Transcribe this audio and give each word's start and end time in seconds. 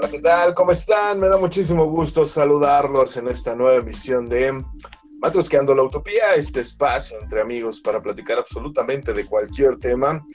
Hola, 0.00 0.10
¿qué 0.12 0.20
tal? 0.20 0.54
¿Cómo 0.54 0.72
están? 0.72 1.20
Me 1.20 1.28
da 1.28 1.36
muchísimo 1.36 1.84
gusto 1.84 2.24
saludarlos 2.24 3.18
en 3.18 3.28
esta 3.28 3.54
nueva 3.54 3.76
emisión 3.76 4.30
de 4.30 4.64
Matrosqueando 5.20 5.74
la 5.74 5.82
Utopía, 5.82 6.36
este 6.36 6.60
espacio 6.60 7.20
entre 7.20 7.42
amigos 7.42 7.82
para 7.82 8.00
platicar 8.00 8.38
absolutamente 8.38 9.12
de 9.12 9.26
cualquier 9.26 9.76
tema. 9.76 10.26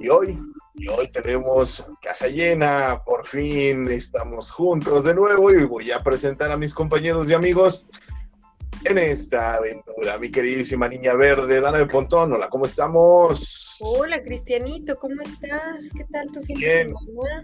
Y 0.00 0.08
hoy, 0.08 0.36
y 0.74 0.88
hoy 0.88 1.06
tenemos 1.12 1.86
casa 2.02 2.26
llena, 2.26 3.04
por 3.06 3.24
fin 3.24 3.88
estamos 3.88 4.50
juntos 4.50 5.04
de 5.04 5.14
nuevo 5.14 5.52
y 5.52 5.64
voy 5.64 5.92
a 5.92 6.02
presentar 6.02 6.50
a 6.50 6.56
mis 6.56 6.74
compañeros 6.74 7.30
y 7.30 7.34
amigos 7.34 7.86
en 8.84 8.98
esta 8.98 9.54
aventura. 9.54 10.18
Mi 10.18 10.30
queridísima 10.30 10.88
niña 10.88 11.14
verde, 11.14 11.60
Dana 11.60 11.78
de 11.78 11.86
Pontón, 11.86 12.32
hola, 12.32 12.48
¿cómo 12.48 12.64
estamos? 12.64 13.78
Hola, 13.80 14.22
Cristianito, 14.22 14.98
¿cómo 14.98 15.22
estás? 15.22 15.90
¿Qué 15.96 16.04
tal 16.12 16.30
tu 16.32 16.42
fin 16.42 16.56
bien, 16.56 16.92
de 16.92 16.98
semana? 17.06 17.42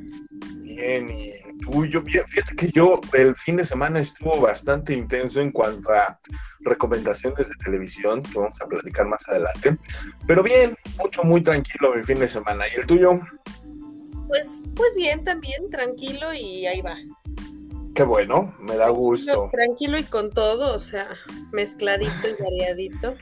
Bien, 0.63 1.11
y 1.11 1.50
tú, 1.61 1.87
yo, 1.87 2.03
fíjate 2.03 2.57
que 2.57 2.71
yo 2.71 3.01
el 3.13 3.35
fin 3.37 3.57
de 3.57 3.65
semana 3.65 4.01
estuvo 4.01 4.41
bastante 4.41 4.95
intenso 4.95 5.41
en 5.41 5.53
cuanto 5.53 5.91
a 5.91 6.19
recomendaciones 6.61 7.49
de 7.49 7.55
televisión, 7.65 8.23
que 8.23 8.39
vamos 8.39 8.61
a 8.61 8.67
platicar 8.67 9.07
más 9.07 9.27
adelante, 9.29 9.77
pero 10.27 10.43
bien, 10.43 10.77
mucho, 10.99 11.23
muy 11.25 11.43
tranquilo 11.43 11.95
mi 11.95 12.03
fin 12.03 12.19
de 12.19 12.29
semana. 12.29 12.65
¿Y 12.75 12.81
el 12.81 12.87
tuyo? 12.87 13.13
Pues, 14.29 14.63
pues 14.75 14.95
bien, 14.95 15.25
también, 15.25 15.71
tranquilo 15.71 16.33
y 16.33 16.67
ahí 16.67 16.81
va. 16.81 16.97
Qué 17.95 18.05
bueno, 18.05 18.55
me 18.61 18.77
da 18.77 18.89
gusto. 18.89 19.51
Tranquilo 19.53 19.99
y 19.99 20.05
con 20.05 20.31
todo, 20.31 20.75
o 20.75 20.81
sea, 20.81 21.09
mezcladito 21.53 22.29
y 22.29 22.43
variadito. 22.43 23.15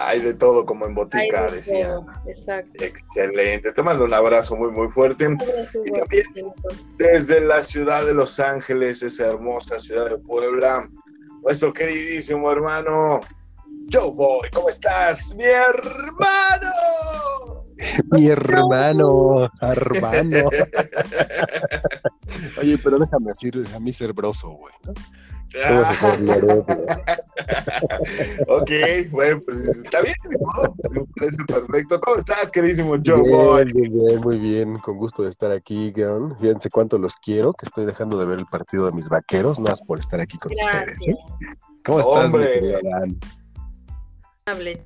Hay 0.00 0.20
de 0.20 0.34
todo 0.34 0.64
como 0.64 0.86
en 0.86 0.94
botica, 0.94 1.50
decía. 1.50 1.98
Exacto. 2.26 2.72
Excelente. 2.82 3.72
Te 3.72 3.82
mando 3.82 4.04
un 4.04 4.14
abrazo 4.14 4.56
muy, 4.56 4.70
muy 4.70 4.88
fuerte. 4.88 5.24
y 5.24 5.90
también 5.90 6.24
desde 6.96 7.40
la 7.40 7.62
ciudad 7.62 8.06
de 8.06 8.14
Los 8.14 8.38
Ángeles, 8.38 9.02
esa 9.02 9.26
hermosa 9.26 9.78
ciudad 9.80 10.08
de 10.08 10.18
Puebla, 10.18 10.88
nuestro 11.42 11.72
queridísimo 11.72 12.50
hermano 12.50 13.20
Joe 13.92 14.10
Boy. 14.10 14.48
¿Cómo 14.52 14.68
estás, 14.68 15.34
mi 15.34 15.44
hermano? 15.44 16.72
Mi 18.10 18.28
hermano, 18.28 19.50
hermano. 19.60 20.50
Oye, 22.60 22.76
pero 22.82 22.98
déjame 22.98 23.28
decir, 23.28 23.64
a 23.74 23.80
mí 23.80 23.92
ser 23.92 24.12
broso, 24.12 24.50
güey, 24.50 24.74
¿no? 24.84 24.92
ok, 28.48 28.70
bueno, 29.10 29.40
pues 29.46 29.66
está 29.66 30.02
bien, 30.02 30.14
me 30.90 31.06
parece 31.16 31.42
perfecto. 31.46 31.98
¿Cómo 32.00 32.16
estás, 32.16 32.50
queridísimo 32.50 32.96
Joe 33.04 33.22
Boy? 33.22 33.64
Bien, 33.72 33.98
bien, 33.98 34.20
muy 34.20 34.38
bien, 34.38 34.78
con 34.80 34.98
gusto 34.98 35.22
de 35.22 35.30
estar 35.30 35.50
aquí, 35.50 35.90
Geon. 35.94 36.36
Fíjense 36.38 36.68
cuánto 36.68 36.98
los 36.98 37.16
quiero, 37.16 37.54
que 37.54 37.64
estoy 37.64 37.86
dejando 37.86 38.18
de 38.18 38.26
ver 38.26 38.40
el 38.40 38.46
partido 38.46 38.84
de 38.84 38.92
mis 38.92 39.08
vaqueros, 39.08 39.58
nada 39.58 39.70
más 39.70 39.80
por 39.80 39.98
estar 39.98 40.20
aquí 40.20 40.36
con 40.36 40.52
ustedes. 40.52 41.08
¿eh? 41.08 41.16
¿Cómo 41.82 42.00
estás, 42.00 42.26
Hombre. 42.26 42.78
Hable. 44.44 44.84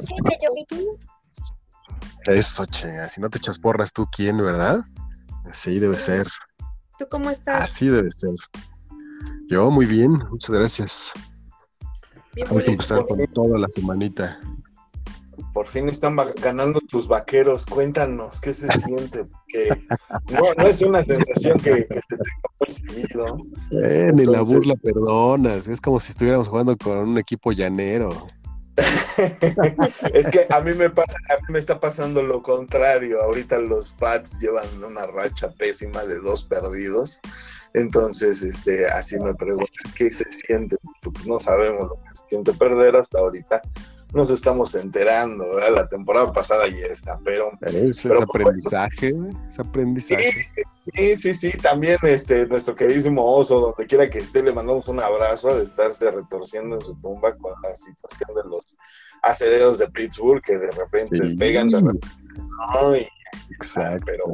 Siempre 0.00 0.36
yo 0.42 0.50
y 0.56 0.66
tú. 0.66 0.98
Eso, 2.28 2.66
che, 2.66 3.08
si 3.08 3.20
no 3.20 3.30
te 3.30 3.38
echas 3.38 3.58
porras 3.58 3.92
tú, 3.92 4.06
¿quién, 4.10 4.38
verdad? 4.38 4.80
Así 5.50 5.78
debe 5.78 5.98
ser. 5.98 6.26
¿Tú 6.98 7.06
cómo 7.10 7.30
estás? 7.30 7.64
Así 7.64 7.88
debe 7.88 8.10
ser. 8.10 8.34
Yo 9.48 9.70
muy 9.70 9.86
bien, 9.86 10.12
muchas 10.30 10.50
gracias. 10.50 11.12
Vamos 12.48 12.66
a 12.66 12.70
empezar 12.70 13.06
con 13.06 13.24
toda 13.28 13.58
la 13.58 13.68
semanita. 13.68 14.38
Por 15.52 15.66
fin 15.66 15.88
están 15.88 16.16
ganando 16.42 16.80
tus 16.80 17.08
vaqueros. 17.08 17.64
Cuéntanos 17.64 18.40
qué 18.40 18.52
se 18.52 18.70
siente, 18.72 19.24
porque 19.24 19.68
no, 20.30 20.66
es 20.66 20.82
una 20.82 21.02
sensación 21.02 21.58
que, 21.58 21.86
que 21.86 22.00
se 22.00 22.16
tenga 22.16 22.24
muy 22.60 22.68
seguido. 22.68 23.38
Eh, 23.82 24.10
ni 24.14 24.26
la 24.26 24.42
burla 24.42 24.74
perdonas. 24.74 25.68
Es 25.68 25.80
como 25.80 26.00
si 26.00 26.12
estuviéramos 26.12 26.48
jugando 26.48 26.76
con 26.76 26.98
un 26.98 27.18
equipo 27.18 27.52
llanero. 27.52 28.26
es 30.12 30.30
que 30.30 30.46
a 30.50 30.60
mí 30.60 30.74
me 30.74 30.90
pasa, 30.90 31.18
a 31.30 31.36
mí 31.36 31.44
me 31.48 31.58
está 31.58 31.80
pasando 31.80 32.22
lo 32.22 32.42
contrario. 32.42 33.22
Ahorita 33.22 33.58
los 33.58 33.92
Pats 33.92 34.38
llevan 34.38 34.66
una 34.84 35.06
racha 35.06 35.50
pésima 35.52 36.04
de 36.04 36.20
dos 36.20 36.42
perdidos. 36.42 37.20
Entonces, 37.74 38.42
este, 38.42 38.86
así 38.86 39.18
me 39.20 39.34
pregunto 39.34 39.72
qué 39.94 40.10
se 40.10 40.24
siente. 40.30 40.76
No 41.24 41.38
sabemos 41.38 41.88
lo 41.88 41.94
que 41.96 42.10
se 42.12 42.24
siente 42.28 42.52
perder 42.52 42.96
hasta 42.96 43.18
ahorita. 43.18 43.62
Nos 44.16 44.30
estamos 44.30 44.74
enterando, 44.74 45.44
La 45.70 45.86
temporada 45.86 46.32
pasada 46.32 46.66
ya 46.68 46.86
está, 46.86 47.20
pero. 47.22 47.50
Es, 47.60 48.06
aprendizaje, 48.06 49.14
es 49.46 49.60
aprendizaje. 49.60 50.42
Sí, 50.94 51.16
sí, 51.16 51.34
sí, 51.34 51.50
también 51.58 51.98
este, 52.02 52.46
nuestro 52.46 52.74
queridísimo 52.74 53.22
oso, 53.22 53.60
donde 53.60 53.86
quiera 53.86 54.08
que 54.08 54.20
esté, 54.20 54.42
le 54.42 54.54
mandamos 54.54 54.88
un 54.88 55.00
abrazo 55.00 55.54
de 55.54 55.64
estarse 55.64 56.10
retorciendo 56.10 56.76
en 56.76 56.80
su 56.80 56.94
tumba 56.94 57.30
con 57.34 57.52
la 57.62 57.74
situación 57.74 58.30
de 58.34 58.48
los 58.48 58.74
aceleros 59.22 59.78
de 59.78 59.90
Pittsburgh 59.90 60.42
que 60.42 60.56
de 60.56 60.70
repente 60.70 61.36
pegan, 61.38 61.68
de 61.68 61.80
repente, 61.80 62.08
Exacto. 63.50 64.02
Pero 64.06 64.24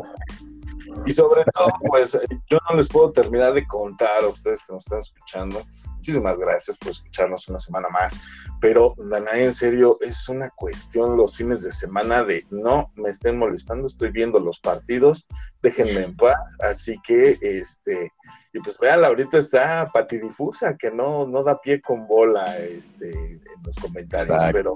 y 1.06 1.12
sobre 1.12 1.44
todo, 1.44 1.68
pues 1.88 2.18
yo 2.48 2.58
no 2.68 2.76
les 2.76 2.88
puedo 2.88 3.10
terminar 3.12 3.52
de 3.52 3.66
contar 3.66 4.24
a 4.24 4.28
ustedes 4.28 4.62
que 4.62 4.72
nos 4.72 4.84
están 4.84 5.00
escuchando. 5.00 5.62
Muchísimas 5.96 6.36
gracias 6.36 6.78
por 6.78 6.90
escucharnos 6.90 7.48
una 7.48 7.58
semana 7.58 7.88
más. 7.88 8.18
Pero, 8.60 8.94
Dana, 8.96 9.38
en 9.38 9.54
serio, 9.54 9.98
es 10.00 10.28
una 10.28 10.50
cuestión 10.50 11.16
los 11.16 11.36
fines 11.36 11.62
de 11.62 11.70
semana 11.70 12.24
de 12.24 12.44
no 12.50 12.92
me 12.96 13.08
estén 13.08 13.38
molestando, 13.38 13.86
estoy 13.86 14.10
viendo 14.10 14.40
los 14.40 14.58
partidos, 14.58 15.28
déjenme 15.62 16.02
en 16.02 16.16
paz. 16.16 16.56
Así 16.60 16.98
que, 17.04 17.38
este, 17.40 18.10
y 18.52 18.60
pues 18.60 18.78
vean, 18.78 19.04
ahorita 19.04 19.38
está 19.38 19.86
patidifusa, 19.92 20.76
que 20.76 20.90
no, 20.90 21.26
no 21.26 21.42
da 21.42 21.60
pie 21.60 21.80
con 21.80 22.06
bola 22.06 22.58
este, 22.58 23.12
en 23.12 23.62
los 23.64 23.76
comentarios, 23.76 24.38
pero. 24.52 24.74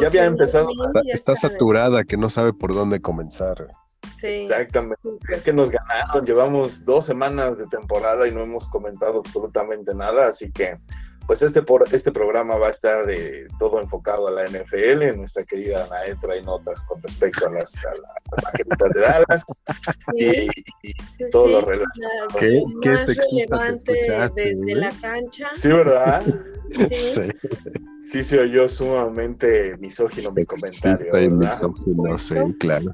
ya 0.00 0.06
había 0.06 0.24
empezado. 0.24 0.68
Está, 0.70 1.00
está 1.12 1.36
saturada, 1.36 2.04
que 2.04 2.16
no 2.16 2.30
sabe 2.30 2.52
por 2.52 2.74
dónde 2.74 3.00
comenzar. 3.00 3.68
Exactamente. 4.22 5.08
Es 5.32 5.42
que 5.42 5.52
nos 5.52 5.70
ganaron, 5.70 6.24
llevamos 6.24 6.84
dos 6.84 7.04
semanas 7.04 7.58
de 7.58 7.66
temporada 7.66 8.26
y 8.26 8.32
no 8.32 8.40
hemos 8.40 8.68
comentado 8.68 9.22
absolutamente 9.24 9.94
nada, 9.94 10.28
así 10.28 10.50
que 10.50 10.78
pues 11.26 11.42
este, 11.42 11.62
por, 11.62 11.84
este 11.92 12.12
programa 12.12 12.56
va 12.56 12.68
a 12.68 12.70
estar 12.70 13.04
de, 13.04 13.48
todo 13.58 13.80
enfocado 13.80 14.28
a 14.28 14.30
la 14.30 14.44
NFL. 14.46 15.16
Nuestra 15.16 15.44
querida 15.44 15.84
Anae 15.84 16.14
trae 16.16 16.40
notas 16.42 16.80
con 16.82 17.02
respecto 17.02 17.48
a 17.48 17.50
las, 17.50 17.76
a 17.84 18.52
de 18.54 19.00
Dallas 19.00 19.42
y, 20.14 21.30
todo 21.32 21.48
lo 21.48 21.60
relacionado. 21.62 22.28
¿Qué, 22.38 22.62
qué 22.80 22.98
sexista 22.98 24.28
desde 24.34 24.74
la 24.76 24.92
cancha. 25.00 25.48
Sí, 25.52 25.68
¿verdad? 25.68 26.22
Sí. 26.90 27.22
sí. 28.00 28.24
se 28.24 28.40
oyó 28.40 28.68
sumamente 28.68 29.76
misógino 29.78 30.32
mi 30.32 30.44
comentario. 30.44 30.96
Sí, 30.96 31.28
misógino, 31.28 32.18
sí, 32.18 32.34
claro. 32.58 32.92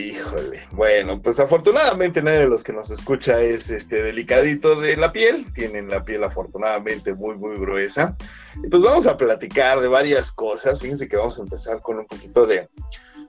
Híjole, 0.00 0.62
bueno, 0.72 1.20
pues 1.20 1.40
afortunadamente 1.40 2.22
nadie 2.22 2.38
de 2.38 2.48
los 2.48 2.64
que 2.64 2.72
nos 2.72 2.90
escucha 2.90 3.42
es 3.42 3.68
este 3.68 4.02
delicadito 4.02 4.80
de 4.80 4.96
la 4.96 5.12
piel, 5.12 5.52
tienen 5.52 5.90
la 5.90 6.04
piel 6.04 6.24
afortunadamente 6.24 7.12
muy, 7.14 7.36
muy 7.36 7.58
gruesa. 7.58 8.16
Y 8.64 8.68
pues 8.68 8.82
vamos 8.82 9.06
a 9.06 9.18
platicar 9.18 9.80
de 9.80 9.88
varias 9.88 10.32
cosas. 10.32 10.80
Fíjense 10.80 11.06
que 11.06 11.18
vamos 11.18 11.38
a 11.38 11.42
empezar 11.42 11.82
con 11.82 11.98
un 11.98 12.06
poquito 12.06 12.46
de, 12.46 12.70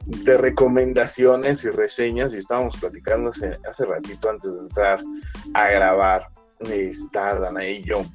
de 0.06 0.38
recomendaciones 0.38 1.66
y 1.66 1.72
reseñas. 1.72 2.34
Y 2.34 2.38
estábamos 2.38 2.78
platicando 2.78 3.32
hace, 3.32 3.60
hace 3.68 3.84
ratito 3.84 4.30
antes 4.30 4.56
de 4.56 4.62
entrar 4.62 5.04
a 5.54 5.70
grabar, 5.72 6.30
está 6.70 7.38
Dana 7.38 7.68
y 7.68 7.84
yo, 7.84 8.06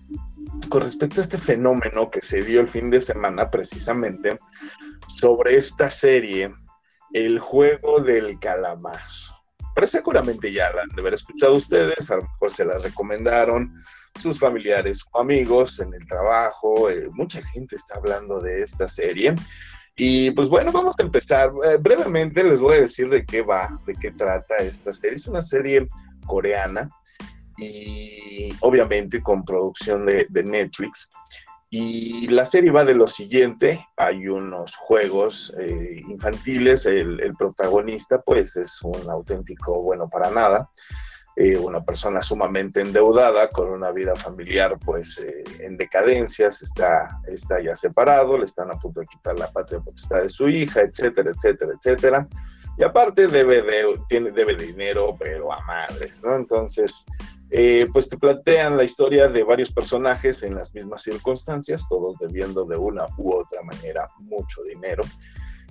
con 0.71 0.81
respecto 0.81 1.21
a 1.21 1.25
este 1.25 1.37
fenómeno 1.37 2.11
que 2.11 2.22
se 2.22 2.43
dio 2.43 2.61
el 2.61 2.69
fin 2.69 2.89
de 2.91 3.03
semana 3.03 3.50
precisamente 3.50 4.39
sobre 5.15 5.57
esta 5.57 5.91
serie 5.91 6.54
el 7.16 7.39
juego 7.39 8.01
del 8.01 8.39
calamar. 8.39 9.01
Pero 9.74 9.86
seguramente 9.86 10.53
ya 10.53 10.71
la 10.72 10.83
han 10.83 10.91
de 10.91 11.01
haber 11.01 11.15
escuchado 11.15 11.54
ustedes, 11.54 12.10
a 12.10 12.16
lo 12.16 12.22
mejor 12.22 12.51
se 12.51 12.65
la 12.65 12.77
recomendaron 12.77 13.83
sus 14.18 14.39
familiares 14.39 15.03
o 15.13 15.21
amigos 15.21 15.80
en 15.80 15.95
el 15.95 16.07
trabajo, 16.07 16.91
eh, 16.91 17.09
mucha 17.13 17.41
gente 17.42 17.74
está 17.74 17.97
hablando 17.97 18.41
de 18.41 18.63
esta 18.63 18.86
serie. 18.86 19.34
Y 19.97 20.30
pues 20.33 20.51
bueno, 20.51 20.72
vamos 20.72 20.95
a 20.98 21.03
empezar. 21.03 21.51
Eh, 21.65 21.78
brevemente 21.78 22.45
les 22.45 22.60
voy 22.60 22.74
a 22.77 22.80
decir 22.80 23.09
de 23.09 23.24
qué 23.24 23.41
va, 23.41 23.80
de 23.86 23.95
qué 23.95 24.10
trata 24.10 24.57
esta 24.59 24.92
serie. 24.92 25.16
Es 25.16 25.27
una 25.27 25.41
serie 25.41 25.89
coreana 26.27 26.91
y 27.57 28.54
obviamente 28.60 29.22
con 29.22 29.42
producción 29.42 30.04
de, 30.04 30.27
de 30.28 30.42
Netflix. 30.42 31.09
Y 31.68 32.28
la 32.28 32.47
serie 32.47 32.71
va 32.71 32.84
de 32.84 32.95
lo 32.95 33.09
siguiente, 33.09 33.84
hay 33.97 34.28
unos 34.28 34.77
juegos 34.77 35.53
eh, 35.59 36.01
infantiles, 36.09 36.86
el, 36.86 37.34
protagonista 37.36 38.22
pues 38.22 38.57
es 38.57 38.80
un 38.83 39.10
auténtico 39.10 39.83
bueno 39.83 40.09
para 40.09 40.30
nada, 40.30 40.71
eh, 41.34 41.57
una 41.57 41.84
persona 41.84 42.22
sumamente 42.22 42.80
endeudada 42.80 43.51
con 43.51 43.68
una 43.68 43.91
vida 43.91 44.15
familiar 44.15 44.78
pues 44.78 45.18
eh, 45.18 45.42
en 45.59 45.77
decadencias, 45.77 46.63
está, 46.63 47.21
está 47.27 47.60
ya 47.60 47.74
separado, 47.74 48.39
le 48.39 48.45
están 48.45 48.71
a 48.71 48.78
punto 48.78 49.01
de 49.01 49.07
quitar 49.07 49.36
la 49.36 49.51
patria 49.51 49.80
potestad 49.80 50.22
de 50.22 50.28
su 50.28 50.48
hija, 50.48 50.83
etcétera, 50.83 51.33
etcétera, 51.33 51.72
etcétera. 51.74 52.28
Y 52.78 52.84
aparte 52.84 53.27
debe 53.27 53.63
de, 53.63 53.98
tiene, 54.09 54.30
debe 54.30 54.54
de 54.54 54.66
dinero, 54.66 55.16
pero 55.18 55.53
a 55.53 55.60
madres, 55.65 56.22
¿no? 56.22 56.36
Entonces, 56.36 57.07
eh, 57.51 57.87
pues 57.93 58.09
te 58.09 58.19
plantean 58.19 58.77
la 58.77 58.84
historia 58.84 59.28
de 59.28 59.45
varios 59.45 59.71
personajes 59.71 60.43
en 60.43 60.54
las 60.54 60.75
mismas 60.75 61.03
circunstancias, 61.03 61.87
todos 61.89 62.16
debiendo 62.19 62.65
de 62.65 62.77
una 62.77 63.07
u 63.19 63.34
otra 63.34 63.63
manera 63.63 64.10
mucho 64.19 64.63
dinero. 64.63 65.04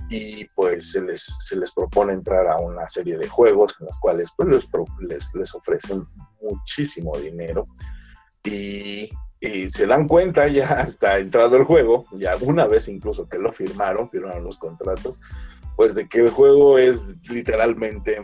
Y 0.10 0.46
pues 0.56 0.92
se 0.92 1.02
les, 1.02 1.36
se 1.40 1.58
les 1.58 1.72
propone 1.72 2.14
entrar 2.14 2.48
a 2.48 2.58
una 2.58 2.88
serie 2.88 3.18
de 3.18 3.28
juegos 3.28 3.76
en 3.80 3.88
los 3.88 3.98
cuales 3.98 4.32
pues, 4.38 4.50
les, 4.50 4.70
les, 5.02 5.36
les 5.36 5.56
ofrecen 5.56 6.06
muchísimo 6.42 7.18
dinero. 7.18 7.66
Y, 8.44 9.10
y, 9.40 9.68
se 9.68 9.88
dan 9.88 10.08
cuenta 10.08 10.48
ya 10.48 10.68
hasta 10.68 11.18
entrado 11.18 11.58
el 11.58 11.64
juego, 11.64 12.06
ya 12.14 12.38
una 12.40 12.68
vez 12.68 12.88
incluso 12.88 13.28
que 13.28 13.40
lo 13.40 13.52
firmaron, 13.52 14.10
firmaron 14.12 14.44
los 14.44 14.60
contratos, 14.60 15.20
pues 15.76 15.96
de 15.96 16.08
que 16.08 16.20
el 16.20 16.30
juego 16.30 16.78
es 16.78 17.16
literalmente 17.28 18.22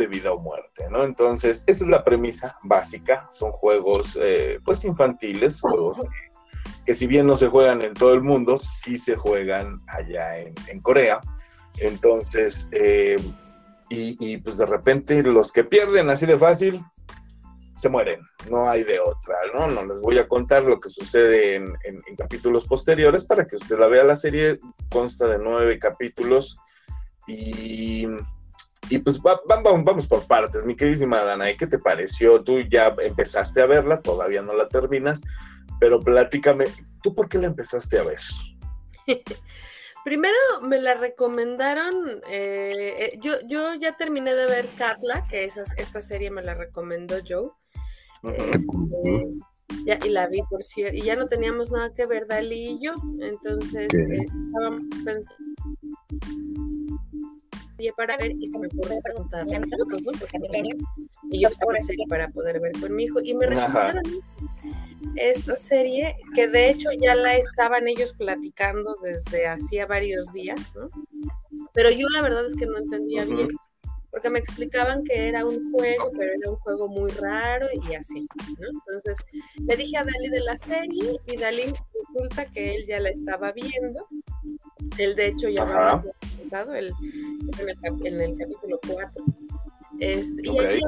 de 0.00 0.08
vida 0.08 0.32
o 0.32 0.40
muerte, 0.40 0.88
¿no? 0.90 1.04
Entonces, 1.04 1.62
esa 1.66 1.84
es 1.84 1.90
la 1.90 2.02
premisa 2.02 2.56
básica. 2.62 3.28
Son 3.30 3.52
juegos, 3.52 4.18
eh, 4.20 4.58
pues, 4.64 4.84
infantiles, 4.84 5.60
juegos 5.60 6.00
que, 6.84 6.94
si 6.94 7.06
bien 7.06 7.26
no 7.26 7.36
se 7.36 7.48
juegan 7.48 7.82
en 7.82 7.94
todo 7.94 8.14
el 8.14 8.22
mundo, 8.22 8.58
sí 8.58 8.98
se 8.98 9.14
juegan 9.14 9.78
allá 9.86 10.38
en, 10.38 10.80
Corea. 10.80 11.20
Entonces, 11.78 12.68
eh, 12.72 13.22
y, 13.90 14.36
pues 14.38 14.56
de 14.56 14.66
repente 14.66 15.22
los 15.22 15.52
que 15.52 15.64
pierden 15.64 16.10
así 16.10 16.26
de 16.26 16.38
fácil, 16.38 16.84
se 17.74 17.88
mueren, 17.88 18.20
no 18.50 18.68
hay 18.68 18.84
de 18.84 19.00
otra, 19.00 19.36
¿no? 19.54 19.66
No 19.66 19.84
les 19.86 20.00
voy 20.00 20.18
a 20.18 20.28
contar 20.28 20.64
lo 20.64 20.78
que 20.78 20.90
sucede 20.90 21.54
en, 21.54 21.72
en 21.84 22.16
capítulos 22.16 22.66
posteriores 22.66 23.24
para 23.24 23.46
que 23.46 23.56
usted 23.56 23.78
la 23.78 23.86
vea. 23.86 24.04
La 24.04 24.16
serie 24.16 24.58
consta 24.90 25.26
de 25.26 25.38
nueve 25.38 25.78
capítulos 25.78 26.58
y 27.26 28.06
y 28.90 28.98
pues 28.98 29.20
vamos, 29.22 29.84
vamos 29.84 30.06
por 30.06 30.26
partes, 30.26 30.64
mi 30.64 30.74
queridísima 30.74 31.22
Dana, 31.22 31.46
¿qué 31.56 31.66
te 31.66 31.78
pareció? 31.78 32.42
Tú 32.42 32.60
ya 32.60 32.94
empezaste 33.00 33.62
a 33.62 33.66
verla, 33.66 34.02
todavía 34.02 34.42
no 34.42 34.52
la 34.52 34.68
terminas, 34.68 35.22
pero 35.78 36.00
platícame, 36.00 36.66
¿tú 37.02 37.14
por 37.14 37.28
qué 37.28 37.38
la 37.38 37.46
empezaste 37.46 37.98
a 37.98 38.02
ver? 38.02 38.18
Primero 40.04 40.36
me 40.62 40.80
la 40.80 40.94
recomendaron, 40.94 42.22
eh, 42.28 42.94
eh, 42.98 43.18
yo, 43.20 43.34
yo 43.46 43.74
ya 43.74 43.96
terminé 43.96 44.34
de 44.34 44.46
ver 44.46 44.66
Katla, 44.76 45.22
que 45.28 45.44
esa, 45.44 45.62
esta 45.76 46.02
serie 46.02 46.30
me 46.30 46.42
la 46.42 46.54
recomendó 46.54 47.16
Joe. 47.26 47.50
Este, 48.34 49.28
ya, 49.84 49.98
y 50.04 50.08
la 50.08 50.26
vi 50.26 50.42
por 50.48 50.62
cierto, 50.62 50.96
y 50.96 51.02
ya 51.02 51.16
no 51.16 51.28
teníamos 51.28 51.70
nada 51.70 51.92
que 51.92 52.06
ver 52.06 52.26
Dalí 52.26 52.72
y 52.72 52.84
yo, 52.84 52.94
entonces 53.20 53.88
eh, 53.94 54.26
estábamos 54.26 54.82
pensando 55.04 55.54
para 57.96 58.16
ver 58.16 58.32
y 58.32 58.46
se 58.46 58.58
me 58.58 58.66
ocurre 58.68 58.98
preguntarle 59.02 59.56
a 59.56 59.60
mis 59.60 59.70
¿no? 59.70 60.12
Porque 60.18 60.38
y 61.30 61.40
yo 61.40 61.48
estaba 61.48 61.72
una 61.72 61.82
serie 61.82 62.04
para 62.08 62.28
poder 62.28 62.60
ver 62.60 62.72
con 62.80 62.94
mi 62.94 63.04
hijo 63.04 63.20
y 63.22 63.34
me 63.34 63.46
recomendaron 63.46 64.02
esta 65.16 65.56
serie 65.56 66.16
que 66.34 66.48
de 66.48 66.70
hecho 66.70 66.90
ya 66.92 67.14
la 67.14 67.36
estaban 67.36 67.88
ellos 67.88 68.12
platicando 68.12 68.96
desde 69.02 69.46
hacía 69.46 69.86
varios 69.86 70.32
días, 70.32 70.74
¿no? 70.74 70.84
Pero 71.72 71.90
yo 71.90 72.06
la 72.10 72.22
verdad 72.22 72.46
es 72.46 72.54
que 72.54 72.66
no 72.66 72.78
entendía 72.78 73.24
bien 73.24 73.48
porque 74.10 74.30
me 74.30 74.40
explicaban 74.40 75.04
que 75.04 75.28
era 75.28 75.44
un 75.44 75.70
juego, 75.70 76.10
pero 76.16 76.32
era 76.32 76.50
un 76.50 76.56
juego 76.56 76.88
muy 76.88 77.10
raro 77.12 77.68
y 77.72 77.94
así, 77.94 78.26
¿no? 78.58 78.68
Entonces 78.68 79.16
le 79.56 79.76
dije 79.76 79.96
a 79.96 80.04
Dali 80.04 80.28
de 80.28 80.40
la 80.40 80.58
serie 80.58 81.16
y 81.26 81.36
Dali 81.36 81.62
resulta 82.08 82.46
que 82.46 82.74
él 82.74 82.86
ya 82.86 83.00
la 83.00 83.10
estaba 83.10 83.52
viendo. 83.52 84.06
Él 84.98 85.14
de 85.14 85.28
hecho 85.28 85.48
ya 85.48 85.62
había 85.62 86.12
el, 86.74 86.92
en, 88.04 88.20
el, 88.20 88.36
capítulo 88.36 88.80
4. 88.86 89.24
Este, 90.00 90.48
Y 90.48 90.58
ahí 90.58 90.80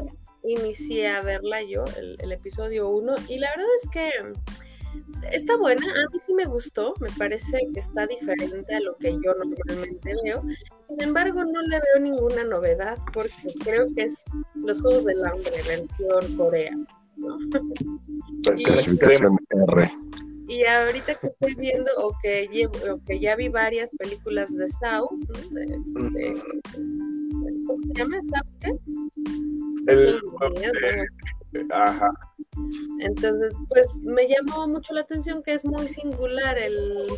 inicié 0.44 1.09
a 1.09 1.23
verla 1.23 1.62
yo, 1.62 1.85
el, 1.99 2.17
el 2.20 2.32
episodio 2.32 2.88
1, 2.88 3.14
y 3.29 3.38
la 3.38 3.50
verdad 3.50 3.69
es 3.82 3.88
que 3.91 4.11
está 5.31 5.56
buena, 5.56 5.87
a 5.87 6.11
mí 6.12 6.19
sí 6.19 6.35
me 6.35 6.44
gustó, 6.44 6.94
me 7.00 7.11
parece 7.11 7.59
que 7.73 7.81
está 7.81 8.06
diferente 8.06 8.75
a 8.75 8.81
lo 8.81 8.97
que 8.97 9.12
yo 9.12 9.35
normalmente 9.35 10.12
veo. 10.25 10.43
Sin 10.88 11.03
embargo, 11.03 11.44
no 11.44 11.62
le 11.62 11.81
veo 11.81 12.00
ninguna 12.03 12.44
novedad 12.44 12.99
porque 13.12 13.53
creo 13.65 13.87
que 13.94 14.05
es 14.05 14.25
los 14.55 14.81
Juegos 14.81 15.05
del 15.05 15.25
Hambre 15.25 15.50
versión 15.67 16.37
Corea. 16.37 16.73
¿no? 17.17 17.37
y, 18.56 18.65
y, 20.49 20.65
ahorita 20.65 21.15
que 21.15 21.27
estoy 21.29 21.55
viendo 21.55 21.91
o 21.99 22.17
que, 22.23 22.49
llevo, 22.49 22.75
o 22.93 23.00
que 23.05 23.19
ya 23.19 23.37
vi 23.37 23.49
varias 23.49 23.93
películas 23.97 24.55
de 24.55 24.69
Sao, 24.69 25.09
de, 25.50 26.43
¿cómo 27.67 27.83
se 27.87 27.94
llama? 27.94 28.19
¿Sao 28.23 28.44
El, 29.87 30.21
ajá. 31.71 32.11
Entonces, 33.00 33.56
pues 33.69 33.97
me 33.99 34.29
llamó 34.29 34.69
mucho 34.69 34.93
la 34.94 35.00
atención 35.03 35.43
que 35.43 35.55
es 35.55 35.65
muy 35.65 35.89
singular 35.89 36.59
el, 36.59 37.09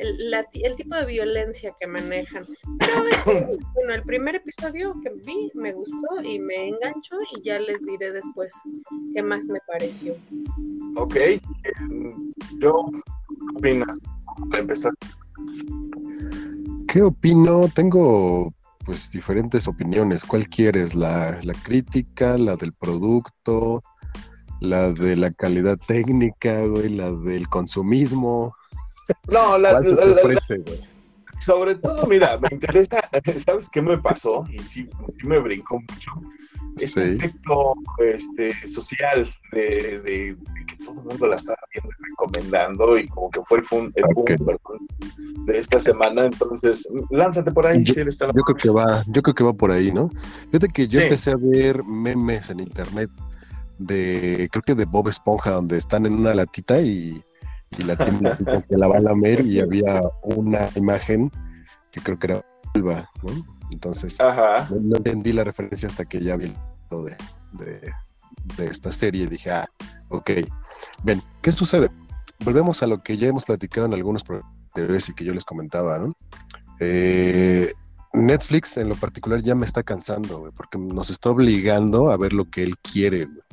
el, 0.00 0.76
tipo 0.76 0.94
de 0.96 1.04
violencia 1.06 1.72
que 1.78 1.86
manejan. 1.86 2.44
Pero 2.78 2.92
bueno, 3.74 3.94
el 3.94 4.02
primer 4.02 4.36
episodio 4.36 4.94
que 5.02 5.10
vi 5.24 5.50
me 5.54 5.72
gustó 5.72 6.22
y 6.22 6.38
me 6.40 6.68
enganchó 6.68 7.16
y 7.36 7.42
ya 7.42 7.58
les 7.58 7.80
diré 7.82 8.12
después 8.12 8.52
qué 9.14 9.22
más 9.22 9.46
me 9.46 9.58
pareció. 9.66 10.14
Ok, 10.96 11.16
yo, 12.60 12.90
¿qué 12.90 13.58
opinas? 13.58 13.98
Para 14.50 14.62
empezar. 14.62 14.92
¿Qué 16.88 17.02
opino? 17.02 17.68
Tengo 17.74 18.52
pues 18.84 19.10
diferentes 19.12 19.68
opiniones. 19.68 20.24
¿Cuál 20.24 20.48
quieres? 20.48 20.94
¿La, 20.94 21.38
la 21.42 21.54
crítica, 21.54 22.36
la 22.36 22.56
del 22.56 22.72
producto, 22.72 23.82
la 24.60 24.92
de 24.92 25.16
la 25.16 25.30
calidad 25.30 25.78
técnica, 25.86 26.64
güey, 26.66 26.90
la 26.90 27.10
del 27.12 27.48
consumismo. 27.48 28.54
No, 29.30 29.58
la, 29.58 29.80
sobre 31.40 31.74
todo, 31.76 32.06
mira, 32.06 32.38
me 32.38 32.48
interesa, 32.52 33.00
¿sabes 33.46 33.68
qué 33.70 33.80
me 33.80 33.98
pasó? 33.98 34.46
Y 34.50 34.58
sí, 34.58 34.86
me 35.24 35.38
brincó 35.38 35.80
mucho. 35.80 36.12
Este 36.78 37.14
efecto 37.14 37.74
este, 37.98 38.54
social 38.66 39.26
de, 39.52 40.36
que 40.66 40.76
todo 40.76 41.00
el 41.00 41.06
mundo 41.08 41.26
la 41.26 41.34
estaba 41.34 41.58
viendo 41.72 41.90
y 41.90 42.10
recomendando 42.10 42.96
y 42.96 43.08
como 43.08 43.30
que 43.30 43.40
fue 43.44 43.58
el, 43.58 43.64
fun, 43.64 43.92
el 43.96 44.04
de 45.46 45.58
esta 45.58 45.80
semana. 45.80 46.26
Entonces, 46.26 46.88
lánzate 47.10 47.50
por 47.52 47.66
ahí. 47.66 47.84
Yo, 47.84 47.94
yo 47.94 48.42
creo 48.44 48.56
que 48.56 48.70
va, 48.70 49.02
yo 49.08 49.22
creo 49.22 49.34
que 49.34 49.44
va 49.44 49.52
por 49.52 49.72
ahí, 49.72 49.90
¿no? 49.90 50.10
Fíjate 50.52 50.68
que 50.68 50.88
yo 50.88 51.00
empecé 51.00 51.32
a 51.32 51.36
ver 51.36 51.82
memes 51.84 52.50
en 52.50 52.60
internet 52.60 53.10
de, 53.78 54.48
creo 54.52 54.62
que 54.62 54.74
de 54.74 54.84
Bob 54.84 55.08
Esponja, 55.08 55.50
donde 55.50 55.78
están 55.78 56.06
en 56.06 56.14
una 56.14 56.34
latita 56.34 56.80
y, 56.80 57.22
la 57.78 57.96
tienen 57.96 58.26
así 58.26 58.44
como 58.44 58.62
que 58.66 58.76
la 58.76 58.88
va 58.88 58.96
a 58.96 59.00
lamer 59.00 59.46
y 59.46 59.60
había 59.60 60.02
una 60.22 60.68
imagen 60.74 61.30
que 61.92 62.00
creo 62.00 62.18
que 62.18 62.26
era 62.26 62.44
¿no? 62.74 63.00
Entonces, 63.70 64.18
No, 64.70 64.96
entendí 64.96 65.32
la 65.32 65.44
referencia 65.44 65.88
hasta 65.88 66.04
que 66.04 66.20
ya 66.20 66.36
vi 66.36 66.52
lo 66.90 67.04
de, 67.04 67.16
de, 67.52 68.66
esta 68.66 68.92
serie 68.92 69.24
y 69.24 69.26
dije, 69.26 69.50
ah, 69.50 69.68
ok. 70.08 70.30
Bien, 71.02 71.22
¿qué 71.42 71.52
sucede? 71.52 71.90
Volvemos 72.44 72.82
a 72.82 72.86
lo 72.86 73.02
que 73.02 73.16
ya 73.16 73.28
hemos 73.28 73.44
platicado 73.44 73.86
en 73.86 73.94
algunos 73.94 74.24
programas 74.24 75.08
y 75.08 75.14
que 75.14 75.24
yo 75.24 75.34
les 75.34 75.44
comentaba, 75.44 75.98
¿no? 75.98 76.14
Eh, 76.80 77.72
Netflix 78.12 78.76
en 78.76 78.88
lo 78.88 78.96
particular 78.96 79.40
ya 79.42 79.54
me 79.54 79.66
está 79.66 79.82
cansando, 79.82 80.50
porque 80.56 80.78
nos 80.78 81.10
está 81.10 81.30
obligando 81.30 82.10
a 82.10 82.16
ver 82.16 82.32
lo 82.32 82.46
que 82.46 82.62
él 82.62 82.76
quiere, 82.78 83.26
güey. 83.26 83.49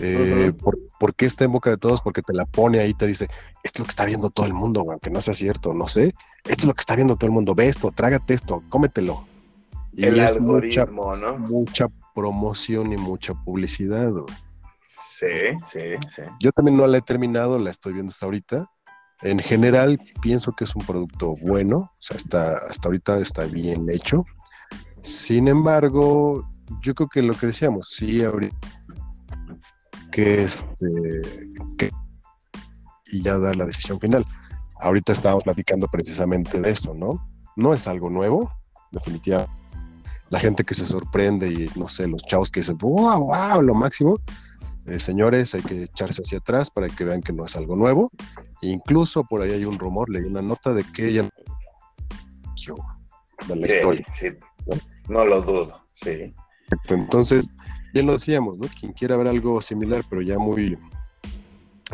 Eh, 0.00 0.52
por, 0.98 1.14
qué 1.14 1.26
está 1.26 1.44
en 1.44 1.52
boca 1.52 1.70
de 1.70 1.76
todos? 1.76 2.00
Porque 2.00 2.22
te 2.22 2.32
la 2.32 2.44
pone 2.44 2.80
ahí, 2.80 2.94
te 2.94 3.06
dice, 3.06 3.28
esto 3.62 3.76
es 3.76 3.78
lo 3.80 3.84
que 3.84 3.90
está 3.90 4.04
viendo 4.04 4.30
todo 4.30 4.46
el 4.46 4.54
mundo, 4.54 4.84
aunque 4.88 5.10
no 5.10 5.20
sea 5.20 5.34
cierto, 5.34 5.72
no 5.72 5.88
sé. 5.88 6.14
Esto 6.44 6.62
es 6.62 6.64
lo 6.66 6.74
que 6.74 6.80
está 6.80 6.96
viendo 6.96 7.16
todo 7.16 7.26
el 7.26 7.32
mundo, 7.32 7.54
ve 7.54 7.68
esto, 7.68 7.90
trágate 7.90 8.34
esto, 8.34 8.62
cómetelo. 8.68 9.24
Y 9.92 10.04
el 10.04 10.20
algoritmo, 10.20 11.16
¿no? 11.16 11.38
Mucha 11.38 11.88
promoción 12.14 12.92
y 12.92 12.96
mucha 12.96 13.34
publicidad, 13.34 14.12
Sí, 14.80 15.26
sí, 15.66 15.96
sí. 16.08 16.22
Yo 16.40 16.50
también 16.52 16.78
no 16.78 16.86
la 16.86 16.98
he 16.98 17.02
terminado, 17.02 17.58
la 17.58 17.70
estoy 17.70 17.92
viendo 17.92 18.10
hasta 18.10 18.24
ahorita. 18.24 18.70
En 19.20 19.38
general, 19.38 20.00
pienso 20.22 20.52
que 20.52 20.64
es 20.64 20.74
un 20.74 20.86
producto 20.86 21.36
bueno, 21.42 21.76
o 21.78 21.92
sea, 21.98 22.16
está, 22.16 22.56
hasta 22.70 22.88
ahorita 22.88 23.18
está 23.18 23.44
bien 23.44 23.90
hecho. 23.90 24.24
Sin 25.02 25.46
embargo, 25.46 26.48
yo 26.80 26.94
creo 26.94 27.08
que 27.08 27.22
lo 27.22 27.34
que 27.34 27.48
decíamos, 27.48 27.90
sí, 27.90 28.22
ahorita 28.22 28.56
que 30.10 30.44
este 30.44 31.22
y 33.10 33.22
ya 33.22 33.38
dar 33.38 33.56
la 33.56 33.66
decisión 33.66 33.98
final. 34.00 34.24
Ahorita 34.80 35.12
estábamos 35.12 35.44
platicando 35.44 35.88
precisamente 35.88 36.60
de 36.60 36.70
eso, 36.70 36.94
¿no? 36.94 37.26
No 37.56 37.74
es 37.74 37.88
algo 37.88 38.10
nuevo, 38.10 38.52
definitivamente. 38.92 39.52
La 40.30 40.38
gente 40.38 40.62
que 40.64 40.74
se 40.74 40.86
sorprende 40.86 41.48
y 41.48 41.70
no 41.78 41.88
sé, 41.88 42.06
los 42.06 42.22
chavos 42.22 42.50
que 42.50 42.60
dicen, 42.60 42.76
wow, 42.78 43.24
wow, 43.24 43.62
lo 43.62 43.74
máximo. 43.74 44.18
Eh, 44.86 44.98
señores, 44.98 45.54
hay 45.54 45.62
que 45.62 45.84
echarse 45.84 46.22
hacia 46.22 46.38
atrás 46.38 46.70
para 46.70 46.88
que 46.88 47.04
vean 47.04 47.22
que 47.22 47.32
no 47.32 47.44
es 47.44 47.56
algo 47.56 47.76
nuevo. 47.76 48.10
incluso 48.60 49.24
por 49.24 49.42
ahí 49.42 49.52
hay 49.52 49.64
un 49.64 49.78
rumor, 49.78 50.10
leí 50.10 50.24
una 50.24 50.42
nota 50.42 50.72
de 50.72 50.84
que 50.84 51.08
ella 51.08 51.28
de 53.46 53.56
la 53.56 53.66
historia. 53.66 54.06
No 55.08 55.24
lo 55.24 55.40
dudo, 55.40 55.84
sí. 55.94 56.34
Entonces, 56.88 57.48
bien 57.92 58.06
lo 58.06 58.12
decíamos, 58.14 58.58
¿no? 58.58 58.68
Quien 58.68 58.92
quiera 58.92 59.16
ver 59.16 59.28
algo 59.28 59.60
similar, 59.62 60.04
pero 60.08 60.22
ya 60.22 60.38
muy, 60.38 60.78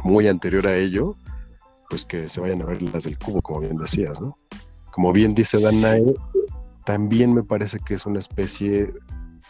muy 0.03 0.29
anterior 0.29 0.67
a 0.67 0.77
ello, 0.77 1.17
pues 1.89 2.05
que 2.05 2.29
se 2.29 2.41
vayan 2.41 2.63
a 2.63 2.67
ver 2.67 2.83
las 2.83 3.05
del 3.05 3.19
cubo, 3.19 3.41
como 3.43 3.61
bien 3.61 3.77
decías, 3.77 4.21
¿no? 4.21 4.37
Como 4.91 5.13
bien 5.13 5.35
dice 5.35 5.61
Danae, 5.61 6.15
también 6.85 7.33
me 7.35 7.43
parece 7.43 7.79
que 7.79 7.95
es 7.95 8.07
una 8.07 8.19
especie, 8.19 8.93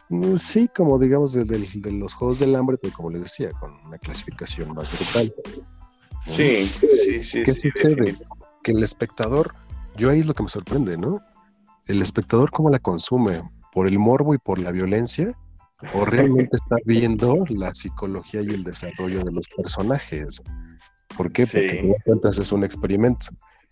mm, 0.09 0.37
sí, 0.37 0.69
como 0.75 0.99
digamos 0.99 1.33
de, 1.33 1.45
los 1.45 2.15
Juegos 2.15 2.39
del 2.39 2.57
Hambre, 2.57 2.79
pero 2.81 2.95
como 2.95 3.11
les 3.11 3.23
decía, 3.23 3.51
con 3.53 3.73
una 3.87 3.99
clasificación 3.99 4.73
más 4.75 4.91
brutal. 4.93 5.35
Sí, 6.23 6.65
sí, 6.65 7.23
sí. 7.23 7.43
¿Qué 7.43 7.55
sucede? 7.55 8.17
Que 8.63 8.73
el 8.73 8.83
espectador, 8.83 9.55
yo 9.97 10.11
ahí 10.11 10.21
es 10.21 10.27
lo 10.27 10.35
que 10.35 10.43
me 10.43 10.49
sorprende, 10.49 10.97
¿no? 10.97 11.21
El 11.87 12.01
espectador 12.01 12.51
cómo 12.51 12.71
la 12.71 12.79
consume, 12.79 13.43
por 13.73 13.87
el 13.89 13.99
morbo 13.99 14.35
y 14.35 14.39
por 14.39 14.59
la 14.59 14.71
violencia, 14.71 15.37
o 15.93 16.05
realmente 16.05 16.57
está 16.57 16.77
viendo 16.85 17.45
la 17.49 17.75
psicología 17.75 18.43
y 18.43 18.51
el 18.51 18.65
desarrollo 18.65 19.23
de 19.23 19.33
los 19.33 19.49
personajes. 19.49 20.41
¿Por 21.17 21.33
qué? 21.33 21.45
Porque 21.45 21.95
cuentas 22.05 22.39
es 22.39 22.53
un 22.53 22.65
experimento. 22.65 23.27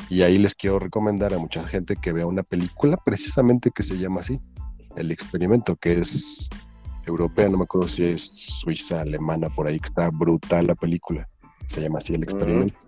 Y 0.09 0.23
ahí 0.23 0.39
les 0.39 0.55
quiero 0.55 0.79
recomendar 0.79 1.33
a 1.33 1.39
mucha 1.39 1.67
gente 1.67 1.97
que 1.97 2.13
vea 2.13 2.27
una 2.27 2.43
película 2.43 2.97
precisamente 2.97 3.71
que 3.71 3.83
se 3.83 3.99
llama 3.99 4.21
así, 4.21 4.41
El 4.97 5.11
experimento, 5.11 5.77
que 5.77 5.99
es 5.99 6.49
europea, 7.07 7.49
no 7.49 7.59
me 7.59 7.65
acuerdo 7.65 7.89
si 7.89 8.05
es 8.05 8.23
suiza, 8.23 9.01
alemana, 9.01 9.49
por 9.49 9.67
ahí 9.67 9.79
que 9.79 9.89
está 9.89 10.11
brutal 10.11 10.67
la 10.67 10.75
película. 10.75 11.29
Se 11.67 11.81
llama 11.81 11.99
así 11.99 12.15
El 12.15 12.23
experimento. 12.25 12.79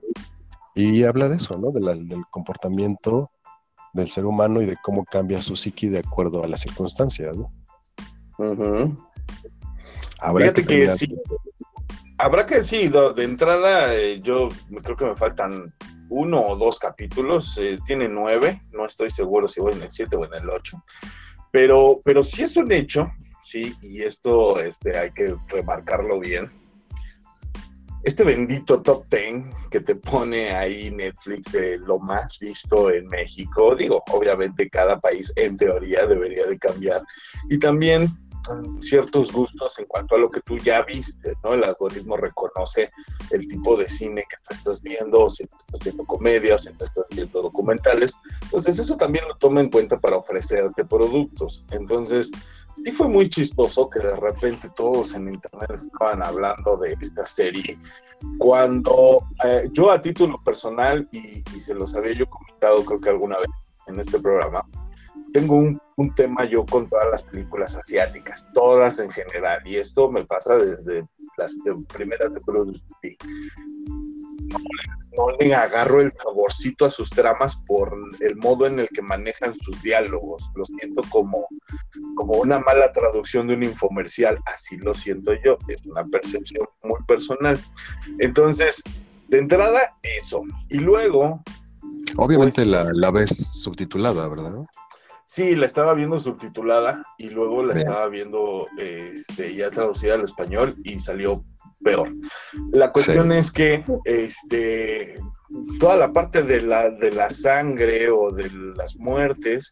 Y 0.75 1.05
habla 1.05 1.29
de 1.29 1.37
eso, 1.37 1.57
¿no? 1.59 1.71
del 1.71 2.25
comportamiento 2.31 3.31
del 3.93 4.11
ser 4.11 4.27
humano 4.27 4.61
y 4.61 4.67
de 4.67 4.77
cómo 4.83 5.05
cambia 5.05 5.41
su 5.41 5.55
psiqui 5.55 5.89
de 5.89 6.01
acuerdo 6.01 6.43
a 6.43 6.49
las 6.49 6.63
circunstancias, 6.63 7.37
¿no? 7.37 7.53
Habrá 10.21 10.53
que, 10.53 10.87
sí. 10.89 11.15
Habrá 12.19 12.47
que 12.47 12.65
sí, 12.65 12.89
de 12.89 13.25
entrada 13.25 13.95
eh, 13.95 14.21
yo 14.21 14.49
creo 14.83 14.97
que 14.97 15.05
me 15.05 15.17
faltan 15.17 15.73
uno 16.09 16.41
o 16.41 16.57
dos 16.57 16.79
capítulos, 16.79 17.59
eh, 17.59 17.79
tiene 17.85 18.09
nueve, 18.09 18.63
no 18.73 18.87
estoy 18.87 19.11
seguro 19.11 19.49
si 19.49 19.61
voy 19.61 19.73
en 19.73 19.83
el 19.83 19.93
siete 19.93 20.17
o 20.17 20.25
en 20.25 20.35
el 20.35 20.49
ocho, 20.49 20.81
pero, 21.51 22.01
pero 22.05 22.23
sí 22.23 22.43
es 22.43 22.57
un 22.57 22.71
hecho, 22.73 23.11
sí, 23.41 23.75
y 23.83 24.03
esto 24.03 24.59
este, 24.61 24.97
hay 24.97 25.11
que 25.13 25.37
remarcarlo 25.49 26.21
bien. 26.21 26.51
Este 28.05 28.23
bendito 28.23 28.83
top 28.83 29.09
ten 29.09 29.51
que 29.71 29.81
te 29.81 29.97
pone 29.97 30.51
ahí 30.55 30.91
Netflix 30.91 31.53
de 31.53 31.79
lo 31.79 31.99
más 31.99 32.39
visto 32.39 32.91
en 32.91 33.09
México, 33.09 33.75
digo, 33.75 34.03
obviamente 34.11 34.69
cada 34.69 35.01
país 35.01 35.33
en 35.37 35.57
teoría 35.57 36.07
debería 36.07 36.47
de 36.47 36.59
cambiar. 36.59 37.03
Y 37.49 37.59
también 37.59 38.09
ciertos 38.81 39.33
gustos 39.33 39.79
en 39.79 39.87
cuanto 39.87 40.15
a 40.15 40.19
lo 40.19 40.31
que 40.31 40.41
tú 40.41 40.59
ya 40.59 40.83
viste, 40.83 41.35
¿no? 41.43 41.55
El 41.55 41.65
algoritmo 41.65 42.17
reconoce 42.17 42.91
el 43.31 43.47
tipo 43.47 43.77
de 43.77 43.89
cine 43.89 44.25
que 44.29 44.37
tú 44.37 44.55
estás 44.55 44.83
viendo, 44.83 45.25
o 45.25 45.31
si 45.31 45.45
estás 45.45 45.81
viendo 45.83 46.05
comedia, 46.05 46.57
o 46.57 46.59
si 46.59 46.71
tú 46.73 46.85
estás 46.85 47.07
viendo 47.11 47.43
documentales. 47.43 48.15
Entonces, 48.43 48.79
eso 48.79 48.97
también 48.97 49.27
lo 49.29 49.37
toma 49.37 49.61
en 49.61 49.71
cuenta 49.71 49.99
para 49.99 50.17
ofrecerte 50.17 50.85
productos. 50.85 51.65
Entonces, 51.71 52.31
sí 52.85 52.93
fue 52.93 53.09
muy 53.09 53.29
chistoso 53.29 53.89
que 53.89 54.01
de 54.01 54.17
repente 54.17 54.69
todos 54.75 55.15
en 55.15 55.29
internet 55.29 55.71
estaban 55.71 56.23
hablando 56.23 56.77
de 56.77 56.97
esta 57.01 57.27
serie. 57.27 57.79
Cuando 58.39 59.27
eh, 59.45 59.69
yo 59.73 59.91
a 59.91 60.01
título 60.01 60.43
personal, 60.43 61.09
y, 61.13 61.43
y 61.55 61.61
se 61.61 61.75
los 61.75 61.95
había 61.95 62.15
yo 62.15 62.27
comentado 62.27 62.85
creo 62.85 63.01
que 63.01 63.09
alguna 63.11 63.39
vez 63.39 63.49
en 63.87 64.01
este 64.01 64.19
programa, 64.19 64.67
tengo 65.35 65.57
un, 65.57 66.15
tema 66.15 66.45
yo 66.45 66.65
con 66.65 66.89
todas 66.89 67.11
las 67.11 67.25
películas 67.25 67.75
asiáticas, 67.75 68.47
todas 68.55 69.01
en 69.01 69.11
general, 69.11 69.61
y 69.65 69.77
esto 69.77 70.09
me 70.09 70.25
pasa 70.25 70.57
desde 70.57 71.09
las 71.37 71.53
primeras 71.93 72.33
de 72.33 72.41
Bruce 72.47 72.81
No, 75.17 75.27
le 75.41 75.53
agarro 75.53 76.01
el 76.01 76.13
saborcito 76.13 76.85
a 76.85 76.91
sus 76.91 77.11
tramas 77.11 77.57
por 77.67 77.97
el 78.21 78.37
modo 78.37 78.69
en 78.69 78.79
el 78.79 78.89
que 78.91 79.03
manejan 79.03 79.53
sus 79.57 79.83
diálogos. 79.83 80.49
Lo 80.55 80.65
siento 80.65 81.03
como, 81.11 81.49
como 82.15 82.35
una 82.35 82.61
mala 82.61 82.93
traducción 82.93 83.49
de 83.49 83.55
un 83.55 83.65
infomercial. 83.65 84.39
Así 84.47 84.77
lo 84.77 84.95
siento 84.95 85.33
yo. 85.45 85.59
Es 85.67 85.85
una 85.87 86.05
percepción 86.07 86.65
muy 86.85 87.01
personal. 87.09 87.61
Entonces, 88.21 88.85
de 89.29 89.39
entrada, 89.39 89.97
eso. 90.03 90.43
Y 90.71 90.79
luego. 90.79 91.43
Obviamente 92.19 92.63
pues, 92.63 92.69
la, 92.69 92.89
la 92.93 93.11
ves 93.11 93.37
subtitulada, 93.63 94.29
¿verdad? 94.29 94.65
Sí, 95.27 95.55
la 95.57 95.67
estaba 95.67 95.95
viendo 95.95 96.19
subtitulada 96.19 97.03
y 97.19 97.31
luego 97.31 97.63
la 97.63 97.75
estaba 97.75 98.09
viendo 98.09 98.67
este, 98.79 99.55
ya 99.55 99.71
traducida 99.71 100.15
al 100.15 100.25
español 100.25 100.77
y 100.85 100.99
salió 100.99 101.43
peor. 101.83 102.11
La 102.73 102.93
cuestión 102.93 103.33
es 103.33 103.51
que 103.51 103.85
este, 104.05 105.19
toda 105.81 105.97
la 105.97 106.13
parte 106.13 106.43
de 106.43 106.63
la, 106.63 106.91
de 106.91 107.11
la 107.11 107.31
sangre 107.31 108.11
o 108.11 108.33
de 108.33 108.51
las 108.77 108.97
muertes, 108.97 109.71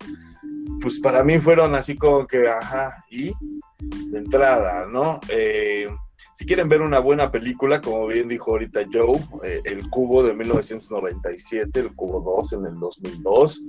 pues 0.81 1.01
para 1.01 1.23
mí 1.23 1.39
fueron 1.39 1.75
así 1.75 1.97
como 1.97 2.27
que, 2.27 2.49
ajá, 2.49 3.05
y 3.11 3.33
de 3.79 4.19
entrada, 4.19 4.87
¿no? 4.87 5.21
Eh, 5.29 5.89
si 6.33 6.47
quieren 6.47 6.69
ver 6.69 6.81
una 6.81 6.99
buena 6.99 7.31
película, 7.31 7.81
como 7.81 8.07
bien 8.07 8.29
dijo 8.29 8.53
ahorita 8.53 8.81
Joe, 8.93 9.19
eh, 9.45 9.61
El 9.65 9.89
Cubo 9.91 10.23
de 10.23 10.35
1997, 10.35 11.81
El 11.81 11.95
Cubo 11.95 12.21
2 12.21 12.53
en 12.55 12.67
el 12.67 12.79
2002, 12.79 13.63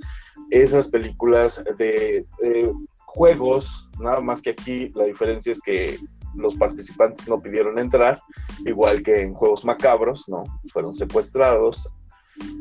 esas 0.49 0.87
películas 0.87 1.63
de 1.77 2.25
juegos, 3.05 3.91
nada 3.99 4.21
más 4.21 4.41
que 4.41 4.51
aquí 4.51 4.91
la 4.95 5.05
diferencia 5.05 5.51
es 5.51 5.61
que 5.61 5.99
los 6.35 6.55
participantes 6.55 7.27
no 7.27 7.41
pidieron 7.41 7.77
entrar, 7.77 8.19
igual 8.65 9.03
que 9.03 9.21
en 9.21 9.33
Juegos 9.33 9.65
Macabros, 9.65 10.27
¿no? 10.27 10.43
Fueron 10.71 10.93
secuestrados, 10.93 11.87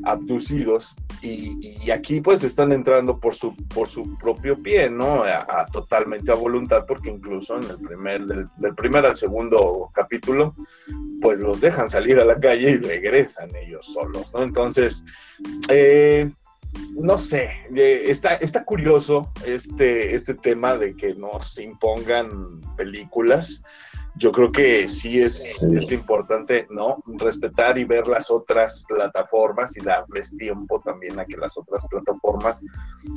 abducidos 0.05 0.97
y, 1.23 1.91
aquí 1.91 2.21
pues 2.21 2.43
están 2.43 2.73
entrando 2.73 3.21
por 3.21 3.35
su, 3.35 3.55
por 3.69 3.89
su 3.89 4.17
propio 4.19 4.61
pie, 4.61 4.91
¿no? 4.91 5.23
A, 5.23 5.67
totalmente 5.73 6.33
a 6.33 6.35
voluntad, 6.35 6.85
porque 6.87 7.11
incluso 7.11 7.57
en 7.57 7.71
el 7.71 7.79
primer, 7.79 8.25
del, 8.25 8.75
primer 8.75 9.07
al 9.07 9.17
segundo 9.17 9.91
capítulo, 9.95 10.55
pues 11.21 11.39
los 11.39 11.61
dejan 11.61 11.89
salir 11.89 12.19
a 12.19 12.25
la 12.25 12.41
calle 12.41 12.71
y 12.73 12.77
regresan 12.79 13.55
ellos 13.55 13.87
solos, 13.87 14.33
¿no? 14.35 14.43
Entonces, 14.43 15.05
eh, 15.69 16.31
no 16.97 17.19
sé, 17.19 17.49
eh, 17.75 18.05
está, 18.07 18.35
está 18.35 18.65
curioso 18.65 19.31
este, 19.47 20.15
este 20.15 20.35
tema 20.35 20.77
de 20.77 20.97
que 20.97 21.15
nos 21.15 21.59
impongan 21.59 22.61
películas 22.77 23.63
yo 24.17 24.31
creo 24.31 24.49
que 24.49 24.89
sí 24.89 25.19
es, 25.19 25.63
es, 25.63 25.91
importante, 25.91 26.67
¿no? 26.71 27.03
Respetar 27.19 27.79
y 27.79 27.85
ver 27.85 28.07
las 28.09 28.31
otras 28.31 28.85
plataformas 28.87 29.77
y 29.77 29.81
darles 29.81 30.37
tiempo 30.37 30.81
también 30.85 31.19
a 31.19 31.25
que 31.25 31.37
las 31.39 31.57
otras 31.57 31.87
plataformas 31.87 32.63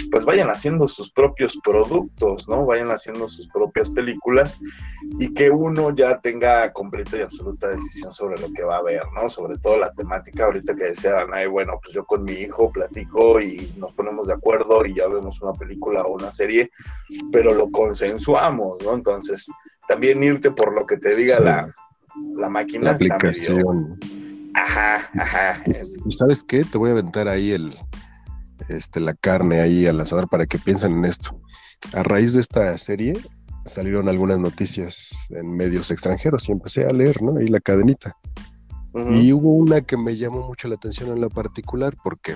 pues 0.09 0.23
vayan 0.23 0.49
haciendo 0.49 0.87
sus 0.87 1.11
propios 1.11 1.57
productos, 1.63 2.47
¿no? 2.47 2.65
Vayan 2.65 2.91
haciendo 2.91 3.27
sus 3.27 3.47
propias 3.49 3.89
películas 3.89 4.59
y 5.19 5.33
que 5.33 5.49
uno 5.49 5.93
ya 5.93 6.19
tenga 6.19 6.71
completa 6.71 7.17
y 7.17 7.21
absoluta 7.21 7.67
decisión 7.67 8.13
sobre 8.13 8.39
lo 8.39 8.51
que 8.53 8.63
va 8.63 8.77
a 8.77 8.83
ver, 8.83 9.03
¿no? 9.13 9.27
Sobre 9.27 9.57
todo 9.57 9.77
la 9.77 9.93
temática 9.93 10.45
ahorita 10.45 10.75
que 10.75 10.85
decía 10.85 11.25
bueno, 11.49 11.79
pues 11.81 11.93
yo 11.93 12.05
con 12.05 12.23
mi 12.23 12.33
hijo 12.33 12.71
platico 12.71 13.39
y 13.41 13.73
nos 13.77 13.93
ponemos 13.93 14.27
de 14.27 14.33
acuerdo 14.33 14.85
y 14.85 14.95
ya 14.95 15.07
vemos 15.07 15.41
una 15.41 15.53
película 15.53 16.03
o 16.03 16.13
una 16.13 16.31
serie, 16.31 16.71
pero 17.31 17.53
lo 17.53 17.69
consensuamos, 17.69 18.81
¿no? 18.83 18.93
Entonces, 18.93 19.49
también 19.87 20.23
irte 20.23 20.51
por 20.51 20.73
lo 20.73 20.85
que 20.85 20.97
te 20.97 21.15
diga 21.15 21.39
la, 21.39 21.73
la, 22.35 22.49
máquina. 22.49 22.85
La 22.85 22.91
aplicación. 22.91 23.99
Ajá, 24.53 25.09
ajá. 25.17 25.61
Y, 25.65 26.11
sabes 26.11 26.43
qué, 26.43 26.63
te 26.63 26.77
voy 26.77 26.89
a 26.89 26.93
aventar 26.93 27.27
ahí 27.27 27.51
el, 27.51 27.77
este, 28.69 28.99
la 28.99 29.13
carne 29.13 29.61
ahí 29.61 29.85
al 29.85 29.99
asador 29.99 30.29
para 30.29 30.45
que 30.45 30.57
piensen 30.57 30.93
en 30.93 31.05
esto. 31.05 31.39
A 31.93 32.03
raíz 32.03 32.33
de 32.33 32.41
esta 32.41 32.77
serie 32.77 33.13
salieron 33.65 34.07
algunas 34.07 34.39
noticias 34.39 35.27
en 35.31 35.55
medios 35.55 35.91
extranjeros 35.91 36.47
y 36.47 36.51
empecé 36.51 36.85
a 36.85 36.93
leer, 36.93 37.21
¿no? 37.21 37.37
Ahí 37.37 37.47
la 37.47 37.59
cadenita. 37.59 38.13
Y 39.11 39.33
hubo 39.33 39.51
una 39.51 39.81
que 39.81 39.97
me 39.97 40.15
llamó 40.15 40.47
mucho 40.47 40.69
la 40.69 40.75
atención 40.75 41.11
en 41.11 41.19
lo 41.19 41.29
particular 41.29 41.97
porque 42.01 42.35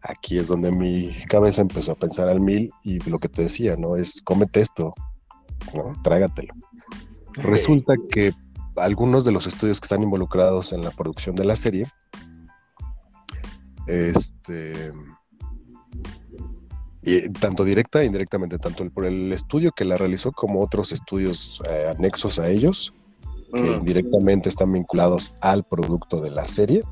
aquí 0.00 0.38
es 0.38 0.48
donde 0.48 0.72
mi 0.72 1.14
cabeza 1.28 1.60
empezó 1.60 1.92
a 1.92 1.96
pensar 1.96 2.28
al 2.28 2.40
mil 2.40 2.70
y 2.82 2.98
lo 3.10 3.18
que 3.18 3.28
te 3.28 3.42
decía, 3.42 3.76
¿no? 3.76 3.96
Es 3.96 4.22
cómete 4.22 4.62
esto, 4.62 4.94
¿no? 5.74 5.94
Trágatelo. 6.02 6.54
Resulta 7.36 7.94
que 8.10 8.32
algunos 8.76 9.24
de 9.24 9.32
los 9.32 9.46
estudios 9.46 9.80
que 9.80 9.86
están 9.86 10.02
involucrados 10.02 10.72
en 10.72 10.82
la 10.82 10.90
producción 10.90 11.36
de 11.36 11.44
la 11.44 11.56
serie, 11.56 11.86
este, 13.86 14.92
y 17.02 17.28
tanto 17.30 17.64
directa 17.64 18.02
e 18.02 18.06
indirectamente, 18.06 18.58
tanto 18.58 18.88
por 18.90 19.04
el 19.06 19.32
estudio 19.32 19.70
que 19.72 19.84
la 19.84 19.96
realizó 19.96 20.32
como 20.32 20.60
otros 20.60 20.92
estudios 20.92 21.62
eh, 21.68 21.86
anexos 21.96 22.38
a 22.38 22.48
ellos, 22.48 22.92
que 23.52 23.60
mm. 23.60 23.74
indirectamente 23.74 24.48
están 24.48 24.72
vinculados 24.72 25.32
al 25.40 25.64
producto 25.64 26.20
de 26.20 26.30
la 26.30 26.48
serie. 26.48 26.82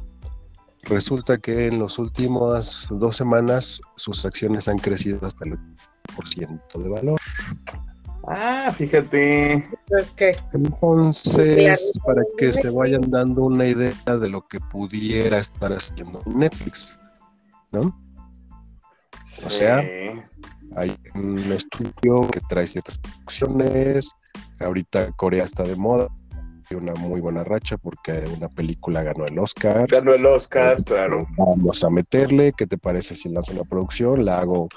Resulta 0.83 1.39
que 1.39 1.67
en 1.67 1.81
las 1.81 1.99
últimas 1.99 2.89
dos 2.91 3.17
semanas 3.17 3.81
sus 3.97 4.25
acciones 4.25 4.69
han 4.69 4.79
crecido 4.79 5.27
hasta 5.27 5.47
el 5.47 5.59
8% 6.17 6.83
de 6.83 6.91
valor. 6.91 7.21
Ah, 8.37 8.73
fíjate. 8.73 9.65
Pues 9.87 10.11
que. 10.11 10.37
Entonces, 10.53 11.99
para 12.05 12.23
que 12.37 12.53
se 12.53 12.69
vayan 12.69 13.09
dando 13.09 13.43
una 13.43 13.65
idea 13.65 13.95
de 14.19 14.29
lo 14.29 14.45
que 14.49 14.59
pudiera 14.59 15.39
estar 15.39 15.73
haciendo 15.73 16.21
Netflix, 16.27 16.99
¿no? 17.71 17.97
O 19.23 19.51
sea, 19.51 19.85
hay 20.75 20.97
un 21.15 21.39
estudio 21.39 22.27
que 22.33 22.41
trae 22.49 22.67
ciertas 22.67 22.99
producciones. 22.99 24.11
Ahorita 24.59 25.13
Corea 25.13 25.45
está 25.45 25.63
de 25.63 25.77
moda. 25.77 26.09
Hay 26.71 26.77
una 26.77 26.95
muy 26.95 27.21
buena 27.21 27.45
racha 27.45 27.77
porque 27.77 28.25
una 28.37 28.49
película 28.49 29.05
ganó 29.05 29.27
el 29.27 29.39
Oscar. 29.39 29.87
Ganó 29.89 30.13
el 30.13 30.27
Oscar, 30.27 30.77
claro. 30.85 31.25
Vamos 31.37 31.85
a 31.85 31.91
meterle. 31.91 32.53
¿Qué 32.53 32.67
te 32.67 32.79
parece 32.79 33.15
si 33.15 33.29
lanzo 33.29 33.53
una 33.53 33.63
producción? 33.63 34.25
La 34.25 34.41
hago 34.41 34.69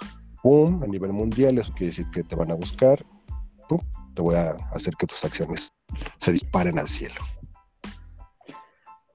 boom 0.43 0.83
a 0.83 0.85
nivel 0.85 1.11
mundial. 1.11 1.57
Eso 1.57 1.73
quiere 1.73 1.87
decir 1.87 2.05
que 2.11 2.23
te 2.23 2.35
van 2.35 2.51
a 2.51 2.55
buscar. 2.55 3.03
Pum, 3.67 3.79
te 4.15 4.21
voy 4.21 4.36
a 4.36 4.51
hacer 4.71 4.95
que 4.95 5.07
tus 5.07 5.24
acciones 5.24 5.69
se 6.17 6.31
disparen 6.31 6.79
al 6.79 6.88
cielo. 6.88 7.15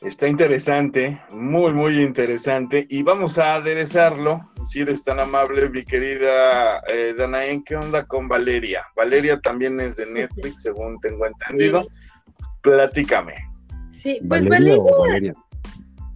Está 0.00 0.26
interesante, 0.26 1.22
muy, 1.30 1.72
muy 1.72 2.02
interesante. 2.02 2.86
Y 2.90 3.04
vamos 3.04 3.38
a 3.38 3.54
aderezarlo, 3.54 4.40
si 4.64 4.80
eres 4.80 5.04
tan 5.04 5.20
amable, 5.20 5.68
mi 5.70 5.84
querida 5.84 6.82
eh, 6.88 7.14
Danaen, 7.16 7.62
¿qué 7.62 7.76
onda 7.76 8.04
con 8.04 8.26
Valeria? 8.26 8.84
Valeria 8.96 9.40
también 9.40 9.78
es 9.78 9.96
de 9.96 10.06
Netflix, 10.06 10.62
según 10.62 10.98
tengo 10.98 11.24
entendido. 11.24 11.86
Platícame. 12.62 13.34
Sí, 13.92 14.18
pues 14.28 14.48
Valeria. 14.48 14.82
Valeria. 14.82 15.34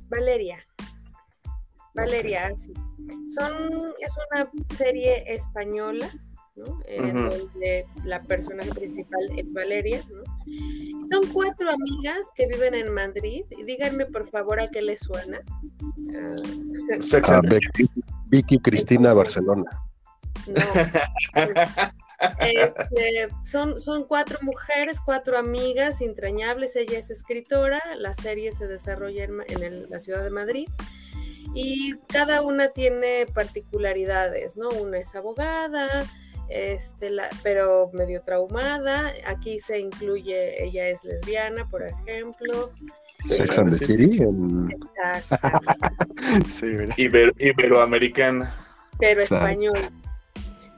Valeria. 0.08 0.64
Valeria, 1.94 2.56
sí. 2.56 2.72
Son, 3.34 3.94
es 4.00 4.14
una 4.30 4.50
serie 4.76 5.32
española 5.32 6.10
en 6.86 7.28
donde 7.28 7.86
la 8.04 8.22
personaje 8.22 8.70
principal 8.70 9.20
es 9.36 9.52
Valeria, 9.52 10.02
Son 11.10 11.26
cuatro 11.32 11.70
amigas 11.70 12.32
que 12.34 12.46
viven 12.46 12.74
en 12.74 12.92
Madrid. 12.92 13.44
Díganme, 13.66 14.06
por 14.06 14.28
favor, 14.28 14.60
a 14.60 14.68
qué 14.68 14.82
les 14.82 15.00
suena. 15.00 15.40
Ah, 16.14 17.42
Vicky, 18.28 18.58
Cristina, 18.58 19.12
Barcelona. 19.12 19.64
Este, 22.40 23.28
son, 23.44 23.78
son 23.80 24.04
cuatro 24.04 24.38
mujeres, 24.42 25.00
cuatro 25.04 25.36
amigas 25.36 26.00
intrañables. 26.00 26.74
Ella 26.76 26.98
es 26.98 27.10
escritora. 27.10 27.82
La 27.98 28.14
serie 28.14 28.52
se 28.52 28.66
desarrolla 28.66 29.24
en, 29.24 29.90
la 29.90 29.98
ciudad 29.98 30.24
de 30.24 30.30
Madrid 30.30 30.66
y 31.54 31.94
cada 32.08 32.42
una 32.42 32.68
tiene 32.68 33.26
particularidades, 33.26 34.56
¿no? 34.56 34.68
Una 34.70 34.98
es 34.98 35.14
abogada, 35.14 36.04
este, 36.48 37.10
la, 37.10 37.28
pero 37.42 37.90
medio 37.92 38.22
traumada. 38.22 39.12
Aquí 39.26 39.60
se 39.60 39.78
incluye, 39.78 40.64
ella 40.64 40.88
es 40.88 41.04
lesbiana, 41.04 41.68
por 41.68 41.82
ejemplo. 41.82 42.72
Sex 43.10 43.58
and 43.58 43.70
the 43.70 43.76
City. 43.76 44.18
sí, 46.48 46.66
Iberoamericana. 47.38 48.50
Pero 48.98 49.20
español. 49.22 49.78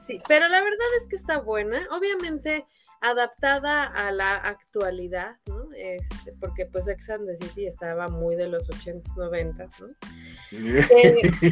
Sí, 0.05 0.19
pero 0.27 0.47
la 0.47 0.61
verdad 0.61 0.87
es 0.99 1.07
que 1.07 1.15
está 1.15 1.39
buena. 1.39 1.87
Obviamente 1.91 2.65
adaptada 3.01 3.85
a 3.85 4.11
la 4.11 4.35
actualidad, 4.35 5.37
¿no? 5.45 5.69
Este, 5.75 6.33
porque 6.39 6.65
pues 6.65 6.85
Sex 6.85 7.11
and 7.11 7.27
the 7.27 7.37
City 7.37 7.67
estaba 7.67 8.07
muy 8.09 8.35
de 8.35 8.47
los 8.47 8.67
80s, 8.69 9.13
90s, 9.15 9.79
¿no? 9.79 9.87
Eh, 10.51 11.21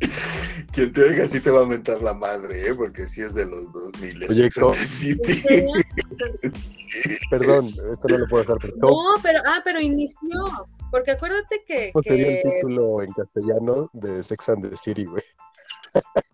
quien 0.72 0.92
te 0.92 1.02
oiga 1.02 1.26
sí 1.26 1.40
te 1.40 1.50
va 1.50 1.62
a 1.62 1.66
mentar 1.66 2.00
la 2.02 2.14
madre, 2.14 2.68
¿eh? 2.68 2.74
porque 2.74 3.06
sí 3.06 3.22
es 3.22 3.34
de 3.34 3.46
los 3.46 3.72
2000. 3.72 4.24
Oye, 4.30 4.48
Perdón, 7.30 7.66
esto 7.92 8.08
no 8.08 8.18
lo 8.18 8.26
puedo 8.28 8.44
dejar. 8.44 8.58
No, 8.76 9.16
pero, 9.22 9.40
ah, 9.46 9.60
pero 9.64 9.80
inició. 9.80 10.68
Porque 10.90 11.12
acuérdate 11.12 11.64
que. 11.66 11.92
¿Cómo 11.92 12.02
sería 12.02 12.28
el 12.28 12.42
título 12.42 13.02
en 13.02 13.12
castellano 13.12 13.90
de 13.92 14.22
Sex 14.22 14.48
and 14.48 14.70
the 14.70 14.76
City, 14.76 15.04
güey? 15.04 15.22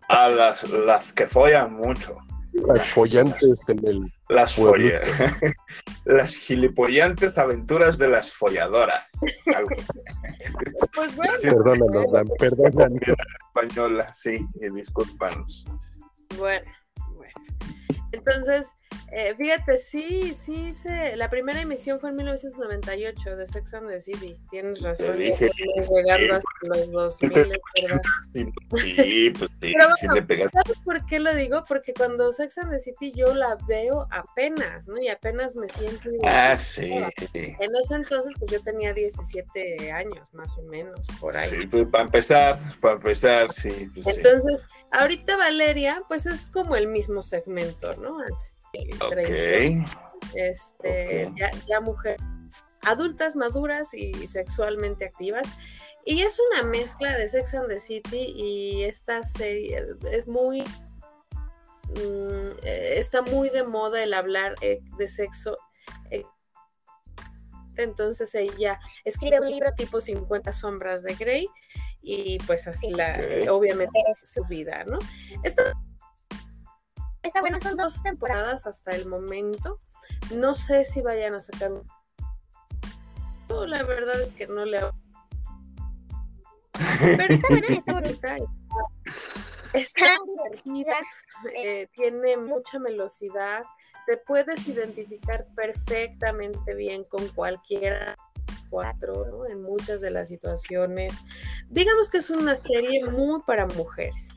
A 0.07 0.29
las, 0.29 0.63
las 0.69 1.11
que 1.11 1.27
follan 1.27 1.73
mucho. 1.73 2.17
Las 2.67 2.87
follantes 2.87 3.69
en 3.69 3.87
el. 3.87 4.13
Las 4.29 4.55
follas. 4.55 5.07
las 6.05 6.35
gilipollantes 6.35 7.37
aventuras 7.37 7.97
de 7.97 8.07
las 8.07 8.31
folladoras. 8.31 9.09
pues 10.95 11.15
bueno. 11.15 11.33
Perdónanos, 11.41 12.11
Dan, 12.11 12.29
perdónanos. 12.39 12.99
Española, 13.47 14.11
sí, 14.13 14.45
discúlpanos. 14.73 15.65
Bueno, 16.37 16.71
bueno. 17.13 17.33
Entonces, 18.11 18.67
eh, 19.11 19.35
fíjate, 19.37 19.77
sí, 19.77 20.35
sí, 20.35 20.73
se, 20.73 21.15
la 21.15 21.29
primera 21.29 21.61
emisión 21.61 21.99
fue 21.99 22.09
en 22.09 22.17
1998 22.17 23.35
de 23.35 23.47
Sex 23.47 23.73
and 23.73 23.89
the 23.89 23.99
City. 23.99 24.35
Tienes 24.49 24.81
razón. 24.81 25.17
dije, 25.17 25.49
llegando 25.89 26.35
hasta 26.35 26.49
los 26.67 26.91
2000, 26.91 27.31
Sí, 28.33 29.31
pues 29.31 29.51
sí, 29.61 29.73
sí 29.99 30.07
le 30.13 30.21
pegaste. 30.21 30.59
¿Sabes 30.61 30.79
por 30.79 31.05
qué 31.05 31.19
lo 31.19 31.33
digo? 31.33 31.63
Porque 31.67 31.93
cuando 31.93 32.33
Sex 32.33 32.57
and 32.57 32.71
the 32.71 32.79
City 32.79 33.11
yo 33.11 33.33
la 33.33 33.57
veo 33.67 34.07
apenas, 34.11 34.87
¿no? 34.87 34.99
Y 34.99 35.07
apenas 35.07 35.55
me 35.55 35.69
siento. 35.69 36.09
Ah, 36.25 36.57
sí. 36.57 36.91
En 37.33 37.75
ese 37.81 37.95
entonces, 37.95 38.33
pues 38.37 38.51
yo 38.51 38.61
tenía 38.61 38.93
17 38.93 39.91
años, 39.91 40.27
más 40.33 40.57
o 40.57 40.63
menos, 40.63 41.07
por 41.19 41.35
ahí. 41.37 41.49
Sí, 41.49 41.67
pues 41.67 41.85
para 41.87 42.03
empezar, 42.05 42.59
para 42.81 42.95
empezar, 42.95 43.49
sí. 43.51 43.89
Pues, 43.93 44.17
entonces, 44.17 44.65
ahorita 44.91 45.37
Valeria, 45.37 46.01
pues 46.07 46.25
es 46.25 46.47
como 46.47 46.75
el 46.75 46.87
mismo 46.87 47.21
segmento, 47.21 47.95
¿no? 47.97 48.17
Este, 50.33 51.31
Ya, 51.35 51.51
ya 51.67 51.79
mujeres 51.79 52.21
adultas, 52.85 53.35
maduras 53.35 53.93
y 53.93 54.13
sexualmente 54.27 55.05
activas. 55.05 55.47
Y 56.05 56.21
es 56.21 56.39
una 56.51 56.63
mezcla 56.63 57.17
de 57.17 57.27
Sex 57.27 57.55
and 57.55 57.67
the 57.67 57.79
City 57.79 58.33
y 58.35 58.83
esta 58.83 59.25
serie 59.25 59.83
es 60.11 60.27
muy... 60.27 60.61
Mm, 60.61 62.49
eh, 62.63 62.93
está 62.97 63.21
muy 63.21 63.49
de 63.49 63.63
moda 63.63 64.03
el 64.03 64.13
hablar 64.13 64.55
eh, 64.61 64.81
de 64.97 65.07
sexo. 65.07 65.57
Eh, 66.11 66.23
entonces 67.77 68.33
ella 68.35 68.79
escribe 69.03 69.39
un 69.39 69.49
libro 69.49 69.73
tipo 69.73 69.99
50 69.99 70.51
sombras 70.53 71.03
de 71.03 71.15
Grey 71.15 71.47
y 72.01 72.37
pues 72.45 72.67
así 72.67 72.89
la, 72.91 73.19
obviamente 73.51 73.99
es 74.09 74.29
su 74.29 74.43
vida, 74.45 74.83
¿no? 74.85 74.99
Esta 75.43 75.73
Está 77.25 77.41
bueno, 77.41 77.59
son 77.59 77.75
dos 77.75 78.03
temporadas 78.03 78.67
hasta 78.67 78.91
el 78.91 79.07
momento. 79.07 79.79
No 80.33 80.53
sé 80.53 80.85
si 80.85 81.01
vayan 81.01 81.33
a 81.33 81.41
sacar. 81.41 81.71
la 83.49 83.83
verdad 83.83 84.21
es 84.21 84.33
que 84.33 84.45
no 84.47 84.63
le. 84.63 84.79
Pero 86.99 87.33
está 87.33 87.47
buena, 87.49 87.67
está 87.67 87.93
bonita. 88.01 88.37
Está 89.73 90.05
divertida, 90.25 90.95
eh, 91.57 91.89
tiene 91.95 92.37
mucha 92.37 92.79
velocidad, 92.79 93.63
te 94.05 94.15
puedes 94.15 94.65
identificar 94.69 95.45
perfectamente 95.53 96.75
bien 96.75 97.03
con 97.03 97.27
cualquiera 97.29 98.15
cuatro, 98.69 99.25
¿no? 99.25 99.47
En 99.47 99.63
muchas 99.63 99.99
de 99.99 100.11
las 100.11 100.29
situaciones. 100.29 101.11
Digamos 101.69 102.09
que 102.09 102.19
es 102.19 102.29
una 102.29 102.55
serie 102.55 103.03
muy 103.03 103.41
para 103.41 103.65
mujeres 103.65 104.29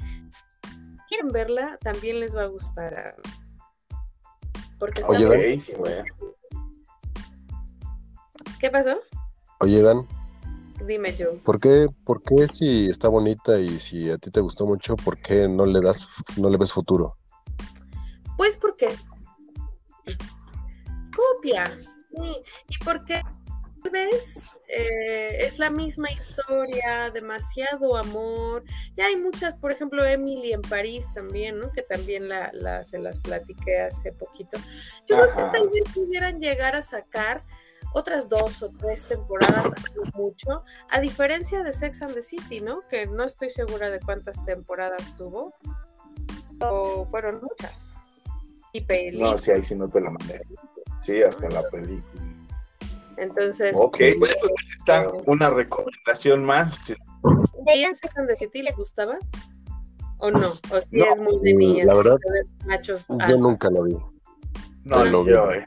quieren 1.09 1.29
verla, 1.29 1.79
también 1.83 2.21
les 2.21 2.37
va 2.37 2.43
a 2.43 2.47
gustar. 2.47 3.17
Porque 4.79 5.03
Oye, 5.05 5.25
Dan. 5.25 5.63
¿Qué 8.61 8.71
pasó? 8.71 8.99
Oye, 9.61 9.83
Dan. 9.83 10.07
Dime 10.87 11.15
yo. 11.17 11.37
¿Por 11.43 11.59
qué, 11.59 11.89
¿Por 12.05 12.23
qué 12.23 12.49
si 12.49 12.89
está 12.89 13.09
bonita 13.09 13.59
y 13.59 13.81
si 13.81 14.11
a 14.11 14.19
ti 14.19 14.31
te 14.31 14.41
gustó 14.41 14.67
mucho, 14.67 14.95
por 14.97 15.19
qué 15.21 15.49
no 15.49 15.67
le 15.67 15.81
das, 15.81 16.07
no 16.37 16.49
le 16.49 16.57
ves 16.57 16.73
futuro? 16.73 17.17
Pues 18.37 18.57
porque 18.57 18.95
copia. 21.15 21.65
Y 22.69 22.79
porque 22.85 23.23
tal 23.83 23.93
vez 23.93 24.59
eh, 24.69 25.39
es 25.41 25.59
la 25.59 25.71
misma 25.71 26.11
historia, 26.11 27.11
demasiado 27.13 27.97
amor. 27.97 28.65
Ya 28.97 29.07
hay 29.07 29.17
muchas, 29.17 29.57
por 29.57 29.73
ejemplo, 29.73 30.05
Emily 30.05 30.53
en 30.53 30.63
París 30.63 31.07
también, 31.15 31.59
¿no? 31.59 31.71
Que 31.73 31.83
también 31.83 32.29
la, 32.29 32.85
se 32.85 32.99
las 32.99 33.21
platiqué 33.21 33.81
hace 33.81 34.13
poquito. 34.13 34.59
Yo 35.07 35.17
creo 35.17 35.29
que 35.35 35.59
tal 35.59 35.69
vez 35.69 35.83
pudieran 35.95 36.41
llegar 36.41 36.77
a 36.77 36.83
sacar 36.83 37.45
otras 37.95 38.29
dos 38.29 38.63
o 38.63 38.71
tres 38.71 39.05
temporadas 39.05 39.73
mucho, 40.15 40.63
a 40.91 41.01
diferencia 41.01 41.63
de 41.63 41.73
Sex 41.73 42.03
and 42.03 42.15
the 42.15 42.23
City, 42.23 42.61
¿no? 42.61 42.87
Que 42.89 43.07
no 43.07 43.25
estoy 43.25 43.51
segura 43.51 43.91
de 43.91 44.01
cuántas 44.01 44.45
temporadas 44.45 45.17
tuvo, 45.17 45.55
o 46.61 47.07
fueron 47.07 47.41
muchas. 47.41 47.95
Y 48.73 48.85
No, 49.13 49.39
sí, 49.39 49.51
ahí 49.51 49.63
sí 49.63 49.75
no 49.75 49.89
te 49.89 50.01
la 50.01 50.11
mandé. 50.11 50.43
Sí, 51.01 51.23
hasta 51.23 51.47
en 51.47 51.55
la 51.55 51.63
película. 51.71 52.28
Entonces. 53.19 53.75
Ok, 53.77 53.99
bueno, 54.19 54.35
pues 54.41 54.53
está 54.79 55.11
una 55.27 55.51
recomendación 55.51 56.45
más. 56.45 56.79
¿Veían 57.67 57.95
Second 57.95 58.29
the 58.29 58.37
City? 58.37 58.63
¿Les 58.63 58.77
gustaba? 58.77 59.19
¿O 60.19 60.31
no? 60.31 60.53
¿O 60.71 60.81
si 60.81 61.01
es 61.01 61.21
muy 61.21 61.39
de 61.43 61.55
niñas? 61.55 61.87
La 61.87 61.95
verdad, 61.95 62.19
machos 62.67 63.07
yo 63.29 63.37
nunca 63.37 63.71
lo 63.71 63.85
vi. 63.85 63.97
No, 64.85 65.05
lo 65.05 65.25
vi. 65.25 65.33
Eh. 65.33 65.67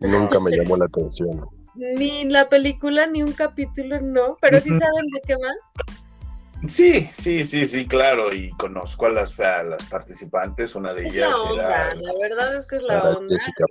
Nunca 0.00 0.40
me 0.40 0.50
llamó 0.50 0.76
la 0.76 0.86
atención. 0.86 1.46
Ni 1.74 2.24
la 2.24 2.48
película, 2.48 3.06
ni 3.06 3.22
un 3.22 3.32
capítulo, 3.32 4.00
no. 4.00 4.36
Pero 4.40 4.60
sí 4.60 4.70
saben 4.70 5.06
de 5.12 5.20
qué 5.26 5.34
va. 5.34 5.52
Sí, 6.66 7.08
sí, 7.12 7.44
sí, 7.44 7.66
sí, 7.66 7.86
claro, 7.86 8.32
y 8.32 8.50
conozco 8.58 9.06
a 9.06 9.10
las, 9.10 9.38
a 9.38 9.62
las 9.62 9.84
participantes, 9.86 10.74
una 10.74 10.92
de 10.92 11.06
ellas 11.06 11.30
la 11.30 11.50
onda, 11.50 11.62
era... 11.62 11.94
La 11.94 12.12
verdad 12.20 12.58
es 12.58 12.68
que 12.68 12.76
es 12.76 12.82
la 12.88 13.02
onda. 13.04 13.34
Jessica 13.34 13.64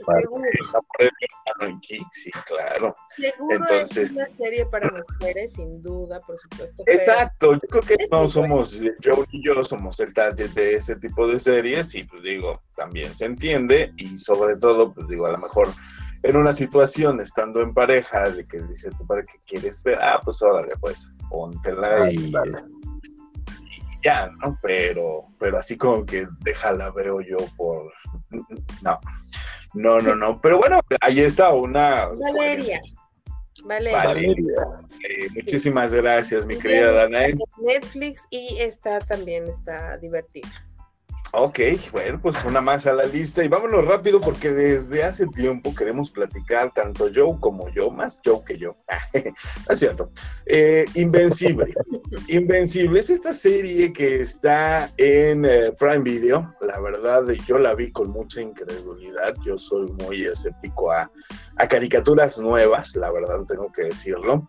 Sí, 2.11 2.31
claro. 2.45 2.95
Seguro 3.15 3.55
Entonces, 3.55 4.03
es 4.03 4.11
una 4.11 4.27
serie 4.37 4.65
para 4.67 4.89
mujeres, 4.89 5.53
sin 5.53 5.83
duda, 5.83 6.21
por 6.21 6.39
supuesto. 6.39 6.83
Exacto, 6.87 7.53
yo 7.53 7.59
creo 7.59 7.81
que 7.81 7.95
es 7.99 8.09
no 8.09 8.25
somos, 8.25 8.79
yo 9.01 9.25
y 9.31 9.43
yo 9.45 9.61
somos 9.65 9.99
el 9.99 10.13
target 10.13 10.51
de 10.51 10.75
ese 10.75 10.95
tipo 10.95 11.27
de 11.27 11.39
series 11.39 11.93
y 11.93 12.05
pues 12.05 12.23
digo, 12.23 12.61
también 12.75 13.15
se 13.15 13.25
entiende 13.25 13.91
y 13.97 14.17
sobre 14.17 14.55
todo, 14.55 14.93
pues 14.93 15.07
digo, 15.09 15.25
a 15.25 15.31
lo 15.31 15.39
mejor 15.39 15.67
en 16.23 16.35
una 16.37 16.53
situación 16.53 17.19
estando 17.19 17.61
en 17.61 17.73
pareja 17.73 18.29
de 18.29 18.47
que 18.47 18.61
dice 18.61 18.91
tu 18.91 19.05
pareja 19.05 19.27
que 19.33 19.39
quieres 19.45 19.83
ver, 19.83 19.99
ah, 20.01 20.19
pues 20.23 20.41
órale, 20.41 20.73
pues, 20.79 21.05
póntela 21.29 22.11
y, 22.11 22.33
ya, 24.03 24.29
¿no? 24.41 24.57
Pero, 24.61 25.25
pero 25.39 25.57
así 25.57 25.77
como 25.77 26.05
que 26.05 26.27
déjala, 26.39 26.91
veo 26.91 27.21
yo 27.21 27.37
por... 27.55 27.91
No, 28.81 28.99
no, 29.73 30.01
no, 30.01 30.15
no. 30.15 30.41
Pero 30.41 30.57
bueno, 30.57 30.79
ahí 31.01 31.19
está 31.19 31.53
una... 31.53 32.07
Valeria. 32.07 32.79
Valeria. 33.65 34.03
Valeria. 34.03 34.55
Eh, 35.07 35.27
muchísimas 35.35 35.93
gracias, 35.93 36.45
mi 36.45 36.57
querida 36.57 36.91
Danae. 36.91 37.35
Netflix 37.57 38.25
y 38.29 38.57
está 38.59 38.99
también 38.99 39.47
está 39.47 39.97
divertida. 39.97 40.47
Ok, 41.33 41.59
bueno, 41.91 42.19
pues 42.21 42.43
una 42.45 42.61
más 42.61 42.87
a 42.87 42.93
la 42.93 43.05
lista 43.05 43.43
y 43.43 43.49
vámonos 43.49 43.85
rápido 43.85 44.21
porque 44.21 44.49
desde 44.51 45.03
hace 45.03 45.27
tiempo 45.27 45.75
queremos 45.75 46.09
platicar 46.09 46.73
tanto 46.73 47.09
Joe 47.13 47.37
como 47.39 47.69
yo, 47.69 47.91
más 47.91 48.21
Joe 48.23 48.39
que 48.45 48.57
yo. 48.57 48.77
es 49.69 49.79
cierto. 49.79 50.09
Eh, 50.45 50.85
Invencible. 50.93 51.65
Invencible 52.29 52.99
es 52.99 53.09
esta 53.09 53.33
serie 53.33 53.91
que 53.91 54.21
está 54.21 54.91
en 54.97 55.45
eh, 55.45 55.73
Prime 55.77 55.99
Video. 55.99 56.55
La 56.61 56.79
verdad, 56.79 57.25
yo 57.45 57.57
la 57.57 57.75
vi 57.75 57.91
con 57.91 58.09
mucha 58.09 58.41
incredulidad. 58.41 59.35
Yo 59.45 59.59
soy 59.59 59.91
muy 59.91 60.23
escéptico 60.23 60.91
a, 60.91 61.11
a 61.57 61.67
caricaturas 61.67 62.37
nuevas, 62.37 62.95
la 62.95 63.11
verdad, 63.11 63.43
tengo 63.45 63.69
que 63.71 63.83
decirlo. 63.83 64.47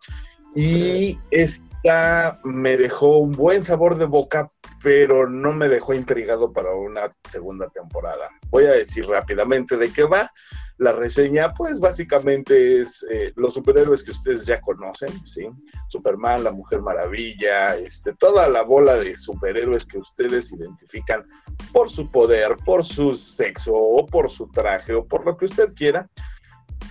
Y 0.54 1.18
esta 1.32 2.40
me 2.44 2.76
dejó 2.76 3.18
un 3.18 3.32
buen 3.32 3.62
sabor 3.64 3.96
de 3.96 4.06
boca 4.06 4.48
pero 4.82 5.28
no 5.28 5.52
me 5.52 5.68
dejó 5.68 5.94
intrigado 5.94 6.52
para 6.52 6.74
una 6.74 7.10
segunda 7.28 7.68
temporada. 7.68 8.28
Voy 8.50 8.64
a 8.64 8.72
decir 8.72 9.06
rápidamente 9.06 9.76
de 9.76 9.92
qué 9.92 10.04
va. 10.04 10.32
La 10.78 10.92
reseña, 10.92 11.52
pues 11.54 11.80
básicamente 11.80 12.80
es 12.80 13.04
eh, 13.10 13.32
los 13.34 13.54
superhéroes 13.54 14.04
que 14.04 14.12
ustedes 14.12 14.46
ya 14.46 14.60
conocen, 14.60 15.24
¿sí? 15.26 15.48
Superman, 15.88 16.44
la 16.44 16.52
Mujer 16.52 16.82
Maravilla, 16.82 17.74
este, 17.76 18.14
toda 18.14 18.48
la 18.48 18.62
bola 18.62 18.96
de 18.96 19.16
superhéroes 19.16 19.84
que 19.84 19.98
ustedes 19.98 20.52
identifican 20.52 21.26
por 21.72 21.90
su 21.90 22.08
poder, 22.10 22.56
por 22.64 22.84
su 22.84 23.14
sexo 23.14 23.74
o 23.74 24.06
por 24.06 24.30
su 24.30 24.48
traje 24.48 24.94
o 24.94 25.04
por 25.04 25.26
lo 25.26 25.36
que 25.36 25.46
usted 25.46 25.74
quiera 25.74 26.08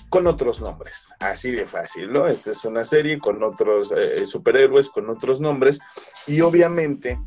con 0.09 0.27
otros 0.27 0.61
nombres, 0.61 1.13
así 1.19 1.51
de 1.51 1.65
fácil, 1.65 2.11
¿no? 2.11 2.27
Esta 2.27 2.51
es 2.51 2.63
una 2.65 2.83
serie 2.83 3.19
con 3.19 3.43
otros 3.43 3.91
eh, 3.91 4.25
superhéroes, 4.25 4.89
con 4.89 5.09
otros 5.09 5.39
nombres, 5.41 5.79
y 6.25 6.41
obviamente 6.41 7.19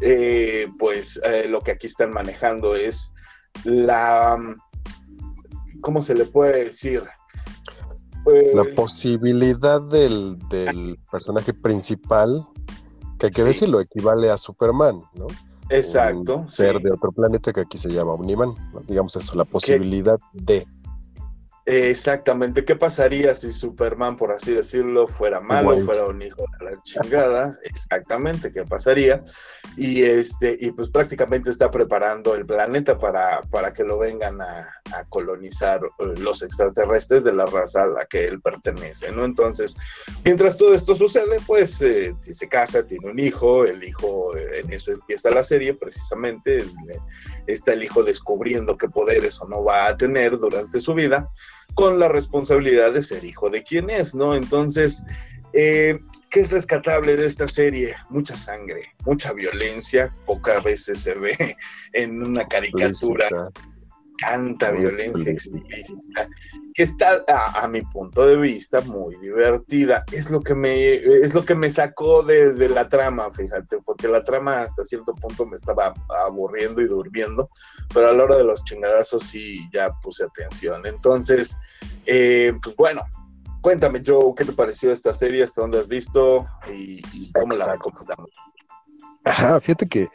eh, 0.00 0.68
pues 0.78 1.20
eh, 1.24 1.46
lo 1.48 1.60
que 1.60 1.72
aquí 1.72 1.86
están 1.86 2.12
manejando 2.12 2.74
es 2.74 3.12
la, 3.64 4.38
¿cómo 5.80 6.02
se 6.02 6.14
le 6.14 6.24
puede 6.24 6.64
decir? 6.64 7.02
la 8.54 8.64
posibilidad 8.74 9.80
del, 9.80 10.38
personaje 11.10 11.54
principal, 11.54 12.46
que 13.18 13.26
hay 13.26 13.32
que 13.32 13.40
sí. 13.40 13.48
decirlo, 13.48 13.80
equivale 13.80 14.30
a 14.30 14.36
Superman, 14.36 15.02
¿no? 15.14 15.26
Exacto. 15.70 16.46
ser 16.48 16.80
de 16.80 16.92
otro 16.92 17.12
planeta 17.12 17.52
que 17.52 17.60
aquí 17.60 17.78
se 17.78 17.90
llama 17.90 18.12
Omniman, 18.12 18.54
digamos 18.86 19.16
eso, 19.16 19.34
la 19.34 19.44
posibilidad 19.44 20.18
de. 20.32 20.66
Exactamente, 21.70 22.64
¿qué 22.64 22.76
pasaría 22.76 23.34
si 23.34 23.52
Superman, 23.52 24.16
por 24.16 24.32
así 24.32 24.54
decirlo, 24.54 25.06
fuera 25.06 25.38
malo, 25.38 25.76
fuera 25.80 26.06
un 26.06 26.22
hijo 26.22 26.46
de 26.58 26.64
la 26.64 26.82
chingada? 26.82 27.52
Exactamente, 27.62 28.50
¿qué 28.50 28.64
pasaría? 28.64 29.22
Y 29.76 30.02
este, 30.02 30.56
y 30.58 30.70
pues 30.70 30.88
prácticamente 30.88 31.50
está 31.50 31.70
preparando 31.70 32.34
el 32.34 32.46
planeta 32.46 32.96
para, 32.96 33.42
para 33.50 33.74
que 33.74 33.84
lo 33.84 33.98
vengan 33.98 34.40
a, 34.40 34.66
a 34.94 35.04
colonizar 35.10 35.82
eh, 35.84 36.14
los 36.16 36.42
extraterrestres 36.42 37.22
de 37.22 37.34
la 37.34 37.44
raza 37.44 37.82
a 37.82 37.86
la 37.86 38.06
que 38.06 38.24
él 38.24 38.40
pertenece, 38.40 39.12
¿no? 39.12 39.26
Entonces, 39.26 39.76
mientras 40.24 40.56
todo 40.56 40.72
esto 40.72 40.94
sucede, 40.94 41.38
pues 41.46 41.82
eh, 41.82 42.14
si 42.18 42.32
se 42.32 42.48
casa, 42.48 42.86
tiene 42.86 43.10
un 43.10 43.18
hijo, 43.18 43.66
el 43.66 43.84
hijo, 43.84 44.34
eh, 44.34 44.60
en 44.60 44.72
eso 44.72 44.90
empieza 44.90 45.30
la 45.30 45.42
serie, 45.42 45.74
precisamente, 45.74 46.64
está 47.48 47.72
el 47.72 47.82
hijo 47.82 48.04
descubriendo 48.04 48.76
qué 48.76 48.88
poderes 48.88 49.40
o 49.40 49.48
no 49.48 49.64
va 49.64 49.88
a 49.88 49.96
tener 49.96 50.38
durante 50.38 50.80
su 50.80 50.94
vida 50.94 51.28
con 51.74 51.98
la 51.98 52.08
responsabilidad 52.08 52.92
de 52.92 53.02
ser 53.02 53.24
hijo 53.24 53.50
de 53.50 53.62
quien 53.62 53.90
es, 53.90 54.14
¿no? 54.14 54.36
Entonces, 54.36 55.02
eh, 55.52 55.98
¿qué 56.30 56.40
es 56.40 56.52
rescatable 56.52 57.16
de 57.16 57.26
esta 57.26 57.48
serie? 57.48 57.94
Mucha 58.10 58.36
sangre, 58.36 58.82
mucha 59.04 59.32
violencia, 59.32 60.14
pocas 60.26 60.62
veces 60.62 61.00
se 61.00 61.14
ve 61.14 61.36
en 61.92 62.22
una 62.22 62.46
caricatura. 62.46 63.28
Tanta 64.18 64.72
violencia 64.72 65.30
explícita, 65.30 66.28
que 66.74 66.82
está 66.82 67.24
a, 67.54 67.68
mi 67.68 67.82
punto 67.82 68.26
de 68.26 68.36
vista 68.36 68.80
muy 68.80 69.16
divertida. 69.16 70.04
Es 70.12 70.30
lo 70.30 70.40
que 70.42 70.54
me, 70.54 70.94
es 70.94 71.34
lo 71.34 71.44
que 71.44 71.54
me 71.54 71.70
sacó 71.70 72.22
de, 72.22 72.54
de, 72.54 72.68
la 72.68 72.88
trama, 72.88 73.30
fíjate, 73.32 73.78
porque 73.84 74.08
la 74.08 74.24
trama 74.24 74.62
hasta 74.62 74.82
cierto 74.82 75.14
punto 75.14 75.46
me 75.46 75.56
estaba 75.56 75.94
aburriendo 76.26 76.80
y 76.80 76.86
durmiendo, 76.86 77.48
pero 77.94 78.08
a 78.08 78.12
la 78.12 78.24
hora 78.24 78.36
de 78.36 78.44
los 78.44 78.64
chingadazos 78.64 79.22
sí 79.22 79.60
ya 79.72 79.92
puse 80.02 80.24
atención. 80.24 80.84
Entonces, 80.86 81.56
eh, 82.06 82.52
pues 82.60 82.74
bueno, 82.76 83.02
cuéntame, 83.60 84.02
Joe, 84.04 84.34
¿qué 84.36 84.44
te 84.44 84.52
pareció 84.52 84.90
esta 84.90 85.12
serie? 85.12 85.44
¿Hasta 85.44 85.60
dónde 85.60 85.78
has 85.78 85.88
visto? 85.88 86.46
¿Y, 86.68 87.00
y 87.12 87.32
cómo 87.32 87.52
Exacto. 87.52 87.66
la 87.66 87.72
recomendamos? 87.74 88.30
Ajá, 89.24 89.60
fíjate 89.60 89.86
que, 89.86 90.08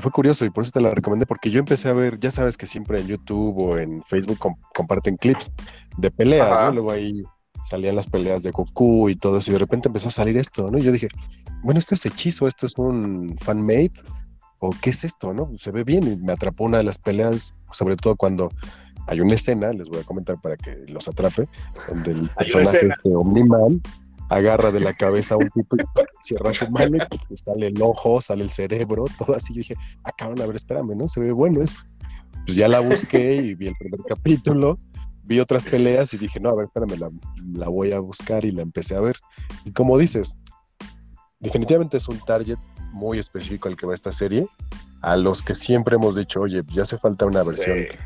que, 0.00 0.02
fue 0.02 0.10
curioso 0.10 0.44
y 0.44 0.50
por 0.50 0.62
eso 0.62 0.72
te 0.72 0.80
la 0.80 0.90
recomendé, 0.90 1.26
porque 1.26 1.50
yo 1.50 1.60
empecé 1.60 1.88
a 1.88 1.92
ver, 1.92 2.18
ya 2.18 2.30
sabes 2.30 2.56
que 2.56 2.66
siempre 2.66 3.00
en 3.00 3.06
YouTube 3.06 3.58
o 3.58 3.78
en 3.78 4.02
Facebook 4.04 4.38
comp 4.38 4.58
comparten 4.74 5.16
clips 5.16 5.50
de 5.96 6.10
peleas, 6.10 6.50
¿no? 6.50 6.72
Luego 6.72 6.92
ahí 6.92 7.22
salían 7.62 7.96
las 7.96 8.08
peleas 8.08 8.42
de 8.42 8.50
Goku 8.50 9.08
y 9.08 9.16
todo 9.16 9.38
eso, 9.38 9.50
y 9.50 9.54
de 9.54 9.58
repente 9.58 9.88
empezó 9.88 10.08
a 10.08 10.12
salir 10.12 10.36
esto, 10.36 10.70
¿no? 10.70 10.78
Y 10.78 10.82
yo 10.82 10.92
dije, 10.92 11.08
bueno, 11.62 11.78
esto 11.78 11.94
es 11.94 12.06
hechizo, 12.06 12.46
esto 12.46 12.66
es 12.66 12.78
un 12.78 13.36
fan-made, 13.40 13.92
o 14.60 14.70
qué 14.80 14.90
es 14.90 15.04
esto, 15.04 15.32
¿no? 15.34 15.50
Se 15.56 15.70
ve 15.70 15.84
bien 15.84 16.06
y 16.06 16.16
me 16.16 16.32
atrapó 16.32 16.64
una 16.64 16.78
de 16.78 16.84
las 16.84 16.98
peleas, 16.98 17.54
sobre 17.72 17.96
todo 17.96 18.16
cuando 18.16 18.50
hay 19.06 19.20
una 19.20 19.34
escena, 19.34 19.72
les 19.72 19.88
voy 19.88 20.00
a 20.00 20.04
comentar 20.04 20.40
para 20.40 20.56
que 20.56 20.84
los 20.88 21.08
atrape, 21.08 21.48
donde 21.88 22.12
el 22.12 22.28
personaje 22.30 22.86
de 23.04 23.16
Omniman 23.16 23.82
agarra 24.30 24.70
de 24.70 24.80
la 24.80 24.94
cabeza 24.94 25.34
a 25.34 25.38
un 25.38 25.50
tipo 25.50 25.76
y 25.76 25.80
cierra 26.22 26.54
su 26.54 26.70
mano 26.70 26.96
y 26.96 27.18
pues 27.26 27.40
sale 27.40 27.66
el 27.66 27.82
ojo, 27.82 28.22
sale 28.22 28.44
el 28.44 28.50
cerebro, 28.50 29.04
todo 29.18 29.36
así. 29.36 29.52
Dije, 29.52 29.74
acaban 30.04 30.40
a 30.40 30.46
ver, 30.46 30.56
espérame, 30.56 30.96
¿no? 30.96 31.08
Se 31.08 31.20
ve 31.20 31.32
bueno 31.32 31.62
eso. 31.62 31.80
Pues 32.46 32.56
ya 32.56 32.68
la 32.68 32.80
busqué 32.80 33.36
y 33.36 33.54
vi 33.54 33.66
el 33.66 33.74
primer 33.78 34.00
capítulo, 34.08 34.78
vi 35.24 35.40
otras 35.40 35.64
peleas 35.64 36.14
y 36.14 36.18
dije, 36.18 36.40
no, 36.40 36.50
a 36.50 36.54
ver, 36.54 36.66
espérame, 36.66 36.98
la, 36.98 37.10
la 37.52 37.68
voy 37.68 37.92
a 37.92 37.98
buscar 37.98 38.44
y 38.44 38.52
la 38.52 38.62
empecé 38.62 38.94
a 38.94 39.00
ver. 39.00 39.16
Y 39.64 39.72
como 39.72 39.98
dices, 39.98 40.36
definitivamente 41.40 41.96
es 41.96 42.08
un 42.08 42.18
target 42.20 42.58
muy 42.92 43.18
específico 43.18 43.68
al 43.68 43.76
que 43.76 43.86
va 43.86 43.94
esta 43.94 44.12
serie, 44.12 44.46
a 45.02 45.16
los 45.16 45.42
que 45.42 45.54
siempre 45.54 45.96
hemos 45.96 46.14
dicho, 46.14 46.40
oye, 46.40 46.62
ya 46.68 46.82
hace 46.82 46.98
falta 46.98 47.26
una 47.26 47.42
versión 47.42 47.78
sí. 47.90 47.98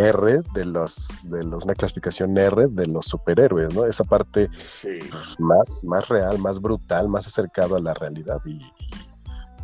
R 0.00 0.42
de 0.54 0.64
los 0.64 1.20
de 1.24 1.44
los 1.44 1.64
una 1.64 1.74
clasificación 1.74 2.36
R 2.36 2.66
de 2.68 2.86
los 2.86 3.06
superhéroes, 3.06 3.74
¿no? 3.74 3.84
Esa 3.84 4.04
parte 4.04 4.48
sí. 4.54 4.98
pues, 5.10 5.38
más 5.38 5.82
más 5.84 6.08
real, 6.08 6.38
más 6.38 6.60
brutal, 6.60 7.08
más 7.08 7.26
acercado 7.26 7.76
a 7.76 7.80
la 7.80 7.94
realidad 7.94 8.40
y, 8.44 8.60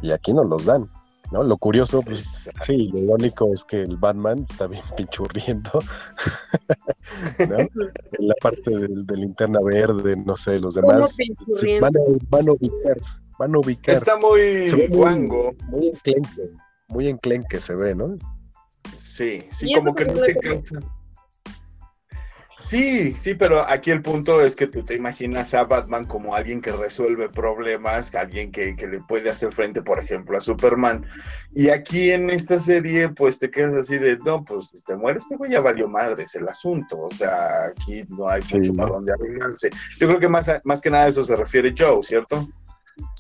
y 0.03 0.12
aquí 0.12 0.33
nos 0.33 0.49
los 0.49 0.66
dan, 0.66 0.90
¿no? 1.31 1.42
Lo 1.42 1.57
curioso, 1.57 2.01
pues 2.03 2.47
Exacto. 2.47 2.64
sí, 2.66 2.88
lo 2.88 2.99
irónico 2.99 3.53
es 3.53 3.64
que 3.64 3.83
el 3.83 3.97
Batman 3.97 4.47
está 4.49 4.66
bien 4.66 4.83
pinchurriendo, 4.97 5.71
¿no? 7.49 7.59
En 7.59 8.29
la 8.29 8.35
parte 8.40 8.71
del, 8.71 9.07
de 9.07 9.16
linterna 9.16 9.61
verde, 9.62 10.16
no 10.16 10.37
sé, 10.37 10.59
los 10.59 10.75
demás 10.75 11.16
van, 11.81 11.97
a, 11.97 12.01
van 12.29 12.49
a 12.49 12.53
ubicar, 12.53 12.99
van 13.38 13.55
a 13.55 13.59
ubicar. 13.59 13.95
Está 13.95 14.16
muy 14.16 14.71
guango. 14.88 15.55
Muy, 15.68 15.81
muy 15.81 15.88
enclenque, 15.88 16.51
muy 16.88 17.09
enclenque 17.09 17.61
se 17.61 17.75
ve, 17.75 17.95
¿no? 17.95 18.16
Sí, 18.95 19.42
sí, 19.51 19.75
como 19.75 19.95
que 19.95 20.05
no 20.05 20.14
te 20.14 20.35
canta. 20.35 20.81
Sí, 22.62 23.12
sí, 23.16 23.35
pero 23.35 23.68
aquí 23.68 23.90
el 23.90 24.03
punto 24.03 24.40
es 24.40 24.55
que 24.55 24.68
tú 24.68 24.85
te 24.85 24.95
imaginas 24.95 25.53
a 25.53 25.64
Batman 25.64 26.07
como 26.07 26.35
alguien 26.35 26.61
que 26.61 26.71
resuelve 26.71 27.29
problemas, 27.29 28.14
alguien 28.14 28.53
que, 28.53 28.75
le 28.75 29.01
puede 29.01 29.31
hacer 29.31 29.53
frente, 29.53 29.83
por 29.83 29.99
ejemplo, 29.99 30.38
a 30.38 30.40
Superman. 30.40 31.05
Y 31.53 31.71
aquí 31.71 32.12
en 32.12 32.31
esta 32.31 32.61
serie, 32.61 33.09
pues 33.09 33.40
te 33.40 33.51
quedas 33.51 33.75
así 33.75 33.99
de, 33.99 34.16
no, 34.18 34.45
pues 34.45 34.71
te 34.71 34.79
este, 34.79 34.97
mueres, 34.97 35.25
este 35.25 35.37
güey 35.37 35.51
ya 35.51 35.61
valió 35.61 35.88
madres 35.88 36.37
el 36.37 36.49
asunto. 36.49 37.01
O 37.01 37.11
sea, 37.11 37.66
aquí 37.66 38.05
no 38.09 38.29
hay 38.29 38.40
mucho 38.53 38.75
para 38.75 38.90
donde 38.90 39.12
arreglarse. 39.12 39.71
Yo 39.99 40.07
creo 40.07 40.21
que 40.21 40.29
más, 40.29 40.49
más 40.62 40.81
que 40.81 40.90
nada 40.90 41.05
a 41.05 41.09
eso 41.09 41.25
se 41.25 41.35
refiere 41.35 41.75
Joe, 41.77 42.03
¿cierto? 42.05 42.49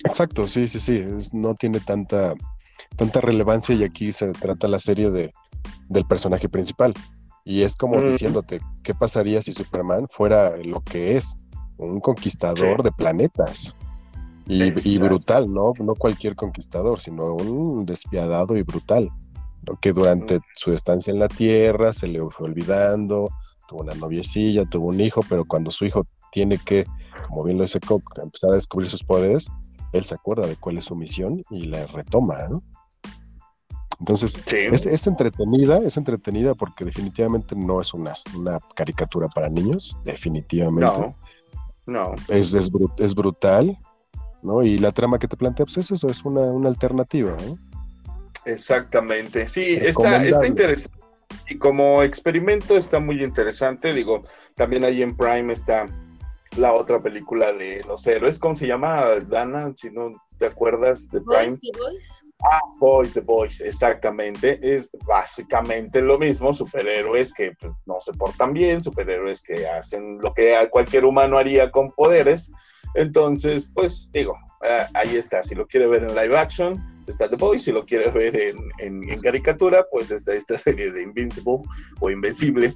Exacto, 0.04 0.46
sí, 0.46 0.68
sí, 0.68 0.78
sí. 0.78 1.04
no 1.32 1.54
tiene 1.56 1.80
tanta, 1.80 2.34
tanta 2.96 3.20
relevancia 3.20 3.74
y 3.74 3.84
aquí 3.84 4.12
se 4.12 4.32
trata 4.32 4.68
la 4.68 4.78
serie 4.78 5.10
de, 5.10 5.32
del 5.88 6.04
personaje 6.06 6.48
principal. 6.48 6.94
Y 7.44 7.62
es 7.62 7.74
como 7.74 8.00
diciéndote, 8.00 8.60
¿qué 8.82 8.94
pasaría 8.94 9.42
si 9.42 9.52
Superman 9.52 10.06
fuera 10.08 10.56
lo 10.58 10.80
que 10.80 11.16
es? 11.16 11.36
Un 11.76 12.00
conquistador 12.00 12.82
de 12.82 12.92
planetas. 12.92 13.74
Y, 14.46 14.98
brutal, 14.98 15.52
¿no? 15.52 15.72
No 15.82 15.94
cualquier 15.94 16.36
conquistador, 16.36 17.00
sino 17.00 17.34
un 17.34 17.86
despiadado 17.86 18.56
y 18.56 18.62
brutal. 18.62 19.10
Que 19.80 19.92
durante 19.92 20.40
su 20.56 20.72
estancia 20.72 21.12
en 21.12 21.20
la 21.20 21.28
Tierra 21.28 21.92
se 21.92 22.08
le 22.08 22.20
fue 22.30 22.48
olvidando, 22.48 23.30
tuvo 23.68 23.80
una 23.80 23.94
noviecilla, 23.94 24.64
tuvo 24.64 24.88
un 24.88 25.00
hijo, 25.00 25.20
pero 25.28 25.44
cuando 25.44 25.70
su 25.70 25.84
hijo 25.84 26.04
tiene 26.32 26.58
que, 26.58 26.86
como 27.28 27.44
bien 27.44 27.58
lo 27.58 27.64
dice 27.64 27.78
Cook, 27.80 28.18
empezar 28.20 28.50
a 28.50 28.56
descubrir 28.56 28.90
sus 28.90 29.04
poderes, 29.04 29.48
él 29.92 30.04
se 30.04 30.14
acuerda 30.14 30.46
de 30.46 30.56
cuál 30.56 30.78
es 30.78 30.86
su 30.86 30.96
misión 30.96 31.42
y 31.50 31.66
la 31.66 31.86
retoma, 31.86 32.48
¿no? 32.48 32.62
Entonces, 34.02 34.36
es, 34.52 35.06
entretenida, 35.06 35.78
es 35.78 35.96
entretenida 35.96 36.54
porque 36.56 36.84
definitivamente 36.84 37.54
no 37.54 37.80
es 37.80 37.94
una, 37.94 38.12
una 38.36 38.58
caricatura 38.74 39.28
para 39.28 39.48
niños, 39.48 39.96
definitivamente. 40.04 40.90
No, 40.90 41.16
no. 41.86 42.14
Es, 42.26 42.52
es, 42.52 43.14
brutal, 43.14 43.78
¿no? 44.42 44.64
Y 44.64 44.78
la 44.78 44.90
trama 44.90 45.20
que 45.20 45.28
te 45.28 45.36
plantea, 45.36 45.66
pues 45.66 45.76
es 45.76 45.92
eso, 45.92 46.08
es 46.08 46.24
una, 46.24 46.68
alternativa, 46.68 47.36
¿no? 47.46 47.56
Exactamente, 48.44 49.46
sí, 49.46 49.78
está, 49.80 50.24
está 50.26 50.48
interesante. 50.48 50.98
Y 51.48 51.58
como 51.58 52.02
experimento 52.02 52.76
está 52.76 52.98
muy 52.98 53.22
interesante, 53.22 53.94
digo, 53.94 54.22
también 54.56 54.82
ahí 54.82 55.00
en 55.00 55.16
Prime 55.16 55.52
está 55.52 55.88
la 56.56 56.72
otra 56.72 57.00
película 57.00 57.52
de 57.52 57.82
los 57.86 58.06
héroes, 58.06 58.38
¿cómo 58.38 58.54
se 58.54 58.66
llama, 58.66 59.04
Dana? 59.28 59.72
Si 59.74 59.90
no 59.90 60.10
te 60.38 60.46
acuerdas 60.46 61.08
de 61.10 61.20
Prime. 61.20 61.58
Ah, 62.44 62.60
Boys, 62.80 63.12
The 63.12 63.20
Boys, 63.20 63.60
exactamente. 63.60 64.58
Es 64.62 64.90
básicamente 65.06 66.02
lo 66.02 66.18
mismo, 66.18 66.52
superhéroes 66.52 67.32
que 67.32 67.52
pues, 67.52 67.72
no 67.86 68.00
se 68.00 68.12
portan 68.14 68.52
bien, 68.52 68.82
superhéroes 68.82 69.42
que 69.42 69.68
hacen 69.68 70.18
lo 70.18 70.34
que 70.34 70.54
cualquier 70.70 71.04
humano 71.04 71.38
haría 71.38 71.70
con 71.70 71.92
poderes. 71.92 72.50
Entonces, 72.94 73.70
pues 73.72 74.10
digo, 74.12 74.36
ah, 74.62 74.88
ahí 74.94 75.16
está. 75.16 75.42
Si 75.42 75.54
lo 75.54 75.66
quiere 75.66 75.86
ver 75.86 76.02
en 76.02 76.14
live 76.14 76.36
action, 76.36 77.04
está 77.06 77.28
The 77.28 77.36
Boys. 77.36 77.62
Si 77.62 77.72
lo 77.72 77.86
quiere 77.86 78.10
ver 78.10 78.34
en, 78.36 78.56
en, 78.78 79.20
caricatura, 79.20 79.86
pues 79.90 80.10
está 80.10 80.34
esta 80.34 80.58
serie 80.58 80.90
de 80.90 81.02
Invincible 81.02 81.60
o 82.00 82.10
Invencible, 82.10 82.74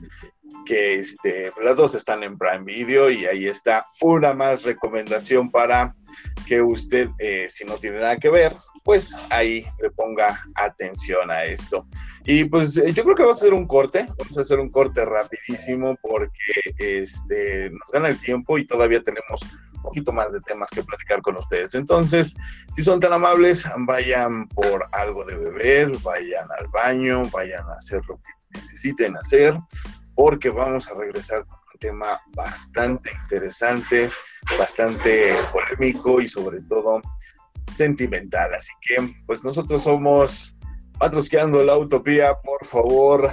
que 0.64 0.96
este, 0.96 1.52
las 1.62 1.76
dos 1.76 1.94
están 1.94 2.22
en 2.22 2.37
Prime 2.37 2.64
Video 2.64 3.11
y 3.11 3.26
ahí 3.26 3.46
está 3.46 3.87
una 4.00 4.35
más 4.35 4.64
recomendación 4.64 5.50
para 5.50 5.94
que 6.46 6.61
usted, 6.61 7.09
eh, 7.18 7.46
si 7.48 7.64
no 7.64 7.76
tiene 7.78 8.00
nada 8.00 8.16
que 8.18 8.30
ver, 8.30 8.52
pues 8.85 9.16
ahí 9.30 9.66
le 9.80 9.90
ponga 9.90 10.40
atención 10.54 11.30
a 11.30 11.44
esto. 11.44 11.87
Y 12.24 12.44
pues 12.44 12.76
eh, 12.78 12.92
yo 12.92 13.02
creo 13.04 13.16
que 13.16 13.22
vamos 13.22 13.38
a 13.38 13.40
hacer 13.40 13.54
un 13.54 13.66
corte, 13.66 14.06
vamos 14.18 14.38
a 14.38 14.40
hacer 14.40 14.61
un 14.61 14.70
corte 14.70 15.04
rapidísimo 15.04 15.96
porque 16.00 16.30
este, 16.78 17.70
nos 17.70 17.90
gana 17.92 18.09
el 18.09 18.20
tiempo 18.20 18.59
y 18.59 18.66
todavía 18.66 19.02
tenemos 19.02 19.42
un 19.74 19.82
poquito 19.82 20.12
más 20.12 20.32
de 20.32 20.40
temas 20.40 20.70
que 20.70 20.82
platicar 20.82 21.20
con 21.22 21.37
ustedes. 21.37 21.74
Entonces, 21.74 22.37
si 22.74 22.82
son 22.82 23.00
tan 23.00 23.12
amables, 23.12 23.68
vayan 23.87 24.48
por 24.48 24.88
algo 24.92 25.24
de 25.24 25.37
beber, 25.37 25.98
vayan 25.98 26.48
al 26.59 26.68
baño, 26.68 27.28
vayan 27.30 27.68
a 27.68 27.74
hacer 27.74 28.00
lo 28.09 28.16
que 28.16 28.56
necesiten 28.56 29.16
hacer, 29.16 29.54
porque 30.16 30.50
vamos 30.50 30.90
a 30.90 30.94
regresar 30.94 31.46
con 31.46 31.59
un 31.59 31.79
tema 31.79 32.20
bastante 32.35 33.11
interesante, 33.22 34.11
bastante 34.59 35.35
polémico 35.52 36.20
y 36.20 36.26
sobre 36.26 36.62
todo 36.62 37.02
sentimental. 37.76 38.52
Así 38.55 38.72
que, 38.81 39.14
pues 39.26 39.44
nosotros 39.44 39.83
somos 39.83 40.57
Patrosqueando 40.98 41.62
la 41.62 41.76
Utopía. 41.76 42.35
Por 42.40 42.64
favor, 42.64 43.31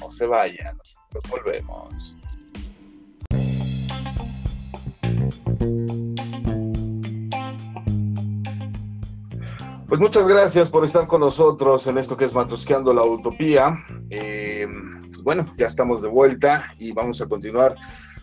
no 0.00 0.10
se 0.10 0.26
vayan. 0.26 0.78
Nos 1.12 1.22
volvemos. 1.28 2.16
Pues 9.88 10.00
muchas 10.00 10.28
gracias 10.28 10.70
por 10.70 10.84
estar 10.84 11.08
con 11.08 11.20
nosotros 11.20 11.84
en 11.88 11.98
esto 11.98 12.16
que 12.16 12.24
es 12.24 12.32
Matrosqueando 12.32 12.94
la 12.94 13.02
Utopía. 13.02 13.76
Eh, 14.08 14.68
bueno, 15.30 15.54
ya 15.56 15.66
estamos 15.66 16.02
de 16.02 16.08
vuelta 16.08 16.60
y 16.80 16.90
vamos 16.90 17.22
a 17.22 17.28
continuar 17.28 17.76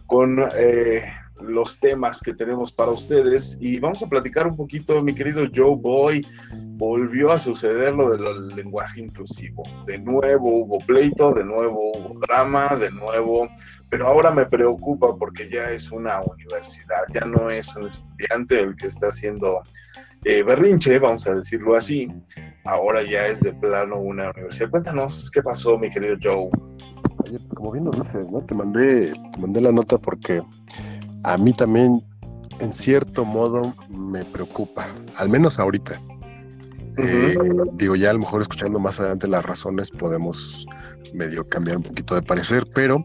con 0.07 0.43
eh, 0.57 1.01
los 1.39 1.79
temas 1.79 2.19
que 2.19 2.33
tenemos 2.33 2.73
para 2.73 2.91
ustedes 2.91 3.57
y 3.61 3.79
vamos 3.79 4.03
a 4.03 4.07
platicar 4.07 4.45
un 4.45 4.57
poquito, 4.57 5.01
mi 5.01 5.15
querido 5.15 5.45
Joe 5.55 5.77
Boy, 5.77 6.27
volvió 6.71 7.31
a 7.31 7.39
suceder 7.39 7.93
lo 7.93 8.09
del 8.09 8.49
lenguaje 8.57 8.99
inclusivo. 8.99 9.63
De 9.85 9.99
nuevo 9.99 10.49
hubo 10.49 10.79
pleito, 10.79 11.33
de 11.33 11.45
nuevo 11.45 11.93
hubo 11.95 12.19
drama, 12.19 12.75
de 12.75 12.91
nuevo, 12.91 13.47
pero 13.87 14.07
ahora 14.07 14.31
me 14.31 14.45
preocupa 14.45 15.15
porque 15.17 15.49
ya 15.49 15.71
es 15.71 15.89
una 15.89 16.19
universidad, 16.19 17.05
ya 17.13 17.21
no 17.21 17.49
es 17.49 17.73
un 17.73 17.87
estudiante 17.87 18.59
el 18.59 18.75
que 18.75 18.87
está 18.87 19.07
haciendo 19.07 19.61
eh, 20.25 20.43
berrinche, 20.43 20.99
vamos 20.99 21.25
a 21.25 21.35
decirlo 21.35 21.77
así, 21.77 22.09
ahora 22.65 23.01
ya 23.01 23.27
es 23.27 23.39
de 23.39 23.53
plano 23.53 23.97
una 23.97 24.29
universidad. 24.31 24.69
Cuéntanos 24.69 25.31
qué 25.31 25.41
pasó, 25.41 25.77
mi 25.77 25.89
querido 25.89 26.17
Joe. 26.21 26.49
Como 27.53 27.71
bien 27.71 27.85
lo 27.85 27.91
dices, 27.91 28.31
¿no? 28.31 28.41
Te 28.41 28.55
mandé, 28.55 29.13
te 29.31 29.39
mandé 29.39 29.61
la 29.61 29.71
nota 29.71 29.97
porque 29.97 30.41
a 31.23 31.37
mí 31.37 31.53
también, 31.53 32.03
en 32.59 32.73
cierto 32.73 33.25
modo, 33.25 33.73
me 33.89 34.25
preocupa, 34.25 34.87
al 35.15 35.29
menos 35.29 35.59
ahorita. 35.59 35.99
Eh, 36.97 37.37
digo, 37.75 37.95
ya 37.95 38.09
a 38.09 38.13
lo 38.13 38.19
mejor 38.19 38.41
escuchando 38.41 38.79
más 38.79 38.99
adelante 38.99 39.27
las 39.27 39.45
razones 39.45 39.91
podemos 39.91 40.65
medio 41.13 41.43
cambiar 41.43 41.77
un 41.77 41.83
poquito 41.83 42.15
de 42.15 42.23
parecer, 42.23 42.65
pero 42.73 43.03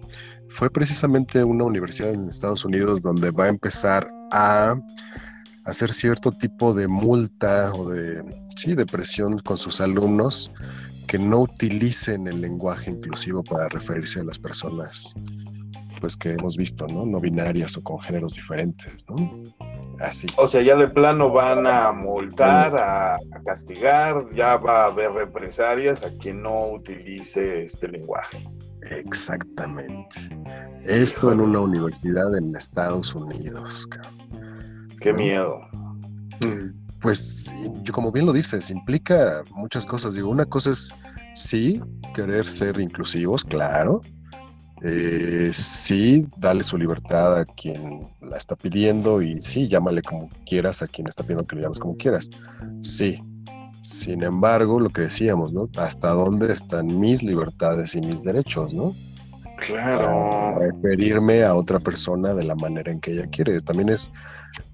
fue 0.49 0.71
precisamente 0.71 1.45
una 1.45 1.65
universidad 1.65 2.13
en 2.13 2.29
Estados 2.29 2.65
Unidos 2.65 3.03
donde 3.03 3.31
va 3.31 3.45
a 3.45 3.49
empezar 3.49 4.09
a 4.31 4.75
hacer 5.65 5.93
cierto 5.93 6.33
tipo 6.33 6.75
de 6.75 6.89
multa 6.89 7.73
o 7.75 7.91
de, 7.91 8.23
sí, 8.57 8.75
de 8.75 8.87
presión 8.87 9.39
con 9.41 9.59
sus 9.59 9.81
alumnos 9.81 10.51
que 11.07 11.19
no 11.19 11.41
utilicen 11.41 12.27
el 12.27 12.41
lenguaje 12.41 12.91
inclusivo 12.91 13.43
para 13.43 13.69
referirse 13.69 14.21
a 14.21 14.25
las 14.25 14.38
personas 14.38 15.15
pues 16.03 16.17
que 16.17 16.33
hemos 16.33 16.57
visto, 16.57 16.85
¿no? 16.88 17.07
No 17.07 17.21
binarias 17.21 17.77
o 17.77 17.85
con 17.85 18.01
géneros 18.01 18.35
diferentes, 18.35 19.07
¿no? 19.09 19.45
Así. 20.01 20.27
O 20.37 20.49
sea, 20.49 20.61
ya 20.61 20.75
de 20.75 20.88
plano 20.88 21.31
van 21.31 21.65
a 21.65 21.93
multar, 21.93 22.75
a, 22.77 23.19
castigar, 23.47 24.27
ya 24.35 24.57
va 24.57 24.83
a 24.83 24.87
haber 24.87 25.12
represalias 25.12 26.05
a 26.05 26.11
quien 26.19 26.43
no 26.43 26.73
utilice 26.73 27.62
este 27.62 27.87
lenguaje. 27.87 28.45
Exactamente. 28.91 30.17
Esto 30.85 31.31
en 31.31 31.41
una 31.41 31.61
universidad 31.61 32.37
en 32.37 32.57
Estados 32.57 33.15
Unidos. 33.15 33.88
Qué 35.01 35.12
miedo. 35.12 35.61
Pues, 37.03 37.53
como 37.93 38.12
bien 38.12 38.27
lo 38.27 38.33
dices, 38.33 38.71
implica 38.71 39.43
muchas 39.51 39.85
cosas. 39.85 40.15
Digo, 40.15 40.31
una 40.31 40.47
cosa 40.47 40.71
es 40.71 40.95
sí 41.35 41.81
querer 42.15 42.49
ser 42.49 42.79
inclusivos, 42.79 43.45
claro, 43.45 44.03
eh, 44.85 45.51
sí, 45.53 46.27
dale 46.38 46.65
su 46.65 46.77
libertad 46.77 47.38
a 47.38 47.45
quien 47.45 48.09
la 48.21 48.37
está 48.37 48.57
pidiendo 48.57 49.23
y 49.23 49.41
sí, 49.41 49.69
llámale 49.69 50.03
como 50.03 50.29
quieras 50.45 50.83
a 50.83 50.88
quien 50.88 51.07
está 51.07 51.23
pidiendo 51.23 51.47
que 51.47 51.55
lo 51.57 51.62
llames 51.62 51.79
como 51.79 51.97
quieras. 51.97 52.29
Sí. 52.83 53.23
Sin 53.81 54.23
embargo, 54.23 54.81
lo 54.81 54.91
que 54.91 55.03
decíamos, 55.03 55.53
¿no? 55.53 55.69
¿Hasta 55.77 56.11
dónde 56.11 56.53
están 56.53 57.01
mis 57.01 57.23
libertades 57.23 57.95
y 57.95 58.01
mis 58.01 58.25
derechos, 58.25 58.73
¿no? 58.73 58.95
Claro. 59.57 60.59
referirme 60.59 61.43
a 61.45 61.55
otra 61.55 61.79
persona 61.79 62.35
de 62.35 62.45
la 62.45 62.55
manera 62.55 62.91
en 62.91 63.01
que 63.01 63.12
ella 63.12 63.27
quiere. 63.27 63.61
También 63.61 63.91
es, 63.91 64.11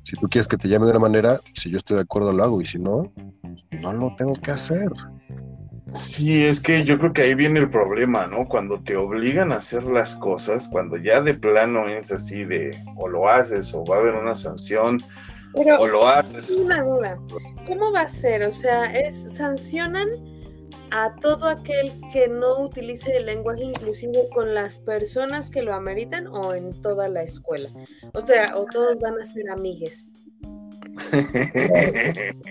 si 0.03 0.17
tú 0.17 0.29
quieres 0.29 0.49
que 0.49 0.57
te 0.57 0.69
llame 0.69 0.87
de 0.87 0.93
una 0.93 1.01
manera, 1.01 1.41
si 1.55 1.71
yo 1.71 1.79
estoy 1.79 1.97
de 1.97 2.03
acuerdo 2.03 2.33
lo 2.33 2.45
hago 2.45 2.61
y 2.61 2.67
si 2.67 2.79
no, 2.79 3.12
no 3.81 3.93
lo 3.93 4.14
tengo 4.17 4.33
que 4.35 4.51
hacer. 4.51 4.91
Sí, 5.91 6.45
es 6.45 6.61
que 6.61 6.85
yo 6.85 6.99
creo 6.99 7.12
que 7.14 7.23
ahí 7.23 7.35
viene 7.35 7.61
el 7.61 7.71
problema, 7.71 8.27
¿no? 8.27 8.47
Cuando 8.47 8.81
te 8.81 8.97
obligan 8.97 9.53
a 9.53 9.57
hacer 9.57 9.85
las 9.85 10.17
cosas, 10.17 10.69
cuando 10.69 10.99
ya 10.99 11.23
de 11.23 11.33
plano 11.33 11.87
es 11.87 12.12
así 12.12 12.45
de 12.45 12.79
o 12.97 13.09
lo 13.09 13.29
haces 13.29 13.73
o 13.73 13.85
va 13.85 13.97
a 13.97 13.99
haber 14.01 14.14
una 14.14 14.35
sanción 14.35 15.03
o 15.55 15.87
lo 15.87 16.07
haces. 16.07 16.59
Una 16.59 16.83
duda, 16.83 17.19
¿cómo 17.67 17.91
va 17.93 18.03
a 18.03 18.09
ser? 18.09 18.43
O 18.43 18.53
sea, 18.53 18.85
es 18.85 19.33
sancionan 19.35 20.09
a 20.90 21.12
todo 21.12 21.48
aquel 21.48 21.92
que 22.12 22.29
no 22.29 22.61
utilice 22.64 23.16
el 23.16 23.27
lenguaje 23.27 23.64
inclusivo 23.64 24.29
con 24.35 24.55
las 24.55 24.79
personas 24.79 25.51
que 25.51 25.62
lo 25.62 25.74
ameritan 25.74 26.27
o 26.29 26.55
en 26.55 26.70
toda 26.83 27.09
la 27.09 27.22
escuela. 27.22 27.70
O 28.14 28.27
sea, 28.27 28.53
o 28.55 28.64
todos 28.66 28.98
van 28.98 29.18
a 29.18 29.24
ser 29.24 29.51
amigues. 29.51 30.07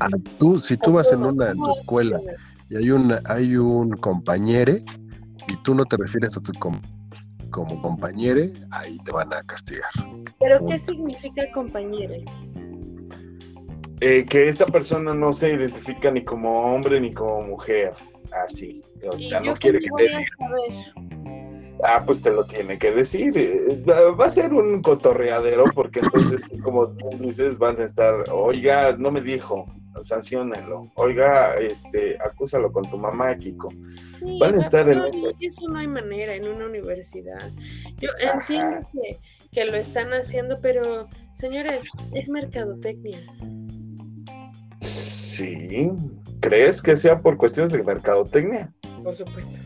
Ah, 0.00 0.08
tú, 0.38 0.58
si 0.58 0.76
tú 0.76 0.92
vas 0.92 1.10
en 1.12 1.24
una 1.24 1.50
en 1.50 1.56
tu 1.56 1.70
escuela 1.70 2.20
y 2.68 2.76
hay 2.76 2.90
una, 2.90 3.22
hay 3.24 3.56
un 3.56 3.90
compañero 3.92 4.76
y 5.48 5.56
tú 5.62 5.74
no 5.74 5.84
te 5.84 5.96
refieres 5.96 6.36
a 6.36 6.40
tu 6.40 6.52
como 7.50 7.82
compañero, 7.82 8.52
ahí 8.70 8.98
te 9.04 9.12
van 9.12 9.32
a 9.32 9.42
castigar. 9.42 9.90
¿Pero 10.38 10.64
qué 10.66 10.78
significa 10.78 11.50
compañero? 11.52 12.14
Eh, 14.00 14.24
que 14.28 14.48
esa 14.48 14.66
persona 14.66 15.12
no 15.12 15.32
se 15.32 15.52
identifica 15.52 16.10
ni 16.10 16.24
como 16.24 16.74
hombre 16.74 17.00
ni 17.00 17.12
como 17.12 17.42
mujer, 17.42 17.92
así. 18.44 18.82
Ya 19.18 19.40
no 19.40 19.54
quiere 19.54 19.80
que 19.80 19.88
te 19.96 20.08
Ah, 21.84 22.02
pues 22.04 22.20
te 22.22 22.32
lo 22.32 22.44
tiene 22.44 22.76
que 22.76 22.90
decir. 22.90 23.32
Eh, 23.36 23.84
va 23.86 24.26
a 24.26 24.30
ser 24.30 24.52
un 24.52 24.82
cotorreadero 24.82 25.64
porque 25.74 26.00
entonces, 26.00 26.48
como 26.62 26.88
tú 26.88 27.08
dices, 27.18 27.56
van 27.56 27.80
a 27.80 27.84
estar, 27.84 28.24
oiga, 28.30 28.96
no 28.98 29.12
me 29.12 29.20
dijo, 29.20 29.66
sancionenlo. 30.02 30.90
Oiga, 30.96 31.54
este, 31.56 32.18
acúsalo 32.20 32.72
con 32.72 32.88
tu 32.90 32.98
mamá, 32.98 33.36
Kiko. 33.36 33.72
van 34.40 34.54
a 34.54 34.58
estar 34.58 34.88
en... 34.88 35.02
Eso 35.40 35.68
no 35.68 35.78
hay 35.78 35.86
manera 35.86 36.34
en 36.34 36.48
una 36.48 36.66
universidad. 36.66 37.52
Yo 37.98 38.10
entiendo 38.20 38.88
que, 38.92 39.18
que 39.52 39.64
lo 39.64 39.76
están 39.76 40.12
haciendo, 40.12 40.60
pero, 40.60 41.08
señores, 41.34 41.84
es 42.12 42.28
mercadotecnia. 42.28 43.24
Sí. 45.38 45.92
¿Crees 46.40 46.82
que 46.82 46.96
sea 46.96 47.20
por 47.20 47.36
cuestiones 47.36 47.72
de 47.72 47.84
mercadotecnia? 47.84 48.72
Por 49.04 49.14
supuesto. 49.14 49.56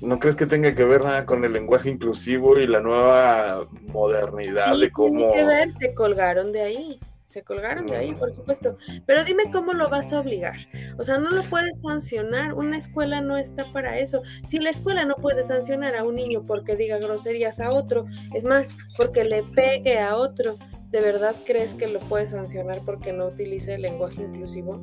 ¿No 0.00 0.18
crees 0.18 0.36
que 0.36 0.46
tenga 0.46 0.72
que 0.72 0.84
ver 0.84 1.02
nada 1.02 1.26
con 1.26 1.44
el 1.44 1.52
lenguaje 1.52 1.90
inclusivo 1.90 2.58
y 2.58 2.66
la 2.66 2.80
nueva 2.80 3.66
modernidad 3.88 4.78
de 4.78 4.90
cómo... 4.90 5.18
Tiene 5.18 5.32
que 5.34 5.44
ver, 5.44 5.72
se 5.72 5.92
colgaron 5.92 6.52
de 6.52 6.62
ahí, 6.62 7.00
se 7.26 7.42
colgaron 7.42 7.86
de 7.86 7.96
ahí, 7.96 8.12
por 8.12 8.32
supuesto. 8.32 8.78
Pero 9.04 9.22
dime 9.22 9.50
cómo 9.52 9.74
lo 9.74 9.90
vas 9.90 10.14
a 10.14 10.20
obligar. 10.20 10.56
O 10.96 11.02
sea, 11.02 11.18
no 11.18 11.28
lo 11.28 11.42
puedes 11.42 11.82
sancionar, 11.82 12.54
una 12.54 12.78
escuela 12.78 13.20
no 13.20 13.36
está 13.36 13.70
para 13.70 13.98
eso. 13.98 14.22
Si 14.46 14.56
la 14.58 14.70
escuela 14.70 15.04
no 15.04 15.16
puede 15.16 15.42
sancionar 15.42 15.94
a 15.94 16.04
un 16.04 16.14
niño 16.14 16.46
porque 16.46 16.74
diga 16.74 16.96
groserías 16.96 17.60
a 17.60 17.70
otro, 17.70 18.06
es 18.34 18.46
más, 18.46 18.78
porque 18.96 19.24
le 19.24 19.42
pegue 19.42 19.98
a 19.98 20.16
otro, 20.16 20.56
¿de 20.90 21.02
verdad 21.02 21.34
crees 21.44 21.74
que 21.74 21.86
lo 21.86 22.00
puedes 22.00 22.30
sancionar 22.30 22.80
porque 22.86 23.12
no 23.12 23.26
utilice 23.26 23.74
el 23.74 23.82
lenguaje 23.82 24.22
inclusivo? 24.22 24.80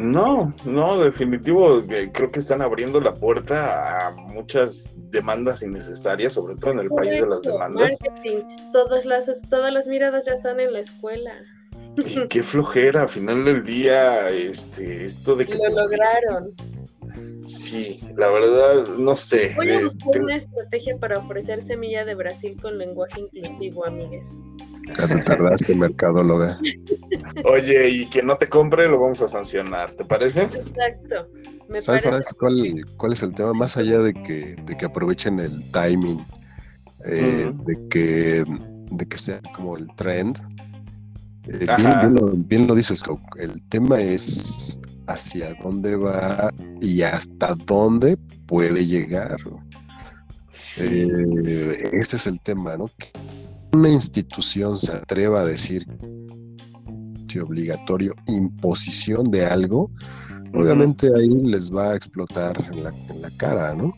No, 0.00 0.52
no, 0.64 0.98
definitivo, 0.98 1.82
creo 2.12 2.30
que 2.30 2.38
están 2.38 2.62
abriendo 2.62 3.00
la 3.00 3.14
puerta 3.14 4.06
a 4.06 4.10
muchas 4.12 4.96
demandas 5.10 5.62
innecesarias, 5.62 6.32
sobre 6.32 6.56
todo 6.56 6.72
en 6.72 6.78
el 6.80 6.88
país 6.88 7.20
de 7.20 7.26
las 7.26 7.42
demandas. 7.42 7.98
Todas 8.72 9.04
las, 9.04 9.30
todas 9.50 9.72
las 9.72 9.86
miradas 9.86 10.24
ya 10.26 10.32
están 10.32 10.58
en 10.58 10.72
la 10.72 10.80
escuela. 10.80 11.32
Y 11.96 12.26
qué 12.28 12.42
flojera, 12.42 13.02
al 13.02 13.08
final 13.08 13.44
del 13.44 13.62
día, 13.62 14.30
este, 14.30 15.04
esto 15.04 15.36
de 15.36 15.46
que... 15.46 15.58
Lo 15.58 15.82
lograron. 15.82 16.54
Sí, 17.42 18.00
la 18.16 18.28
verdad, 18.28 18.86
no 18.98 19.16
sé. 19.16 19.52
Voy 19.56 19.70
a 19.70 19.80
eh, 19.80 19.84
buscar 19.84 20.22
una 20.22 20.36
estrategia 20.36 20.96
para 20.98 21.18
ofrecer 21.18 21.60
semilla 21.60 22.04
de 22.04 22.14
Brasil 22.14 22.56
con 22.60 22.78
lenguaje 22.78 23.20
inclusivo, 23.20 23.86
amigues. 23.86 24.38
Ya 24.86 25.08
te 25.08 25.22
tardaste, 25.22 25.74
mercadóloga. 25.74 26.58
Oye, 27.44 27.88
y 27.88 28.06
quien 28.06 28.26
no 28.26 28.36
te 28.36 28.48
compre 28.48 28.88
lo 28.88 29.00
vamos 29.00 29.22
a 29.22 29.28
sancionar, 29.28 29.94
¿te 29.94 30.04
parece? 30.04 30.42
Exacto. 30.42 31.28
¿Sabes, 31.78 32.34
cuál, 32.38 32.84
cuál, 32.96 33.12
es 33.12 33.22
el 33.22 33.32
tema? 33.32 33.52
Más 33.52 33.76
allá 33.76 33.98
de 33.98 34.12
que, 34.12 34.56
de 34.66 34.74
que 34.76 34.86
aprovechen 34.86 35.38
el 35.38 35.70
timing, 35.70 36.24
eh, 37.04 37.52
de, 37.64 37.88
que, 37.88 38.44
de 38.90 39.06
que 39.06 39.18
sea 39.18 39.40
como 39.54 39.76
el 39.76 39.86
trend. 39.94 40.38
Eh, 41.46 41.66
bien, 42.48 42.66
lo, 42.66 42.74
dices, 42.74 43.02
el 43.36 43.62
tema 43.68 44.00
es 44.00 44.80
hacia 45.06 45.54
dónde 45.62 45.96
va 45.96 46.52
y 46.80 47.02
hasta 47.02 47.54
dónde 47.66 48.16
puede 48.46 48.86
llegar. 48.86 49.36
Eh, 50.80 51.90
ese 51.92 52.16
es 52.16 52.26
el 52.26 52.40
tema, 52.40 52.76
¿no? 52.76 52.90
Una 53.72 53.88
institución 53.88 54.76
se 54.76 54.92
atreva 54.92 55.42
a 55.42 55.44
decir 55.44 55.84
si 57.24 57.38
obligatorio 57.38 58.14
imposición 58.26 59.30
de 59.30 59.46
algo, 59.46 59.90
obviamente 60.52 61.10
ahí 61.16 61.28
les 61.28 61.70
va 61.72 61.92
a 61.92 61.96
explotar 61.96 62.56
en 62.72 62.84
la, 62.84 62.90
en 63.08 63.22
la 63.22 63.30
cara, 63.36 63.74
¿no? 63.74 63.94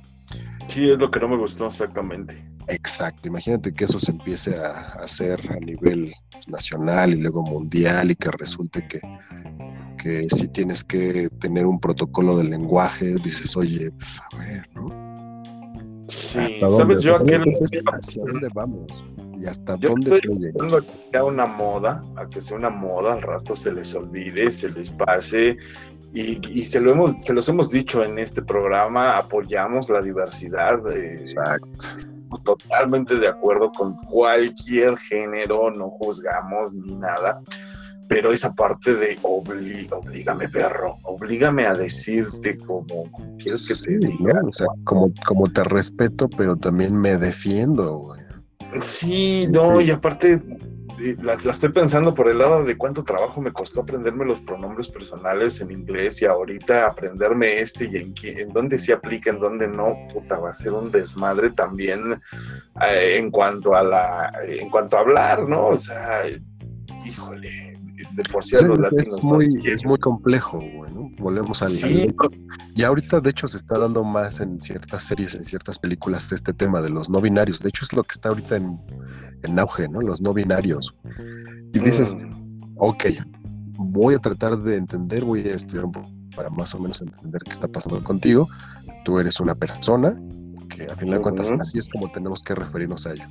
Sí, 0.66 0.90
es 0.90 0.98
lo 0.98 1.10
que 1.10 1.20
no 1.20 1.28
me 1.28 1.36
gustó 1.36 1.66
exactamente. 1.66 2.36
Exacto, 2.68 3.28
imagínate 3.28 3.72
que 3.72 3.84
eso 3.84 3.98
se 3.98 4.12
empiece 4.12 4.56
a 4.56 4.80
hacer 5.02 5.40
a 5.50 5.58
nivel 5.58 6.14
nacional 6.46 7.12
y 7.12 7.16
luego 7.16 7.42
mundial 7.42 8.10
y 8.10 8.16
que 8.16 8.30
resulte 8.30 8.86
que, 8.86 9.00
que 9.98 10.26
si 10.28 10.48
tienes 10.48 10.84
que 10.84 11.28
tener 11.40 11.66
un 11.66 11.80
protocolo 11.80 12.36
de 12.36 12.44
lenguaje, 12.44 13.14
dices, 13.22 13.56
oye, 13.56 13.90
pues 13.90 14.20
a 14.32 14.36
ver, 14.36 14.68
¿no? 14.74 15.11
Sí, 16.08 16.60
¿sabes 16.60 17.00
yo 17.00 17.16
a 17.16 17.24
qué 17.24 17.36
¿Hacia 17.92 18.22
dónde 18.22 18.48
vamos? 18.54 19.04
y 19.42 19.46
hasta 19.46 19.76
dónde 19.76 20.16
estoy 20.16 20.52
a 20.70 20.80
que 20.80 21.08
sea 21.10 21.24
una 21.24 21.46
moda, 21.46 22.00
a 22.16 22.28
que 22.28 22.40
sea 22.40 22.56
una 22.56 22.70
moda, 22.70 23.14
al 23.14 23.22
rato 23.22 23.56
se 23.56 23.72
les 23.72 23.92
olvide, 23.94 24.52
se 24.52 24.70
les 24.70 24.90
pase. 24.90 25.56
Y, 26.14 26.62
se, 26.64 26.80
lo 26.80 26.92
hemos, 26.92 27.24
se 27.24 27.32
los 27.32 27.48
hemos 27.48 27.70
dicho 27.70 28.04
en 28.04 28.18
este 28.18 28.42
programa, 28.42 29.16
apoyamos 29.16 29.88
la 29.88 30.02
diversidad. 30.02 30.78
Exacto. 30.94 31.70
Estamos 31.96 32.42
totalmente 32.44 33.16
de 33.16 33.28
acuerdo 33.28 33.72
con 33.72 33.96
cualquier 33.96 34.98
género, 34.98 35.70
no 35.70 35.88
juzgamos 35.90 36.74
ni 36.74 36.94
nada 36.96 37.40
pero 38.12 38.32
esa 38.32 38.54
parte 38.54 38.94
de 38.94 39.18
oblígame 39.22 40.48
perro, 40.48 40.98
oblígame 41.04 41.66
a 41.66 41.74
decirte 41.74 42.58
como, 42.58 43.10
quieres 43.38 43.66
que 43.66 43.74
te 43.74 43.98
diga. 43.98 44.40
O 44.44 44.52
sea, 44.52 44.66
como, 44.84 45.12
como 45.26 45.50
te 45.50 45.64
respeto, 45.64 46.28
pero 46.28 46.56
también 46.56 46.94
me 46.94 47.16
defiendo, 47.16 47.96
güey. 47.98 48.20
Sí, 48.80 49.46
no, 49.50 49.80
y 49.80 49.90
aparte 49.90 50.42
la, 51.22 51.34
estoy 51.34 51.70
pensando 51.70 52.14
por 52.14 52.28
el 52.28 52.38
lado 52.38 52.64
de 52.64 52.76
cuánto 52.76 53.02
trabajo 53.02 53.40
me 53.40 53.52
costó 53.52 53.80
aprenderme 53.80 54.24
los 54.24 54.40
pronombres 54.40 54.88
personales 54.88 55.60
en 55.60 55.70
inglés 55.70 56.22
y 56.22 56.26
ahorita 56.26 56.86
aprenderme 56.86 57.60
este 57.60 57.86
y 57.86 57.96
en, 57.96 58.14
en 58.22 58.52
dónde 58.52 58.78
se 58.78 58.92
aplica, 58.92 59.30
en 59.30 59.38
dónde 59.38 59.68
no, 59.68 59.96
puta, 60.12 60.38
va 60.38 60.50
a 60.50 60.54
ser 60.54 60.72
un 60.72 60.90
desmadre 60.90 61.50
también 61.50 62.20
eh, 62.82 63.16
en 63.16 63.30
cuanto 63.30 63.74
a 63.74 63.82
la, 63.82 64.32
en 64.46 64.68
cuanto 64.70 64.96
a 64.96 65.00
hablar, 65.00 65.48
¿no? 65.48 65.68
O 65.68 65.76
sea, 65.76 66.22
híjole, 67.04 67.71
de 68.14 68.22
por 68.24 68.44
sí 68.44 68.56
los 68.64 68.78
latinos. 68.78 69.08
Es 69.08 69.24
muy, 69.24 69.60
es 69.64 69.84
muy 69.84 69.98
complejo, 69.98 70.58
bueno, 70.76 71.10
volvemos 71.18 71.62
al, 71.62 71.68
sí. 71.68 72.08
Y 72.74 72.82
ahorita, 72.82 73.20
de 73.20 73.30
hecho, 73.30 73.48
se 73.48 73.56
está 73.56 73.78
dando 73.78 74.04
más 74.04 74.40
en 74.40 74.60
ciertas 74.60 75.04
series, 75.04 75.34
en 75.34 75.44
ciertas 75.44 75.78
películas, 75.78 76.30
este 76.32 76.52
tema 76.52 76.80
de 76.80 76.90
los 76.90 77.10
no 77.10 77.20
binarios. 77.20 77.60
De 77.60 77.68
hecho, 77.68 77.84
es 77.84 77.92
lo 77.92 78.02
que 78.02 78.12
está 78.12 78.30
ahorita 78.30 78.56
en, 78.56 78.78
en 79.42 79.58
auge, 79.58 79.88
¿no? 79.88 80.00
Los 80.00 80.20
no 80.20 80.32
binarios. 80.32 80.94
Y 81.72 81.78
dices, 81.78 82.14
mm. 82.14 82.74
ok, 82.76 83.04
voy 83.76 84.14
a 84.14 84.18
tratar 84.18 84.58
de 84.58 84.76
entender, 84.76 85.24
voy 85.24 85.40
a 85.48 85.54
estudiar 85.54 85.86
un 85.86 85.92
poco 85.92 86.10
para 86.34 86.50
más 86.50 86.74
o 86.74 86.78
menos 86.78 87.00
entender 87.02 87.40
qué 87.44 87.52
está 87.52 87.68
pasando 87.68 88.02
contigo. 88.02 88.48
Tú 89.04 89.18
eres 89.18 89.40
una 89.40 89.54
persona 89.54 90.18
que 90.76 90.84
a 90.84 90.96
final 90.96 91.18
de 91.18 91.22
cuentas 91.22 91.50
así 91.50 91.78
es 91.78 91.88
como 91.88 92.10
tenemos 92.10 92.42
que 92.42 92.54
referirnos 92.54 93.06
a 93.06 93.12
ello 93.12 93.24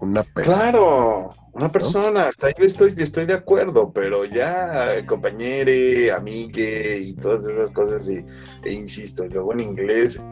una 0.00 0.22
persona. 0.22 0.56
Claro, 0.56 1.34
una 1.52 1.72
persona, 1.72 2.28
hasta 2.28 2.50
yo 2.50 2.64
estoy, 2.64 2.94
estoy 2.98 3.24
de 3.24 3.34
acuerdo, 3.34 3.92
pero 3.92 4.24
ya 4.24 5.04
compañere, 5.06 6.12
amigue 6.12 6.98
y 6.98 7.14
todas 7.14 7.46
esas 7.46 7.70
cosas, 7.70 8.08
y, 8.08 8.24
e 8.64 8.72
insisto, 8.72 9.26
luego 9.28 9.52
en 9.54 9.60
inglés, 9.60 10.22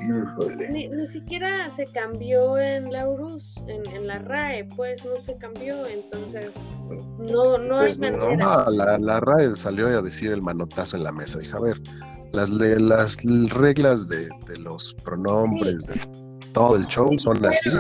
Ni, 0.71 1.09
siquiera 1.09 1.71
se 1.71 1.87
cambió 1.87 2.59
en 2.59 2.93
la 2.93 3.09
URUS, 3.09 3.57
en, 3.67 4.07
la 4.07 4.19
RAE, 4.19 4.65
pues 4.77 5.05
no 5.05 5.17
se 5.17 5.39
cambió, 5.39 5.87
entonces 5.87 6.55
no, 7.19 7.57
no 7.57 7.79
hay 7.79 7.95
pues 7.95 7.99
manera. 7.99 8.37
No, 8.37 8.71
la, 8.71 8.99
la, 8.99 9.21
RAE 9.21 9.57
salió 9.57 9.87
a 9.87 10.03
decir 10.03 10.31
el 10.33 10.43
manotazo 10.43 10.97
en 10.97 11.05
la 11.05 11.13
mesa, 11.13 11.39
dije, 11.39 11.57
a 11.57 11.61
ver, 11.61 11.81
las, 12.33 12.51
las 12.51 13.17
reglas 13.51 14.09
de, 14.09 14.29
los 14.59 14.95
pronombres, 15.05 15.87
de 15.87 16.25
todo 16.55 16.77
el 16.77 16.87
show 16.87 17.11
son 17.19 17.45
así 17.45 17.71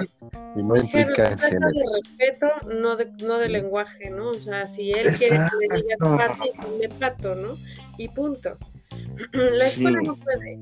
y 0.56 0.62
no 0.62 0.76
implica 0.76 1.30
en 1.30 1.38
género. 1.38 1.72
de 1.72 1.84
respeto, 1.96 2.46
no 2.78 2.96
de, 2.96 3.10
no 3.22 3.38
de 3.38 3.48
lenguaje, 3.48 4.10
¿no? 4.10 4.30
O 4.30 4.40
sea, 4.40 4.66
si 4.66 4.90
él 4.90 5.06
quiere 5.16 5.46
que 5.48 5.66
le 5.68 5.82
digas 5.82 5.98
pato, 6.00 6.78
le 6.78 6.88
pato, 6.90 7.34
¿no? 7.34 7.56
Y 7.96 8.08
punto. 8.08 8.58
La 9.32 9.64
escuela 9.64 10.00
no 10.04 10.16
puede. 10.16 10.58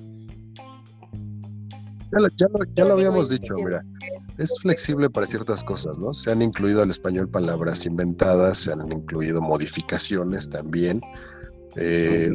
Ya, 2.13 2.21
lo, 2.21 2.29
ya, 2.29 2.47
lo, 2.53 2.65
ya 2.75 2.85
lo 2.85 2.95
habíamos 2.95 3.31
dicho, 3.31 3.55
mira, 3.55 3.83
es 4.37 4.55
flexible 4.61 5.09
para 5.09 5.27
ciertas 5.27 5.65
cosas, 5.65 5.99
¿no? 5.99 6.13
Se 6.13 6.31
han 6.31 6.43
incluido 6.43 6.83
al 6.83 6.91
español 6.91 7.27
palabras 7.29 7.87
inventadas, 7.87 8.59
se 8.59 8.73
han 8.73 8.93
incluido 8.93 9.41
modificaciones 9.41 10.51
también. 10.51 11.01
Eh, 11.77 12.31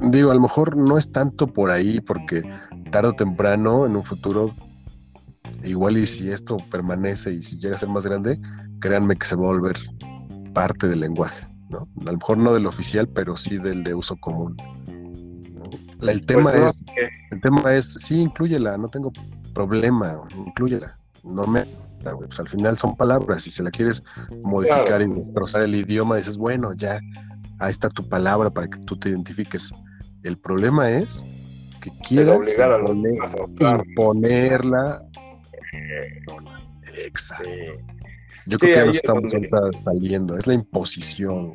digo, 0.00 0.30
a 0.30 0.34
lo 0.34 0.40
mejor 0.40 0.76
no 0.76 0.98
es 0.98 1.10
tanto 1.10 1.46
por 1.46 1.70
ahí, 1.70 2.00
porque 2.00 2.42
tarde 2.90 3.08
o 3.08 3.12
temprano, 3.12 3.86
en 3.86 3.96
un 3.96 4.04
futuro, 4.04 4.52
igual 5.64 5.98
y 5.98 6.06
si 6.06 6.30
esto 6.30 6.56
permanece 6.70 7.32
y 7.32 7.42
si 7.42 7.58
llega 7.58 7.76
a 7.76 7.78
ser 7.78 7.88
más 7.88 8.06
grande, 8.06 8.40
créanme 8.80 9.16
que 9.16 9.26
se 9.26 9.36
va 9.36 9.44
a 9.44 9.46
volver 9.46 9.78
parte 10.54 10.88
del 10.88 11.00
lenguaje, 11.00 11.46
¿no? 11.68 11.88
A 12.00 12.12
lo 12.12 12.18
mejor 12.18 12.38
no 12.38 12.52
del 12.54 12.66
oficial, 12.66 13.08
pero 13.08 13.36
sí 13.36 13.58
del 13.58 13.82
de 13.82 13.94
uso 13.94 14.16
común. 14.16 14.56
El 16.02 16.24
tema 16.24 16.50
pues 16.50 16.64
es, 16.64 16.82
el 17.30 17.40
tema 17.40 17.74
es, 17.74 17.92
sí, 17.94 18.20
incluyela, 18.20 18.78
no 18.78 18.88
tengo 18.88 19.12
problema, 19.52 20.20
incluyela. 20.46 20.96
No 21.22 21.46
me 21.46 21.66
pues 22.02 22.40
al 22.40 22.48
final 22.48 22.78
son 22.78 22.96
palabras, 22.96 23.42
si 23.42 23.50
se 23.50 23.62
la 23.62 23.70
quieres 23.70 24.02
modificar 24.42 25.02
y 25.02 25.06
destrozar 25.06 25.62
el 25.62 25.74
idioma, 25.74 26.16
dices, 26.16 26.38
bueno, 26.38 26.72
ya, 26.72 26.98
ahí 27.58 27.70
está 27.70 27.88
tu 27.88 28.08
palabra 28.08 28.50
para 28.50 28.68
que 28.68 28.78
tú 28.78 28.98
te 28.98 29.10
identifiques. 29.10 29.70
El 30.22 30.38
problema 30.38 30.90
es 30.90 31.24
que 31.80 31.90
a 33.62 33.78
imponerla. 33.78 35.02
Exacto. 36.96 37.48
Yo 38.46 38.58
creo 38.58 38.74
que 38.74 38.74
ya 38.74 38.86
nos 38.86 38.96
estamos 39.34 39.78
saliendo, 39.78 40.36
es 40.36 40.46
la 40.46 40.54
imposición. 40.54 41.54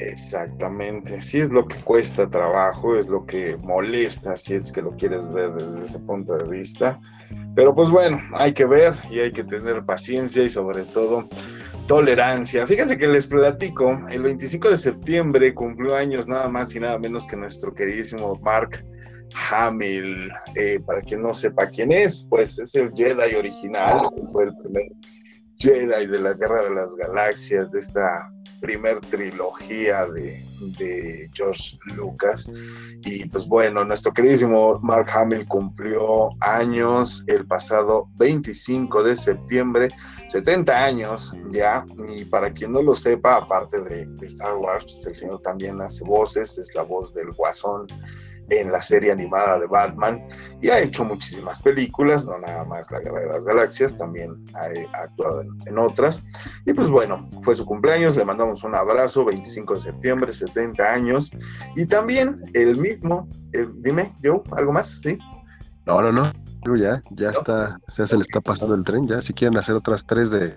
Exactamente, 0.00 1.20
sí 1.20 1.38
es 1.38 1.50
lo 1.50 1.66
que 1.66 1.76
cuesta 1.76 2.28
trabajo, 2.28 2.96
es 2.96 3.08
lo 3.08 3.26
que 3.26 3.56
molesta 3.56 4.36
si 4.36 4.54
es 4.54 4.70
que 4.70 4.80
lo 4.80 4.94
quieres 4.96 5.28
ver 5.32 5.50
desde 5.54 5.84
ese 5.84 5.98
punto 6.00 6.36
de 6.36 6.48
vista. 6.48 7.00
Pero 7.56 7.74
pues 7.74 7.90
bueno, 7.90 8.18
hay 8.34 8.52
que 8.52 8.64
ver 8.64 8.94
y 9.10 9.18
hay 9.18 9.32
que 9.32 9.42
tener 9.42 9.84
paciencia 9.84 10.42
y 10.44 10.50
sobre 10.50 10.84
todo 10.84 11.28
tolerancia. 11.88 12.66
Fíjense 12.66 12.96
que 12.96 13.08
les 13.08 13.26
platico, 13.26 13.90
el 14.08 14.22
25 14.22 14.70
de 14.70 14.78
septiembre 14.78 15.54
cumplió 15.54 15.96
años 15.96 16.28
nada 16.28 16.48
más 16.48 16.74
y 16.76 16.80
nada 16.80 16.98
menos 16.98 17.26
que 17.26 17.36
nuestro 17.36 17.74
queridísimo 17.74 18.38
Mark 18.42 18.84
Hamill. 19.50 20.30
Eh, 20.54 20.78
para 20.86 21.02
quien 21.02 21.22
no 21.22 21.34
sepa 21.34 21.68
quién 21.68 21.90
es, 21.90 22.26
pues 22.30 22.58
es 22.60 22.74
el 22.76 22.92
Jedi 22.94 23.34
original, 23.34 24.08
fue 24.30 24.44
el 24.44 24.56
primer 24.62 24.84
Jedi 25.58 26.06
de 26.06 26.20
la 26.20 26.34
Guerra 26.34 26.62
de 26.62 26.74
las 26.74 26.94
Galaxias, 26.94 27.72
de 27.72 27.80
esta 27.80 28.32
primer 28.60 29.00
trilogía 29.00 30.06
de, 30.06 30.44
George 31.32 31.78
Lucas. 31.94 32.50
Y 33.04 33.24
pues 33.26 33.46
bueno, 33.46 33.84
nuestro 33.84 34.12
queridísimo 34.12 34.80
Mark 34.82 35.08
Hamill 35.14 35.46
cumplió 35.46 36.30
años 36.40 37.22
el 37.28 37.46
pasado 37.46 38.08
25 38.16 39.04
de 39.04 39.14
septiembre, 39.14 39.90
70 40.26 40.84
años 40.84 41.36
ya. 41.52 41.86
Y 42.08 42.24
para 42.24 42.52
quien 42.52 42.72
no 42.72 42.82
lo 42.82 42.94
sepa, 42.94 43.36
aparte 43.36 43.80
de, 43.82 44.06
de 44.06 44.26
Star 44.26 44.56
Wars, 44.56 45.06
el 45.06 45.14
señor 45.14 45.40
también 45.42 45.80
hace 45.80 46.04
voces, 46.04 46.58
es 46.58 46.74
la 46.74 46.82
voz 46.82 47.14
del 47.14 47.30
Guasón 47.32 47.86
en 48.50 48.72
la 48.72 48.82
serie 48.82 49.12
animada 49.12 49.58
de 49.58 49.66
Batman 49.66 50.24
y 50.60 50.68
ha 50.68 50.80
hecho 50.80 51.04
muchísimas 51.04 51.62
películas, 51.62 52.24
no 52.24 52.38
nada 52.38 52.64
más 52.64 52.90
La 52.90 53.00
Guerra 53.00 53.20
de 53.20 53.26
las 53.26 53.44
Galaxias, 53.44 53.96
también 53.96 54.44
ha, 54.54 55.02
actuado 55.02 55.42
en, 55.42 55.78
otras. 55.78 56.24
Y 56.64 56.72
pues 56.72 56.90
bueno, 56.90 57.28
fue 57.42 57.54
su 57.54 57.64
cumpleaños, 57.64 58.16
le 58.16 58.24
mandamos 58.24 58.64
un 58.64 58.74
abrazo, 58.74 59.24
25 59.24 59.74
de 59.74 59.80
septiembre, 59.80 60.32
70 60.32 60.84
años. 60.84 61.30
Y 61.76 61.86
también 61.86 62.42
el 62.54 62.76
mismo, 62.76 63.28
dime, 63.76 64.14
yo, 64.22 64.42
¿algo 64.52 64.72
más? 64.72 65.02
¿Sí? 65.02 65.18
No, 65.86 66.02
no, 66.02 66.12
no. 66.12 66.24
Ya, 66.76 67.00
ya 67.12 67.30
está, 67.30 67.78
ya 67.96 68.06
se 68.06 68.16
le 68.16 68.22
está 68.22 68.40
pasando 68.40 68.74
el 68.74 68.84
tren, 68.84 69.06
ya 69.06 69.22
si 69.22 69.32
quieren 69.32 69.56
hacer 69.56 69.74
otras 69.74 70.04
tres 70.04 70.30
de 70.30 70.56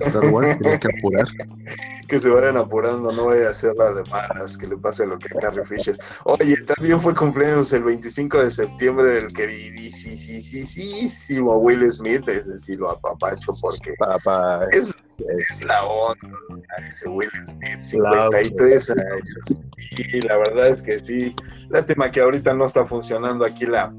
Star 0.00 0.24
Wars, 0.32 0.56
que 0.58 0.88
apurar. 0.98 1.26
que 2.12 2.18
se 2.18 2.28
vayan 2.28 2.58
apurando, 2.58 3.10
no 3.10 3.24
vaya 3.26 3.48
a 3.48 3.54
ser 3.54 3.74
la 3.74 3.90
de 3.92 4.04
malas, 4.10 4.58
que 4.58 4.66
le 4.66 4.76
pase 4.76 5.06
lo 5.06 5.18
que 5.18 5.28
a 5.34 5.40
Carrie 5.40 5.64
Fisher. 5.64 5.98
Oye, 6.24 6.56
también 6.66 7.00
fue 7.00 7.14
cumpleaños 7.14 7.72
el 7.72 7.84
25 7.84 8.42
de 8.42 8.50
septiembre 8.50 9.10
del 9.10 9.32
queridísimo 9.32 11.56
Will 11.56 11.90
Smith, 11.90 12.28
es 12.28 12.48
decir, 12.48 12.80
lo 12.80 12.90
apapacho 12.90 13.50
porque 13.62 13.94
Papá. 13.98 14.66
Es, 14.72 14.94
es 15.38 15.64
la 15.64 15.84
onda, 15.84 16.38
ese 16.86 17.08
Will 17.08 17.30
Smith, 17.46 17.82
53 17.82 18.90
años. 18.90 19.54
Y 19.96 20.20
la 20.20 20.36
verdad 20.36 20.68
es 20.68 20.82
que 20.82 20.98
sí, 20.98 21.34
lástima 21.70 22.10
que 22.10 22.20
ahorita 22.20 22.52
no 22.52 22.66
está 22.66 22.84
funcionando 22.84 23.46
aquí 23.46 23.64
la 23.64 23.90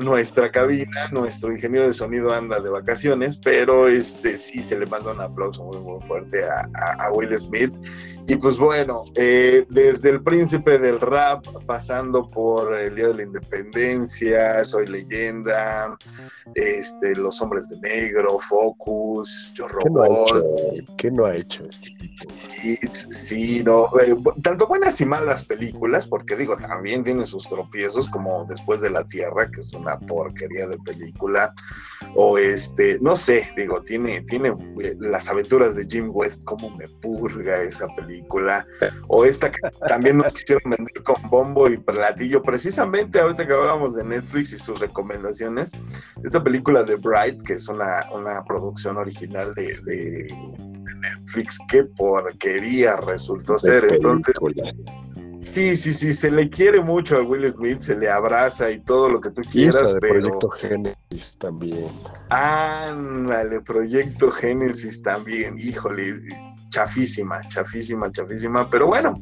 nuestra 0.00 0.50
cabina, 0.50 1.08
nuestro 1.12 1.52
ingeniero 1.52 1.86
de 1.86 1.92
sonido 1.92 2.32
anda 2.32 2.60
de 2.60 2.70
vacaciones, 2.70 3.38
pero 3.38 3.88
este 3.88 4.36
sí 4.36 4.62
se 4.62 4.78
le 4.78 4.86
manda 4.86 5.12
un 5.12 5.20
aplauso 5.20 5.64
muy, 5.64 5.78
muy 5.78 6.00
fuerte 6.06 6.42
a, 6.44 7.10
Will 7.12 7.38
Smith. 7.38 7.72
Y 8.26 8.36
pues 8.36 8.58
bueno, 8.58 9.04
eh, 9.16 9.66
desde 9.68 10.10
el 10.10 10.22
príncipe 10.22 10.78
del 10.78 11.00
rap, 11.00 11.44
pasando 11.66 12.28
por 12.28 12.76
el 12.78 12.94
Día 12.94 13.08
de 13.08 13.14
la 13.14 13.22
Independencia, 13.24 14.62
Soy 14.62 14.86
Leyenda, 14.86 15.98
este, 16.54 17.16
Los 17.16 17.40
Hombres 17.40 17.68
de 17.70 17.80
Negro, 17.80 18.38
Focus, 18.38 19.52
Yo 19.54 19.66
Robot. 19.68 20.44
¿Qué 20.96 21.10
no 21.10 21.26
ha 21.26 21.36
hecho, 21.36 21.64
este 21.68 21.90
tipo? 21.98 22.10
Sí, 22.92 23.62
no, 23.64 23.88
eh, 24.00 24.14
tanto 24.42 24.66
buenas 24.66 25.00
y 25.00 25.06
malas 25.06 25.44
películas, 25.44 26.06
porque 26.06 26.36
digo, 26.36 26.56
también 26.56 27.02
tiene 27.02 27.24
sus 27.24 27.48
tropiezos, 27.48 28.08
como 28.08 28.44
Después 28.44 28.80
de 28.80 28.90
la 28.90 29.04
Tierra, 29.04 29.50
que 29.50 29.60
es 29.60 29.72
una 29.72 29.98
porquería 29.98 30.66
de 30.66 30.78
película, 30.78 31.52
o 32.14 32.38
este, 32.38 32.98
no 33.00 33.16
sé, 33.16 33.48
digo, 33.56 33.82
tiene, 33.82 34.22
tiene 34.22 34.48
eh, 34.82 34.96
las 34.98 35.28
aventuras 35.28 35.76
de 35.76 35.86
Jim 35.88 36.10
West, 36.12 36.44
como 36.44 36.70
me 36.76 36.88
purga 36.88 37.62
esa 37.62 37.86
película, 37.88 38.09
o 39.08 39.24
esta 39.24 39.50
que 39.50 39.58
también 39.88 40.18
nos 40.18 40.32
quisieron 40.32 40.70
vender 40.70 41.02
con 41.02 41.16
bombo 41.30 41.68
y 41.68 41.76
platillo, 41.76 42.42
precisamente 42.42 43.20
ahorita 43.20 43.46
que 43.46 43.52
hablamos 43.52 43.94
de 43.94 44.04
Netflix 44.04 44.52
y 44.52 44.58
sus 44.58 44.80
recomendaciones, 44.80 45.72
esta 46.24 46.42
película 46.42 46.82
de 46.82 46.96
Bright, 46.96 47.42
que 47.42 47.54
es 47.54 47.68
una, 47.68 48.06
una 48.12 48.44
producción 48.44 48.96
original 48.96 49.52
de, 49.54 50.34
Netflix, 51.00 51.58
qué 51.68 51.84
porquería 51.84 52.96
resultó 52.96 53.56
ser, 53.56 53.84
entonces... 53.84 54.34
Sí, 55.40 55.74
sí, 55.74 55.94
sí, 55.94 56.12
se 56.12 56.30
le 56.30 56.50
quiere 56.50 56.82
mucho 56.82 57.16
a 57.16 57.22
Will 57.22 57.48
Smith, 57.50 57.80
se 57.80 57.96
le 57.96 58.10
abraza 58.10 58.70
y 58.70 58.78
todo 58.78 59.08
lo 59.08 59.20
que 59.22 59.30
tú 59.30 59.40
quieras, 59.50 59.94
de 59.94 60.00
Proyecto 60.00 60.50
Génesis 60.50 61.36
también. 61.38 61.88
Ándale, 62.28 63.60
Proyecto 63.62 64.30
Génesis 64.30 65.02
también, 65.02 65.56
híjole, 65.58 66.20
chafísima, 66.70 67.40
chafísima, 67.48 68.10
chafísima, 68.10 68.70
pero 68.70 68.86
bueno, 68.86 69.16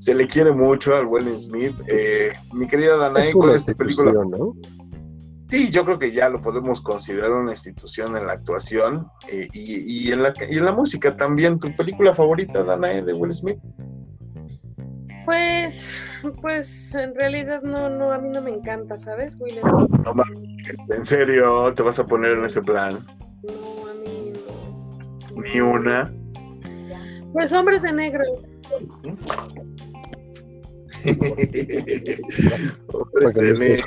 se 0.00 0.14
le 0.14 0.26
quiere 0.26 0.52
mucho 0.52 0.96
al 0.96 1.06
Will 1.06 1.22
Smith. 1.22 1.76
Eh, 1.86 2.32
mi 2.52 2.66
querida 2.66 2.96
Danae, 2.96 3.32
con 3.32 3.50
esta 3.50 3.74
película? 3.74 4.12
¿no? 4.12 4.54
Sí, 5.48 5.70
yo 5.70 5.84
creo 5.84 5.98
que 5.98 6.10
ya 6.10 6.28
lo 6.28 6.40
podemos 6.40 6.80
considerar 6.80 7.30
una 7.30 7.52
institución 7.52 8.16
en 8.16 8.26
la 8.26 8.32
actuación 8.32 9.06
eh, 9.30 9.46
y, 9.52 10.10
en 10.10 10.22
la, 10.22 10.34
y 10.50 10.58
en 10.58 10.64
la 10.64 10.72
música 10.72 11.16
también. 11.16 11.60
¿Tu 11.60 11.74
película 11.76 12.12
favorita, 12.12 12.64
Danae, 12.64 13.02
de 13.02 13.12
Will 13.12 13.32
Smith? 13.32 13.58
Pues, 15.24 15.90
pues 16.40 16.94
en 16.94 17.14
realidad 17.14 17.62
no, 17.62 17.88
no, 17.88 18.12
a 18.12 18.18
mí 18.18 18.28
no 18.28 18.42
me 18.42 18.50
encanta, 18.50 18.98
¿sabes, 18.98 19.36
Will? 19.38 19.60
No, 19.62 19.86
¿En 20.90 21.04
serio 21.04 21.72
te 21.72 21.82
vas 21.82 21.98
a 21.98 22.06
poner 22.06 22.32
en 22.32 22.44
ese 22.44 22.60
plan? 22.60 23.06
No, 23.42 23.88
a 23.88 23.94
mí 23.94 24.32
no. 24.34 25.40
Ni 25.40 25.60
una. 25.60 26.12
Pues 27.34 27.52
hombres 27.52 27.82
de 27.82 27.92
negro. 27.92 28.24
para 33.20 33.32
que 33.34 33.40
no 33.40 33.52
estés 33.52 33.82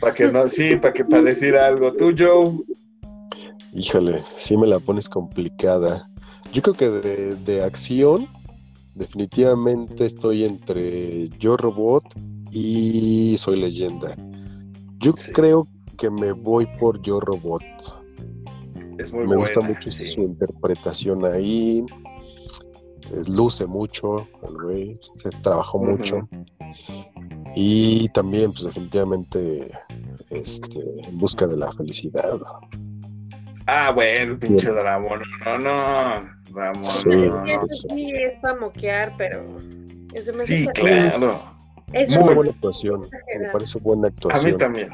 Para 0.00 0.14
que 0.14 0.26
no, 0.30 0.46
sí, 0.48 0.76
para 0.76 0.92
que 0.92 1.04
para 1.06 1.22
decir 1.22 1.56
algo. 1.56 1.90
¿Tú, 1.94 2.14
Joe? 2.16 2.58
Híjole, 3.72 4.22
sí 4.36 4.58
me 4.58 4.66
la 4.66 4.78
pones 4.78 5.08
complicada. 5.08 6.06
Yo 6.52 6.60
creo 6.60 6.74
que 6.74 6.90
de, 6.90 7.34
de 7.36 7.62
acción 7.64 8.28
Definitivamente 8.94 10.04
estoy 10.04 10.44
entre 10.44 11.30
Yo 11.38 11.56
Robot 11.56 12.04
y 12.50 13.36
Soy 13.38 13.58
Leyenda. 13.58 14.14
Yo 14.98 15.14
creo 15.32 15.66
que 15.96 16.10
me 16.10 16.32
voy 16.32 16.66
por 16.78 17.00
Yo 17.00 17.18
Robot. 17.18 17.62
Es 19.02 19.12
muy 19.12 19.26
me 19.26 19.36
gusta 19.36 19.60
mucho 19.60 19.88
su 19.88 20.20
interpretación 20.20 21.24
ahí. 21.24 21.84
luce 23.26 23.66
mucho, 23.66 24.26
el 24.46 24.54
güey, 24.54 25.00
se 25.14 25.30
trabajó 25.42 25.78
mucho. 25.78 26.28
Y 27.54 28.08
también, 28.10 28.52
pues 28.52 28.64
definitivamente, 28.64 29.70
este, 30.30 30.80
en 31.06 31.18
busca 31.18 31.46
de 31.46 31.56
la 31.56 31.70
felicidad. 31.72 32.40
Ah, 33.66 33.92
bueno, 33.94 34.38
pinche 34.38 34.70
drama, 34.70 35.08
no, 35.44 35.58
no. 35.58 36.42
Vamos. 36.50 36.92
Sí, 36.92 37.10
sí 37.68 38.12
es 38.12 38.36
para 38.36 38.58
moquear, 38.58 39.14
pero. 39.16 39.58
Sí, 40.34 40.66
claro. 40.74 41.32
Es 41.92 42.16
muy 42.16 42.34
buena 42.34 42.50
actuación. 42.50 43.02
Me 43.38 43.48
parece 43.50 43.78
buena 43.78 44.08
actuación. 44.08 44.46
A 44.46 44.52
mí 44.52 44.56
también. 44.56 44.88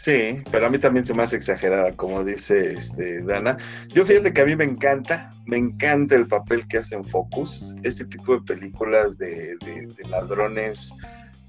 Sí, 0.00 0.42
pero 0.50 0.66
a 0.66 0.70
mí 0.70 0.78
también 0.78 1.04
se 1.04 1.12
me 1.12 1.22
hace 1.22 1.36
exagerada, 1.36 1.94
como 1.94 2.24
dice 2.24 2.72
este, 2.72 3.22
Dana. 3.22 3.58
Yo 3.88 4.02
fíjate 4.02 4.32
que 4.32 4.40
a 4.40 4.46
mí 4.46 4.56
me 4.56 4.64
encanta, 4.64 5.30
me 5.44 5.58
encanta 5.58 6.14
el 6.14 6.26
papel 6.26 6.66
que 6.66 6.78
hace 6.78 6.94
en 6.94 7.04
Focus. 7.04 7.76
Este 7.82 8.06
tipo 8.06 8.32
de 8.32 8.40
películas 8.40 9.18
de, 9.18 9.58
de 9.58 10.08
ladrones 10.08 10.94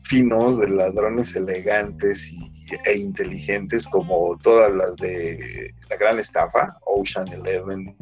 finos, 0.04 0.60
de 0.60 0.70
ladrones 0.70 1.34
elegantes 1.34 2.34
y, 2.34 2.52
e 2.84 2.98
inteligentes 2.98 3.88
como 3.88 4.38
todas 4.44 4.76
las 4.76 4.98
de 4.98 5.74
la 5.90 5.96
gran 5.96 6.20
estafa, 6.20 6.78
Ocean 6.88 7.30
Eleven, 7.30 7.96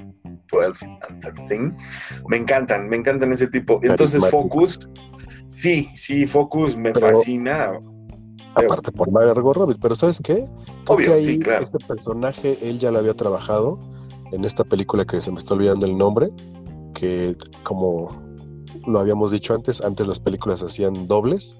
12 0.52 0.86
and 1.08 1.22
13. 1.22 1.72
Me 2.28 2.38
encantan, 2.38 2.89
me 2.89 2.95
encantan 2.95 3.32
ese 3.34 3.45
tipo. 3.45 3.80
Entonces 3.84 4.28
Focus, 4.32 4.80
sí, 5.47 5.88
sí, 5.93 6.26
Focus 6.26 6.76
me 6.76 6.91
fascina. 6.91 7.72
Aparte 8.56 8.91
por 8.91 9.12
Margot 9.12 9.56
Robbie, 9.56 9.78
pero 9.80 9.95
¿sabes 9.95 10.20
qué? 10.24 10.45
Obvio, 10.88 11.18
sí, 11.18 11.39
claro. 11.39 11.64
Ese 11.64 11.78
personaje 11.80 12.58
él 12.62 12.80
ya 12.80 12.91
lo 12.91 13.00
había 13.00 13.14
trabajado 13.14 13.80
en 14.32 14.45
esta 14.45 14.64
película 14.64 15.06
que 15.06 15.22
se 15.22 15.32
me 15.32 15.38
está 15.38 15.54
olvidando 15.54 15.86
el 15.86 15.97
nombre, 15.97 16.30
que 16.93 17.36
como 17.64 18.10
lo 18.88 19.00
habíamos 19.00 19.32
dicho 19.32 19.54
antes, 19.54 19.82
antes 19.82 20.08
las 20.08 20.20
películas 20.20 20.64
hacían 20.64 21.08
dobles 21.08 21.58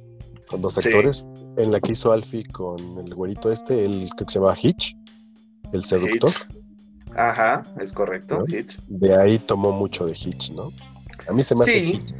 con 0.50 0.62
dos 0.62 0.78
actores. 0.78 1.30
En 1.58 1.72
la 1.72 1.80
que 1.80 1.92
hizo 1.92 2.12
Alfie 2.12 2.44
con 2.46 2.80
el 2.98 3.14
güerito 3.14 3.52
este, 3.52 3.86
el 3.86 4.10
que 4.18 4.26
se 4.28 4.40
llama 4.40 4.56
Hitch, 4.60 4.96
el 5.74 5.86
seductor. 5.86 6.32
Ajá, 7.16 7.64
es 7.80 7.92
correcto, 7.92 8.44
Hitch. 8.48 8.80
De 8.88 9.16
ahí 9.16 9.40
tomó 9.40 9.72
mucho 9.72 10.06
de 10.06 10.14
Hitch, 10.14 10.52
¿no? 10.52 10.72
A 11.28 11.34
mí 11.34 11.44
se 11.44 11.56
me 11.56 11.62
hace 11.62 11.80
Hitch. 11.80 12.16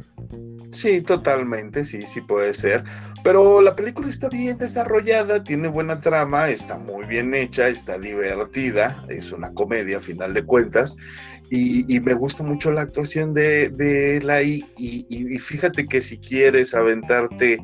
Sí, 0.72 1.00
totalmente, 1.00 1.84
sí, 1.84 2.06
sí 2.06 2.20
puede 2.20 2.54
ser. 2.54 2.84
Pero 3.22 3.60
la 3.60 3.74
película 3.74 4.08
está 4.08 4.28
bien 4.28 4.56
desarrollada, 4.56 5.44
tiene 5.44 5.68
buena 5.68 6.00
trama, 6.00 6.48
está 6.48 6.78
muy 6.78 7.04
bien 7.04 7.34
hecha, 7.34 7.68
está 7.68 7.98
divertida, 7.98 9.04
es 9.08 9.32
una 9.32 9.52
comedia 9.52 9.98
a 9.98 10.00
final 10.00 10.32
de 10.32 10.44
cuentas. 10.44 10.96
Y, 11.52 11.98
me 12.00 12.14
gusta 12.14 12.44
mucho 12.44 12.70
la 12.70 12.82
actuación 12.82 13.34
de, 13.34 13.70
de 13.70 14.22
la 14.22 14.40
y, 14.40 14.64
y, 14.76 15.36
fíjate 15.38 15.88
que 15.88 16.00
si 16.00 16.16
quieres 16.18 16.74
aventarte 16.74 17.58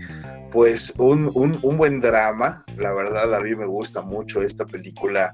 pues 0.51 0.93
un, 0.99 1.31
buen 1.61 2.01
drama, 2.01 2.65
la 2.77 2.93
verdad 2.93 3.33
a 3.33 3.41
mí 3.41 3.55
me 3.55 3.67
gusta 3.67 4.03
mucho 4.03 4.43
esta 4.43 4.67
película 4.67 5.33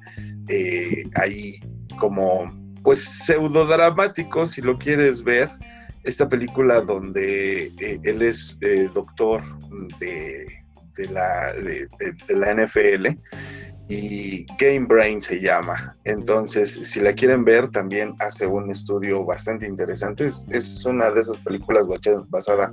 eh, 0.49 1.05
ahí 1.15 1.61
como 1.99 2.53
pues 2.83 3.01
pseudo 3.03 3.65
dramático 3.65 4.45
si 4.45 4.61
lo 4.61 4.79
quieres 4.79 5.23
ver 5.23 5.49
esta 6.05 6.29
película 6.29 6.81
donde 6.81 7.73
eh, 7.79 8.01
él 8.03 8.23
es 8.23 8.59
eh, 8.61 8.89
doctor 8.93 9.43
de, 9.99 10.47
la, 11.11 11.53
de, 11.55 11.89
la 12.29 12.55
NFL 12.55 13.09
y 13.95 14.47
Game 14.59 14.87
Brain 14.87 15.21
se 15.21 15.41
llama. 15.41 15.97
Entonces, 16.05 16.73
si 16.83 17.01
la 17.01 17.13
quieren 17.13 17.45
ver, 17.45 17.71
también 17.71 18.15
hace 18.21 18.47
un 18.47 18.71
estudio 18.71 19.25
bastante 19.25 19.67
interesante. 19.67 20.25
Es, 20.25 20.85
una 20.87 21.11
de 21.11 21.21
esas 21.21 21.39
películas 21.41 21.87
basada 22.29 22.73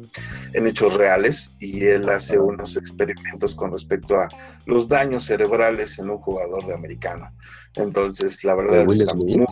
en 0.53 0.67
hechos 0.67 0.95
reales 0.95 1.55
y 1.59 1.83
él 1.85 2.07
hace 2.09 2.39
unos 2.39 2.77
experimentos 2.77 3.53
con 3.53 3.71
respecto 3.71 4.15
a 4.15 4.29
los 4.65 4.87
daños 4.87 5.25
cerebrales 5.25 5.99
en 5.99 6.09
un 6.09 6.19
jugador 6.19 6.65
de 6.65 6.73
americano. 6.73 7.27
Entonces, 7.75 8.43
la 8.43 8.55
verdad 8.55 8.89
es 8.89 9.13
que 9.13 9.45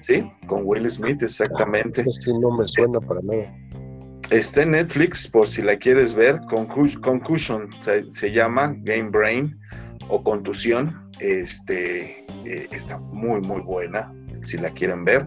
Sí, 0.00 0.24
con 0.46 0.62
Will 0.64 0.88
Smith, 0.88 1.22
exactamente. 1.22 2.04
Sí, 2.10 2.32
no 2.32 2.56
me 2.56 2.66
suena 2.66 3.00
para 3.00 3.20
nada. 3.22 3.52
Está 4.30 4.62
en 4.62 4.72
Netflix, 4.72 5.26
por 5.26 5.48
si 5.48 5.62
la 5.62 5.76
quieres 5.76 6.14
ver. 6.14 6.40
Concussion 6.48 7.68
se, 7.80 8.32
llama 8.32 8.74
Game 8.82 9.10
Brain 9.10 9.58
o 10.08 10.22
Contusión. 10.22 11.10
Este 11.20 12.26
eh, 12.44 12.68
está 12.70 12.98
muy, 12.98 13.40
muy 13.40 13.60
buena. 13.60 14.12
Si 14.42 14.56
la 14.56 14.70
quieren 14.70 15.04
ver, 15.04 15.26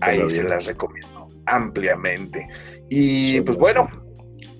ahí 0.00 0.28
se 0.30 0.44
las 0.44 0.66
recomiendo 0.66 1.28
ampliamente. 1.46 2.46
Y 2.88 3.40
pues 3.40 3.58
bueno, 3.58 3.88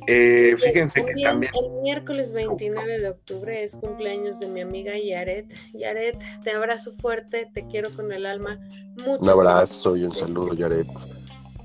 eh, 0.06 0.54
fíjense 0.58 1.04
que 1.04 1.14
también. 1.22 1.52
El 1.54 1.82
miércoles 1.82 2.32
29 2.32 2.98
de 2.98 3.08
octubre 3.08 3.62
es 3.62 3.76
cumpleaños 3.76 4.40
de 4.40 4.48
mi 4.48 4.60
amiga 4.60 4.92
Yaret. 4.98 5.52
Yaret, 5.72 6.22
te 6.42 6.50
abrazo 6.50 6.92
fuerte, 7.00 7.50
te 7.52 7.66
quiero 7.66 7.90
con 7.90 8.12
el 8.12 8.26
alma. 8.26 8.58
un 9.06 9.28
abrazo 9.28 9.96
y 9.96 10.04
un 10.04 10.14
saludo, 10.14 10.54
Yaret. 10.54 10.86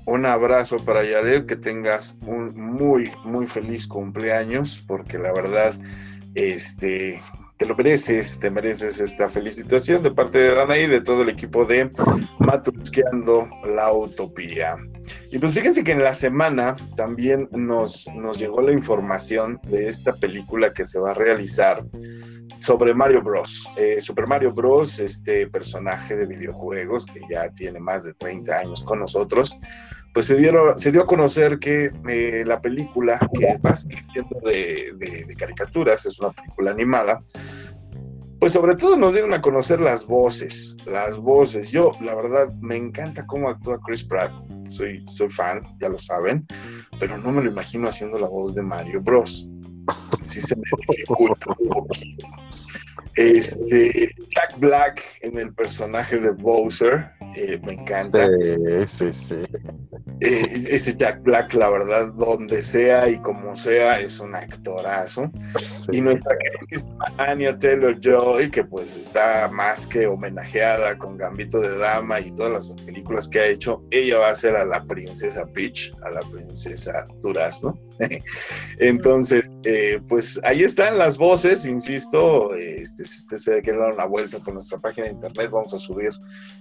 Un 0.06 0.26
abrazo 0.26 0.84
para 0.84 1.04
Yaret, 1.04 1.46
que 1.46 1.56
tengas 1.56 2.16
un 2.26 2.54
muy, 2.54 3.10
muy 3.24 3.46
feliz 3.46 3.86
cumpleaños, 3.86 4.82
porque 4.86 5.18
la 5.18 5.32
verdad, 5.32 5.74
este, 6.34 7.20
te 7.60 7.66
lo 7.66 7.76
mereces, 7.76 8.40
te 8.40 8.50
mereces 8.50 9.00
esta 9.00 9.28
felicitación 9.28 10.02
de 10.02 10.10
parte 10.10 10.38
de 10.38 10.54
Dana 10.54 10.78
y 10.78 10.86
de 10.86 11.02
todo 11.02 11.20
el 11.20 11.28
equipo 11.28 11.66
de 11.66 11.90
Matrusqueando 12.38 13.46
la 13.76 13.92
Utopía. 13.92 14.76
Y 15.30 15.38
pues 15.38 15.52
fíjense 15.52 15.84
que 15.84 15.92
en 15.92 16.02
la 16.02 16.14
semana 16.14 16.74
también 16.96 17.50
nos, 17.52 18.08
nos 18.14 18.38
llegó 18.38 18.62
la 18.62 18.72
información 18.72 19.60
de 19.64 19.90
esta 19.90 20.14
película 20.14 20.72
que 20.72 20.86
se 20.86 20.98
va 20.98 21.10
a 21.10 21.14
realizar 21.14 21.84
sobre 22.60 22.94
Mario 22.94 23.20
Bros. 23.20 23.70
Eh, 23.76 24.00
Super 24.00 24.26
Mario 24.26 24.52
Bros, 24.54 24.98
este 24.98 25.46
personaje 25.46 26.16
de 26.16 26.24
videojuegos 26.24 27.04
que 27.04 27.20
ya 27.28 27.50
tiene 27.50 27.78
más 27.78 28.04
de 28.04 28.14
30 28.14 28.56
años 28.56 28.82
con 28.84 29.00
nosotros, 29.00 29.54
pues 30.12 30.26
se, 30.26 30.36
dieron, 30.36 30.78
se 30.78 30.92
dio 30.92 31.02
a 31.02 31.06
conocer 31.06 31.58
que 31.58 31.90
eh, 32.08 32.42
la 32.44 32.60
película, 32.60 33.18
que 33.34 33.58
va 33.58 33.74
siendo 33.74 34.40
de, 34.44 34.92
de, 34.96 35.24
de 35.24 35.34
caricaturas, 35.36 36.04
es 36.06 36.18
una 36.20 36.30
película 36.30 36.72
animada, 36.72 37.22
pues 38.40 38.54
sobre 38.54 38.74
todo 38.74 38.96
nos 38.96 39.12
dieron 39.12 39.34
a 39.34 39.42
conocer 39.42 39.80
las 39.80 40.06
voces, 40.06 40.74
las 40.86 41.18
voces. 41.18 41.70
Yo, 41.70 41.92
la 42.00 42.14
verdad, 42.14 42.50
me 42.60 42.74
encanta 42.74 43.26
cómo 43.26 43.50
actúa 43.50 43.78
Chris 43.84 44.02
Pratt. 44.02 44.32
Soy, 44.64 45.04
soy 45.06 45.28
fan, 45.28 45.62
ya 45.78 45.90
lo 45.90 45.98
saben, 45.98 46.46
pero 46.98 47.18
no 47.18 47.32
me 47.32 47.42
lo 47.42 47.50
imagino 47.50 47.86
haciendo 47.88 48.18
la 48.18 48.28
voz 48.28 48.54
de 48.54 48.62
Mario 48.62 49.02
Bros. 49.02 49.46
Sí 50.22 50.40
se 50.40 50.56
me 50.56 50.62
dificulta 50.88 51.54
un 51.58 51.68
poquito. 51.68 52.26
Este, 53.16 54.14
Jack 54.34 54.58
Black 54.58 55.02
en 55.22 55.38
el 55.38 55.52
personaje 55.54 56.18
de 56.18 56.30
Bowser, 56.30 57.10
eh, 57.36 57.60
me 57.64 57.74
encanta. 57.74 58.26
Sí, 58.86 58.86
sí, 58.86 59.12
sí. 59.12 59.36
Eh, 60.20 60.66
ese 60.70 60.96
Jack 60.96 61.22
Black, 61.22 61.54
la 61.54 61.70
verdad, 61.70 62.12
donde 62.14 62.60
sea 62.60 63.08
y 63.08 63.18
como 63.20 63.56
sea, 63.56 64.00
es 64.00 64.20
un 64.20 64.34
actorazo. 64.34 65.30
y 65.92 66.00
nuestra 66.00 66.36
querida 66.36 66.86
Anya 67.18 67.56
Taylor 67.58 67.98
Joy, 67.98 68.50
que 68.50 68.64
pues 68.64 68.96
está 68.96 69.48
más 69.48 69.86
que 69.86 70.06
homenajeada 70.06 70.96
con 70.98 71.16
Gambito 71.16 71.60
de 71.60 71.78
Dama 71.78 72.20
y 72.20 72.30
todas 72.32 72.52
las 72.52 72.82
películas 72.82 73.28
que 73.28 73.40
ha 73.40 73.46
hecho, 73.46 73.82
ella 73.90 74.18
va 74.18 74.30
a 74.30 74.34
ser 74.34 74.56
a 74.56 74.64
la 74.64 74.84
princesa 74.84 75.46
Peach, 75.46 75.92
a 76.04 76.10
la 76.10 76.20
princesa 76.30 77.06
Durazno. 77.20 77.78
Entonces, 78.78 79.48
eh, 79.64 80.00
pues 80.08 80.40
ahí 80.44 80.62
están 80.62 80.96
las 80.96 81.18
voces, 81.18 81.66
insisto, 81.66 82.54
este, 82.54 83.04
si 83.04 83.18
usted 83.18 83.36
se 83.36 83.62
quiere 83.62 83.78
dar 83.78 83.92
una 83.92 84.06
vuelta 84.06 84.38
por 84.38 84.54
nuestra 84.54 84.78
página 84.78 85.06
de 85.06 85.12
internet, 85.12 85.50
vamos 85.50 85.74
a 85.74 85.78
subir 85.78 86.10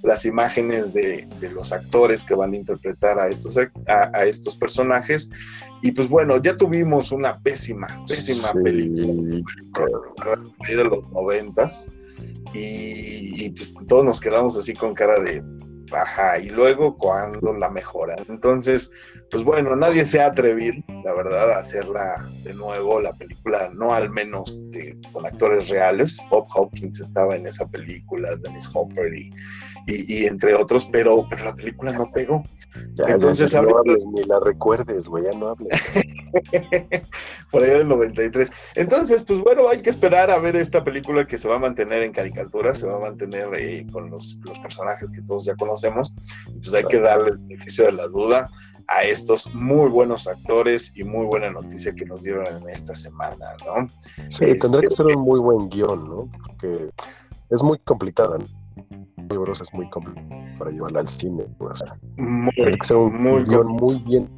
las 0.04 0.26
imágenes 0.26 0.94
de, 0.94 1.28
los 1.54 1.72
actores 1.72 2.26
que 2.26 2.36
van 2.36 2.52
a 2.52 2.58
interpretar 2.58 3.18
a 3.18 3.28
estos, 3.28 3.58
a, 3.58 4.26
estos 4.26 4.58
personajes. 4.58 5.30
Y 5.82 5.94
pues 5.94 6.10
bueno, 6.10 6.42
ya 6.42 6.58
tuvimos 6.58 7.14
una 7.14 7.40
pésima, 7.40 7.88
pésima 8.06 8.52
película 8.64 9.88
de 10.68 10.84
los 10.84 11.10
noventas. 11.12 11.88
Y, 12.54 13.46
y 13.46 13.50
pues 13.52 13.74
todos 13.88 14.04
nos 14.04 14.20
quedamos 14.20 14.58
así 14.58 14.74
con 14.74 14.94
cara 14.94 15.20
de 15.20 15.42
Ajá, 15.92 16.40
y 16.40 16.50
luego 16.50 16.98
cuando 16.98 17.54
la 17.54 17.70
mejoran. 17.70 18.18
Entonces, 18.28 18.92
pues 19.32 19.44
bueno, 19.44 19.76
nadie 19.76 20.06
se 20.06 20.22
ha 20.22 20.28
atrevido, 20.28 20.84
la 21.04 21.14
verdad, 21.14 21.52
a 21.52 21.60
hacerla 21.60 22.30
de 22.44 22.54
nuevo, 22.54 23.00
la 23.00 23.14
película, 23.14 23.70
no 23.74 23.94
al 23.94 24.10
menos 24.10 24.62
con 25.12 25.26
actores 25.26 25.70
reales. 25.70 26.20
Bob 26.30 26.46
Hopkins 26.56 27.00
estaba 27.00 27.36
en 27.36 27.48
esa 27.48 27.68
película, 27.68 28.36
Dennis 28.38 28.70
Hopper 28.74 29.14
y, 29.14 29.32
y, 29.88 30.26
entre 30.26 30.56
otros, 30.56 30.86
pero, 30.92 31.26
pero 31.30 31.46
la 31.46 31.56
película 31.56 31.92
no 31.92 32.12
pegó. 32.12 32.44
Entonces, 33.08 33.54
no 33.56 33.78
hables 33.78 34.06
ni 34.06 34.24
la 34.24 34.40
recuerdes, 34.40 35.08
güey, 35.08 35.26
ya 35.26 35.34
no 35.34 35.50
hables. 35.50 35.70
Por 37.52 37.64
ahí 37.64 37.70
del 37.70 37.88
93. 37.88 38.52
Entonces, 38.76 39.24
pues 39.24 39.40
bueno, 39.40 39.68
hay 39.70 39.82
que 39.82 39.90
esperar 39.90 40.30
a 40.30 40.40
ver 40.40 40.56
esta 40.56 40.84
película 40.84 41.26
que 41.26 41.38
se 41.38 41.48
va 41.48 41.56
a 41.56 41.60
mantener 41.60 42.04
en 42.04 42.12
caricatura, 42.12 42.74
se 42.76 42.88
va 42.88 42.98
a 42.98 43.00
mantener 43.00 43.48
eh, 43.56 43.88
con 43.92 44.10
los, 44.10 44.38
los, 44.44 44.60
personajes 44.60 45.10
que 45.10 45.22
todos 45.24 45.46
ya 45.46 45.56
conocemos. 45.56 46.14
Pues 46.62 46.74
hay 46.74 46.84
que 46.84 47.00
darle 47.00 47.32
el 47.32 47.38
beneficio 47.38 47.86
de 47.86 47.94
la 47.94 48.08
duda 48.08 48.50
a 48.90 49.04
estos 49.04 49.54
muy 49.54 49.88
buenos 49.90 50.28
actores 50.28 50.92
y 50.96 51.04
muy 51.04 51.26
buena 51.26 51.52
noticia 51.52 51.94
que 51.94 52.06
nos 52.06 52.24
dieron 52.24 52.46
en 52.48 52.70
esta 52.70 52.96
semana, 52.96 53.56
¿no? 53.66 53.88
Sí, 54.30 54.58
tendrá 54.60 54.82
que 54.82 54.88
este, 54.88 55.04
ser 55.04 55.16
un 55.16 55.24
muy 55.24 55.40
buen 55.40 55.70
guion, 55.70 56.10
¿no? 56.10 56.30
Porque 56.46 56.90
es 57.50 57.64
muy 57.64 57.78
complicada, 57.80 58.40
¿no? 58.40 58.46
Es 59.30 59.74
muy 59.74 59.90
complicado 59.90 60.28
para 60.58 60.72
llevarla 60.72 61.02
al 61.02 61.10
cine. 61.10 61.46
muy, 62.18 62.52
tiene 62.54 62.78
que 62.78 62.88
ser 62.88 62.98
un 62.98 63.22
muy, 63.22 63.44
guion 63.44 63.68
muy 63.68 64.00
bien 64.00 64.30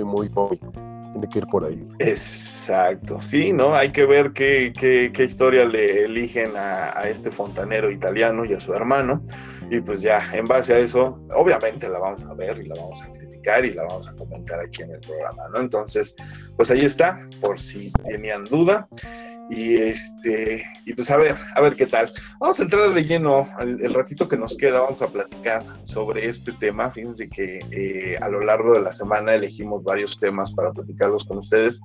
y 0.00 0.04
muy 0.04 0.28
cómico. 0.30 0.72
Tiene 1.12 1.28
que 1.28 1.38
ir 1.38 1.46
por 1.46 1.64
ahí. 1.64 1.80
Exacto, 2.00 3.20
sí, 3.20 3.52
¿no? 3.52 3.76
Hay 3.76 3.92
que 3.92 4.04
ver 4.04 4.32
qué, 4.32 4.72
qué, 4.76 5.12
qué 5.12 5.24
historia 5.24 5.64
le 5.64 6.04
eligen 6.04 6.56
a, 6.56 6.98
a, 6.98 7.08
este 7.08 7.30
fontanero 7.30 7.88
italiano 7.88 8.44
y 8.44 8.52
a 8.52 8.58
su 8.58 8.74
hermano. 8.74 9.22
Y 9.70 9.80
pues 9.80 10.02
ya, 10.02 10.28
en 10.32 10.46
base 10.46 10.74
a 10.74 10.78
eso, 10.78 11.20
obviamente 11.34 11.88
la 11.88 12.00
vamos 12.00 12.24
a 12.24 12.34
ver 12.34 12.58
y 12.58 12.66
la 12.66 12.74
vamos 12.74 13.02
a 13.02 13.12
criticar 13.12 13.64
y 13.64 13.74
la 13.74 13.84
vamos 13.84 14.08
a 14.08 14.14
comentar 14.14 14.58
aquí 14.60 14.82
en 14.82 14.90
el 14.90 15.00
programa, 15.00 15.48
¿no? 15.52 15.60
Entonces, 15.60 16.16
pues 16.56 16.70
ahí 16.72 16.84
está, 16.84 17.18
por 17.40 17.60
si 17.60 17.92
tenían 17.92 18.44
duda. 18.44 18.88
Y 19.50 19.76
este, 19.76 20.64
y 20.86 20.94
pues 20.94 21.10
a 21.10 21.16
ver, 21.16 21.34
a 21.54 21.60
ver 21.60 21.76
qué 21.76 21.86
tal. 21.86 22.10
Vamos 22.40 22.58
a 22.60 22.62
entrar 22.62 22.90
de 22.90 23.04
lleno 23.04 23.46
el, 23.60 23.92
ratito 23.92 24.26
que 24.26 24.36
nos 24.36 24.56
queda, 24.56 24.80
vamos 24.80 25.02
a 25.02 25.08
platicar 25.08 25.64
sobre 25.82 26.26
este 26.26 26.52
tema. 26.52 26.90
Fíjense 26.90 27.28
que 27.28 27.60
eh, 27.70 28.16
a 28.20 28.28
lo 28.28 28.40
largo 28.40 28.72
de 28.72 28.80
la 28.80 28.92
semana 28.92 29.34
elegimos 29.34 29.84
varios 29.84 30.18
temas 30.18 30.52
para 30.52 30.72
platicarlos 30.72 31.24
con 31.24 31.38
ustedes. 31.38 31.82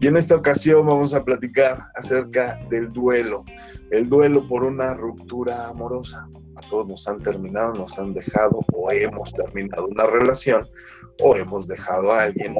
Y 0.00 0.06
en 0.06 0.16
esta 0.16 0.36
ocasión 0.36 0.86
vamos 0.86 1.14
a 1.14 1.24
platicar 1.24 1.86
acerca 1.96 2.60
del 2.70 2.92
duelo, 2.92 3.44
el 3.90 4.08
duelo 4.08 4.46
por 4.46 4.64
una 4.64 4.94
ruptura 4.94 5.68
amorosa. 5.68 6.28
A 6.56 6.60
todos 6.68 6.86
nos 6.86 7.08
han 7.08 7.20
terminado, 7.20 7.72
nos 7.74 7.98
han 7.98 8.12
dejado 8.12 8.60
o 8.72 8.90
hemos 8.92 9.32
terminado 9.32 9.88
una 9.88 10.04
relación 10.04 10.68
o 11.20 11.36
hemos 11.36 11.66
dejado 11.66 12.12
a 12.12 12.22
alguien 12.22 12.56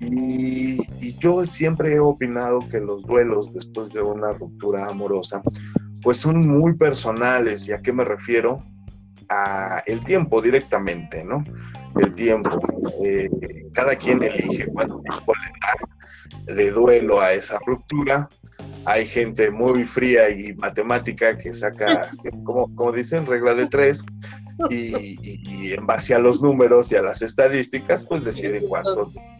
y, 0.00 0.78
yo 1.18 1.44
siempre 1.44 1.94
he 1.94 2.00
opinado 2.00 2.60
que 2.68 2.78
los 2.78 3.02
duelos 3.02 3.52
después 3.52 3.92
de 3.92 4.02
una 4.02 4.32
ruptura 4.32 4.86
amorosa, 4.86 5.42
pues 6.02 6.18
son 6.18 6.46
muy 6.46 6.74
personales. 6.74 7.68
¿Y 7.68 7.72
a 7.72 7.80
qué 7.80 7.92
me 7.92 8.04
refiero? 8.04 8.60
A 9.28 9.82
el 9.86 10.04
tiempo 10.04 10.42
directamente, 10.42 11.24
¿no? 11.24 11.42
El 11.98 12.14
tiempo. 12.14 12.50
Eh, 13.02 13.30
cada 13.72 13.96
quien 13.96 14.22
elige 14.22 14.66
cuánto 14.66 15.00
tiempo 15.00 15.32
le 15.34 16.54
da 16.54 16.54
de 16.54 16.70
duelo 16.70 17.20
a 17.20 17.32
esa 17.32 17.58
ruptura. 17.66 18.28
Hay 18.84 19.06
gente 19.06 19.50
muy 19.50 19.84
fría 19.84 20.30
y 20.30 20.54
matemática 20.54 21.36
que 21.36 21.52
saca, 21.52 22.10
como, 22.44 22.74
como 22.76 22.92
dicen, 22.92 23.26
regla 23.26 23.54
de 23.54 23.66
tres, 23.66 24.04
y, 24.70 25.18
y, 25.22 25.72
en 25.72 25.86
base 25.86 26.14
a 26.14 26.18
los 26.18 26.40
números 26.40 26.92
y 26.92 26.96
a 26.96 27.02
las 27.02 27.20
estadísticas, 27.20 28.04
pues 28.04 28.24
decide 28.24 28.62
cuánto 28.66 29.12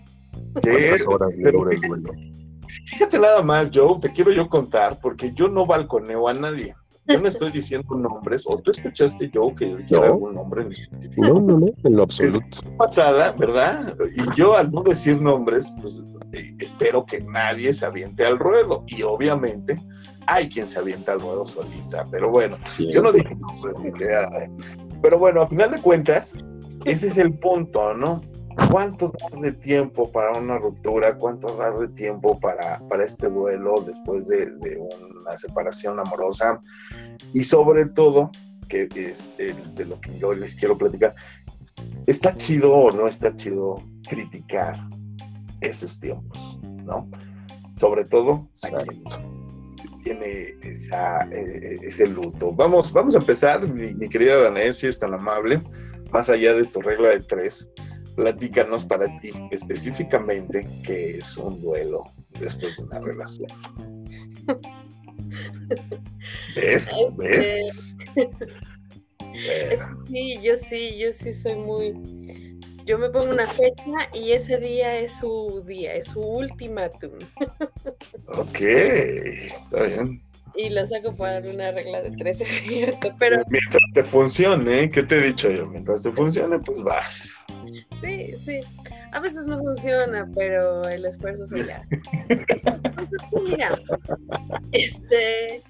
Fíjate 2.87 3.19
nada 3.19 3.43
más, 3.43 3.71
Joe, 3.73 3.99
te 4.01 4.13
quiero 4.13 4.33
yo 4.33 4.49
contar, 4.49 4.99
porque 5.01 5.33
yo 5.35 5.49
no 5.49 5.67
balconeo 5.67 6.29
a 6.29 6.35
nadie. 6.35 6.75
Yo 7.09 7.21
no 7.21 7.29
estoy 7.29 7.53
diciendo 7.53 7.95
nombres, 7.95 8.45
o 8.47 8.59
tú 8.59 8.73
escuchaste 8.73 9.31
yo 9.33 9.55
que 9.55 9.71
yo 9.71 9.77
dijera 9.77 10.07
algún 10.07 10.35
nombre 10.35 10.63
en 10.63 10.73
específico. 10.73 11.23
No, 11.23 11.41
no, 11.41 11.59
no, 11.61 11.67
en 11.85 11.97
lo 11.97 12.03
absoluto. 12.03 12.63
pasada, 12.77 13.31
¿verdad? 13.39 13.97
Y 14.17 14.37
yo 14.37 14.57
al 14.57 14.73
no 14.73 14.83
decir 14.83 15.21
nombres, 15.21 15.73
pues 15.81 16.01
eh, 16.33 16.53
espero 16.59 17.07
que 17.07 17.21
nadie 17.21 17.73
se 17.73 17.87
aviente 17.87 18.25
al 18.27 18.41
ruedo. 18.41 18.85
Y 18.89 19.03
obviamente 19.03 19.81
hay 20.27 20.49
quien 20.49 20.67
se 20.67 20.81
avienta 20.81 21.13
al 21.13 21.21
ruedo 21.21 21.47
solita, 21.47 22.05
pero 22.11 22.31
bueno, 22.31 22.57
yo 22.79 23.01
no 23.01 23.13
dije 23.13 23.37
nombres, 23.37 24.51
pero 25.01 25.19
bueno, 25.19 25.43
a 25.43 25.47
final 25.47 25.71
de 25.71 25.81
cuentas, 25.81 26.35
ese 26.85 27.07
es 27.07 27.19
el 27.19 27.39
punto, 27.39 27.95
¿no? 27.95 28.21
¿Cuánto 28.71 29.13
dar 29.21 29.39
de 29.41 29.53
tiempo 29.53 30.11
para 30.11 30.33
una 30.39 30.59
ruptura? 30.59 31.17
¿Cuánto 31.19 31.55
dar 31.57 31.77
de 31.79 31.89
tiempo 31.89 32.41
para, 32.41 32.81
para 32.89 33.05
este 33.05 33.29
duelo 33.29 33.83
después 33.83 34.29
de, 34.29 34.47
una 35.21 35.37
separación 35.37 36.01
amorosa? 36.01 36.59
Y 37.35 37.45
sobre 37.45 37.85
todo, 37.87 38.31
que 38.69 38.89
es 38.95 39.29
de 39.37 39.85
lo 39.85 40.01
que 40.01 40.19
yo 40.19 40.33
les 40.33 40.55
quiero 40.55 40.79
platicar, 40.79 41.15
¿está 42.07 42.35
chido 42.35 42.73
o 42.73 42.91
no 42.91 43.07
está 43.07 43.37
chido 43.37 43.83
criticar 44.09 44.75
esos 45.61 46.01
tiempos? 46.01 46.59
¿No? 46.63 47.11
Sobre 47.75 48.05
todo 48.05 48.49
a 48.73 48.79
quien 48.79 49.05
tiene 50.03 50.55
esa, 50.63 51.29
eh, 51.31 51.79
ese 51.83 52.07
luto. 52.07 52.53
Vamos, 52.53 52.91
vamos 52.91 53.17
a 53.17 53.19
empezar, 53.19 53.69
mi, 53.69 53.93
mi 53.93 54.09
querida 54.09 54.41
Daniel, 54.41 54.73
si 54.73 54.87
es 54.87 54.99
tan 54.99 55.13
amable, 55.13 55.63
más 56.11 56.31
allá 56.31 56.55
de 56.55 56.65
tu 56.65 56.81
regla 56.81 57.11
de 57.11 57.21
tres 57.21 57.71
platícanos 58.17 58.85
para 58.85 59.07
ti 59.21 59.31
específicamente 59.51 60.67
qué 60.85 61.19
es 61.19 61.37
un 61.37 61.61
duelo 61.61 62.03
después 62.41 62.79
de 62.79 62.85
una 62.85 63.01
relación. 63.01 63.49
¿Ves? 66.55 66.97
¿Ves? 67.17 67.97
Sí, 70.07 70.39
yo 70.41 70.57
sí, 70.57 70.97
yo 70.97 71.13
sí 71.13 71.31
soy 71.31 71.57
muy... 71.57 71.93
Yo 72.87 72.97
me 72.97 73.11
pongo 73.11 73.29
una 73.29 73.47
fecha 73.47 74.09
y 74.15 74.33
ese 74.33 74.57
día 74.57 74.99
es 74.99 75.19
su 75.19 75.63
día, 75.67 75.95
es 75.95 76.07
su 76.07 76.21
ultimátum. 76.21 77.11
Ok, 78.29 78.61
está 78.61 79.83
bien 79.83 80.23
y 80.57 80.71
lo 80.71 80.87
saco 80.87 81.15
para 81.15 81.39
una 81.49 81.71
regla 81.71 82.03
de 82.03 82.11
tres, 82.13 82.41
es 82.41 82.49
cierto, 82.49 83.15
pero... 83.19 83.43
Mientras 83.49 83.83
te 83.93 84.03
funcione, 84.03 84.91
¿qué 84.91 85.03
te 85.03 85.19
he 85.19 85.21
dicho 85.21 85.51
yo? 85.51 85.67
Mientras 85.67 86.03
te 86.03 86.11
funcione, 86.11 86.59
pues 86.59 86.83
vas. 86.83 87.46
Sí, 88.01 88.35
sí. 88.45 88.61
A 89.13 89.21
veces 89.21 89.47
no 89.47 89.59
funciona, 89.59 90.29
pero 90.35 90.89
el 90.89 91.05
esfuerzo 91.07 91.47
se 91.47 91.73
hace. 91.73 91.99
Entonces, 92.29 93.21
mira, 93.43 93.71
este... 94.73 95.63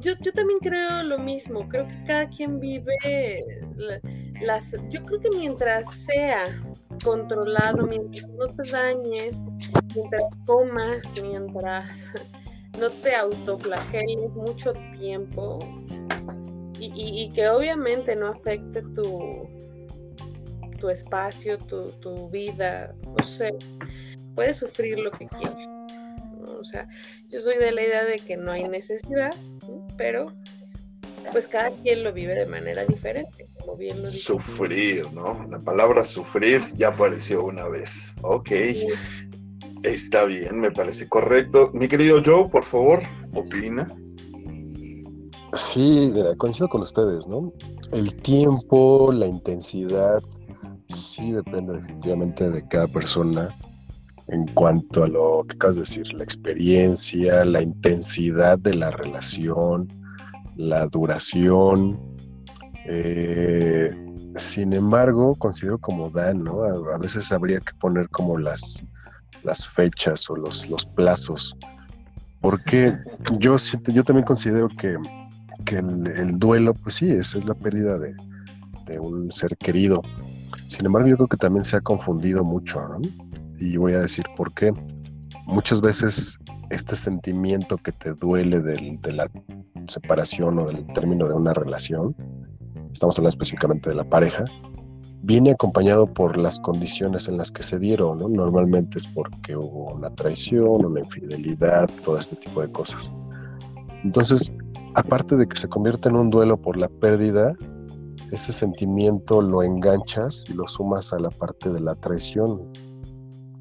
Yo, 0.00 0.14
yo, 0.20 0.32
también 0.32 0.58
creo 0.60 1.02
lo 1.02 1.18
mismo, 1.18 1.68
creo 1.68 1.86
que 1.86 2.02
cada 2.04 2.28
quien 2.28 2.58
vive 2.58 3.44
las... 4.40 4.74
Yo 4.90 5.04
creo 5.04 5.20
que 5.20 5.30
mientras 5.30 5.92
sea 5.94 6.46
controlado, 7.02 7.86
mientras 7.86 8.26
no 8.28 8.46
te 8.46 8.70
dañes, 8.70 9.42
mientras 9.94 10.24
comas, 10.46 11.02
mientras 11.22 12.10
no 12.78 12.90
te 12.90 13.14
autoflageles 13.14 14.36
mucho 14.36 14.72
tiempo 14.98 15.58
y, 16.78 17.30
que 17.30 17.48
obviamente 17.48 18.16
no 18.16 18.28
afecte 18.28 18.82
tu, 18.94 19.48
tu 20.74 20.88
espacio, 20.88 21.58
tu, 21.58 22.30
vida, 22.30 22.94
no 23.02 23.24
sé, 23.24 23.54
puedes 24.34 24.56
sufrir 24.56 24.98
lo 24.98 25.10
que 25.10 25.26
quieras. 25.26 25.68
O 26.60 26.64
sea, 26.64 26.88
yo 27.28 27.40
soy 27.40 27.56
de 27.58 27.72
la 27.72 27.82
idea 27.82 28.04
de 28.04 28.18
que 28.18 28.36
no 28.36 28.52
hay 28.52 28.68
necesidad, 28.68 29.34
pero 29.96 30.32
pues 31.32 31.48
cada 31.48 31.70
quien 31.70 32.04
lo 32.04 32.12
vive 32.12 32.34
de 32.34 32.46
manera 32.46 32.84
diferente, 32.84 33.48
como 33.58 33.76
bien 33.76 33.96
lo 33.96 34.04
Sufrir, 34.04 35.10
¿no? 35.12 35.46
La 35.50 35.58
palabra 35.60 36.04
sufrir 36.04 36.62
ya 36.74 36.88
apareció 36.88 37.44
una 37.44 37.68
vez. 37.68 38.14
Ok. 38.22 38.50
Está 39.82 40.24
bien, 40.24 40.60
me 40.60 40.70
parece 40.70 41.08
correcto. 41.08 41.70
Mi 41.74 41.88
querido 41.88 42.22
Joe, 42.24 42.48
por 42.48 42.64
favor, 42.64 43.02
opina. 43.34 43.86
Sí, 45.54 46.12
coincido 46.38 46.68
con 46.68 46.82
ustedes, 46.82 47.26
¿no? 47.26 47.52
El 47.92 48.14
tiempo, 48.14 49.12
la 49.12 49.26
intensidad, 49.26 50.22
sí 50.94 51.32
depende 51.32 51.74
definitivamente 51.74 52.50
de 52.50 52.66
cada 52.68 52.86
persona 52.88 53.54
en 54.28 54.46
cuanto 54.48 55.04
a 55.04 55.08
lo 55.08 55.44
que 55.46 55.56
acabas 55.56 55.76
de 55.76 55.82
decir, 55.82 56.12
la 56.14 56.24
experiencia, 56.24 57.44
la 57.44 57.62
intensidad 57.62 58.58
de 58.58 58.74
la 58.74 58.90
relación, 58.90 59.88
la 60.56 60.86
duración. 60.86 62.00
Eh, 62.86 63.94
sin 64.36 64.72
embargo, 64.72 65.34
considero 65.36 65.78
como 65.78 66.10
Dan, 66.10 66.42
¿no? 66.42 66.62
a, 66.64 66.98
veces 66.98 67.30
habría 67.32 67.60
que 67.60 67.74
poner 67.74 68.08
como 68.08 68.38
las 68.38 68.82
las 69.44 69.68
fechas 69.68 70.28
o 70.28 70.36
los, 70.36 70.68
los 70.68 70.84
plazos. 70.84 71.56
Porque 72.40 72.92
yo, 73.38 73.56
yo 73.86 74.04
también 74.04 74.26
considero 74.26 74.68
que, 74.68 74.96
el, 75.66 76.38
duelo, 76.38 76.74
pues 76.74 76.96
sí, 76.96 77.10
es, 77.10 77.34
es 77.34 77.46
la 77.46 77.54
pérdida 77.54 77.98
de, 77.98 78.14
un 79.00 79.32
ser 79.32 79.56
querido. 79.56 80.02
Sin 80.66 80.86
embargo, 80.86 81.08
yo 81.08 81.16
creo 81.16 81.28
que 81.28 81.36
también 81.36 81.64
se 81.64 81.76
ha 81.76 81.80
confundido 81.80 82.44
mucho, 82.44 82.80
Y 83.58 83.76
voy 83.76 83.92
a 83.92 84.00
decir 84.00 84.24
por 84.36 84.52
qué. 84.52 84.72
Muchas 85.46 85.80
veces 85.80 86.38
este 86.70 86.96
sentimiento 86.96 87.76
que 87.76 87.92
te 87.92 88.14
duele 88.14 88.60
de 88.60 89.12
la 89.12 89.30
separación 89.86 90.58
o 90.58 90.66
del 90.66 90.86
término 90.94 91.28
de 91.28 91.34
una 91.34 91.52
relación, 91.52 92.16
estamos 92.92 93.18
hablando 93.18 93.30
específicamente 93.30 93.90
de 93.90 93.96
la 93.96 94.04
pareja, 94.04 94.44
viene 95.22 95.52
acompañado 95.52 96.06
por 96.06 96.36
las 96.36 96.60
condiciones 96.60 97.28
en 97.28 97.38
las 97.38 97.50
que 97.50 97.62
se 97.62 97.78
dieron, 97.78 98.18
¿no? 98.18 98.28
Normalmente 98.28 98.98
es 98.98 99.06
porque 99.06 99.56
hubo 99.56 99.94
una 99.94 100.10
traición, 100.10 100.84
una 100.84 101.00
infidelidad, 101.00 101.88
todo 102.04 102.18
este 102.18 102.36
tipo 102.36 102.60
de 102.60 102.70
cosas. 102.70 103.10
Entonces, 104.02 104.52
aparte 104.94 105.36
de 105.36 105.46
que 105.46 105.56
se 105.56 105.68
convierte 105.68 106.10
en 106.10 106.16
un 106.16 106.28
duelo 106.30 106.58
por 106.58 106.76
la 106.76 106.88
pérdida, 106.88 107.54
ese 108.34 108.52
sentimiento 108.52 109.40
lo 109.40 109.62
enganchas 109.62 110.46
y 110.48 110.54
lo 110.54 110.66
sumas 110.66 111.12
a 111.12 111.18
la 111.18 111.30
parte 111.30 111.72
de 111.72 111.80
la 111.80 111.94
traición. 111.94 112.68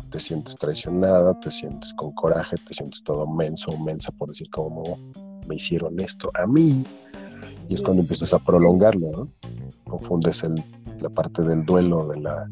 Te 0.10 0.20
sientes 0.20 0.56
traicionada, 0.58 1.40
te 1.40 1.52
sientes 1.52 1.94
con 1.94 2.12
coraje, 2.14 2.58
te 2.58 2.74
sientes 2.74 3.04
todo 3.04 3.26
menso 3.28 3.72
o 3.72 3.78
mensa 3.78 4.12
por 4.12 4.30
decir 4.30 4.50
como 4.50 4.98
me 5.48 5.56
hicieron 5.56 6.00
esto 6.00 6.30
a 6.42 6.48
mí. 6.48 6.84
Y 7.70 7.74
es 7.76 7.82
cuando 7.82 8.02
empiezas 8.02 8.34
a 8.34 8.40
prolongarlo, 8.40 9.12
¿no? 9.12 9.32
Confundes 9.90 10.44
la 11.00 11.10
parte 11.10 11.42
del 11.44 11.66
duelo, 11.66 12.08
de 12.08 12.20
la, 12.20 12.50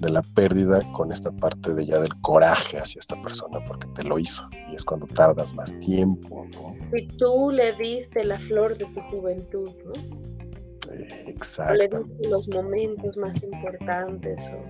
de 0.00 0.10
la 0.10 0.22
pérdida, 0.22 0.80
con 0.92 1.12
esta 1.12 1.30
parte 1.30 1.72
de 1.72 1.86
ya 1.86 2.00
del 2.00 2.14
coraje 2.20 2.78
hacia 2.78 3.00
esta 3.00 3.20
persona 3.22 3.58
porque 3.66 3.88
te 3.94 4.02
lo 4.02 4.18
hizo. 4.18 4.44
Y 4.70 4.74
es 4.74 4.84
cuando 4.84 5.06
tardas 5.06 5.54
más 5.54 5.76
tiempo, 5.78 6.46
Y 6.92 7.06
tú 7.16 7.50
le 7.50 7.72
diste 7.72 8.24
la 8.24 8.38
flor 8.38 8.76
de 8.76 8.86
tu 8.86 9.00
juventud, 9.02 9.70
¿no? 9.86 10.33
Exacto. 11.26 11.74
Le 11.74 11.88
diste 11.88 12.28
los 12.28 12.48
momentos 12.48 13.16
más 13.16 13.42
importantes. 13.42 14.42
O... 14.50 14.64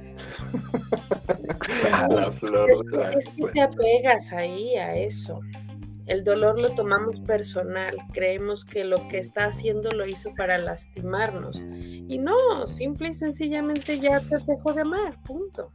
Exacto. 1.50 2.16
La 2.16 2.32
flor 2.32 2.70
Es, 2.70 2.80
de 2.80 2.96
la- 2.96 3.12
es 3.12 3.28
que 3.28 3.44
te 3.52 3.60
apegas 3.60 4.32
ahí 4.32 4.76
a 4.76 4.96
eso. 4.96 5.40
El 6.06 6.22
dolor 6.22 6.60
lo 6.60 6.68
tomamos 6.76 7.18
personal, 7.20 7.96
creemos 8.12 8.66
que 8.66 8.84
lo 8.84 9.08
que 9.08 9.16
está 9.18 9.46
haciendo 9.46 9.90
lo 9.90 10.06
hizo 10.06 10.34
para 10.36 10.58
lastimarnos. 10.58 11.62
Y 11.80 12.18
no, 12.18 12.66
simple 12.66 13.08
y 13.08 13.12
sencillamente 13.14 13.98
ya 13.98 14.20
te 14.20 14.36
dejó 14.46 14.74
de 14.74 14.82
amar, 14.82 15.18
punto. 15.22 15.70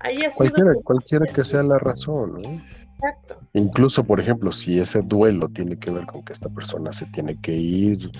Haya 0.00 0.28
sido 0.32 0.34
Cualquiera, 0.50 0.72
cualquiera 0.82 1.26
que 1.26 1.44
sea 1.44 1.62
la 1.62 1.78
razón, 1.78 2.42
¿no? 2.42 2.62
Exacto. 3.02 3.38
Incluso, 3.54 4.04
por 4.04 4.20
ejemplo, 4.20 4.52
si 4.52 4.78
ese 4.78 5.02
duelo 5.02 5.48
tiene 5.48 5.76
que 5.76 5.90
ver 5.90 6.06
con 6.06 6.22
que 6.22 6.32
esta 6.32 6.48
persona 6.48 6.92
se 6.92 7.06
tiene 7.06 7.36
que 7.40 7.54
ir, 7.56 8.10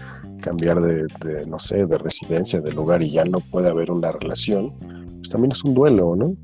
cambiar 0.41 0.80
de, 0.80 1.07
de, 1.24 1.47
no 1.47 1.59
sé, 1.59 1.87
de 1.87 1.99
residencia, 1.99 2.61
de 2.61 2.72
lugar 2.72 3.01
y 3.03 3.11
ya 3.12 3.24
no 3.24 3.39
puede 3.41 3.68
haber 3.70 3.91
una 3.93 4.11
relación, 4.12 4.74
pues 5.18 5.28
también 5.30 5.53
es 5.53 5.62
un 5.64 5.74
duelo, 5.74 6.16
¿no? 6.16 6.35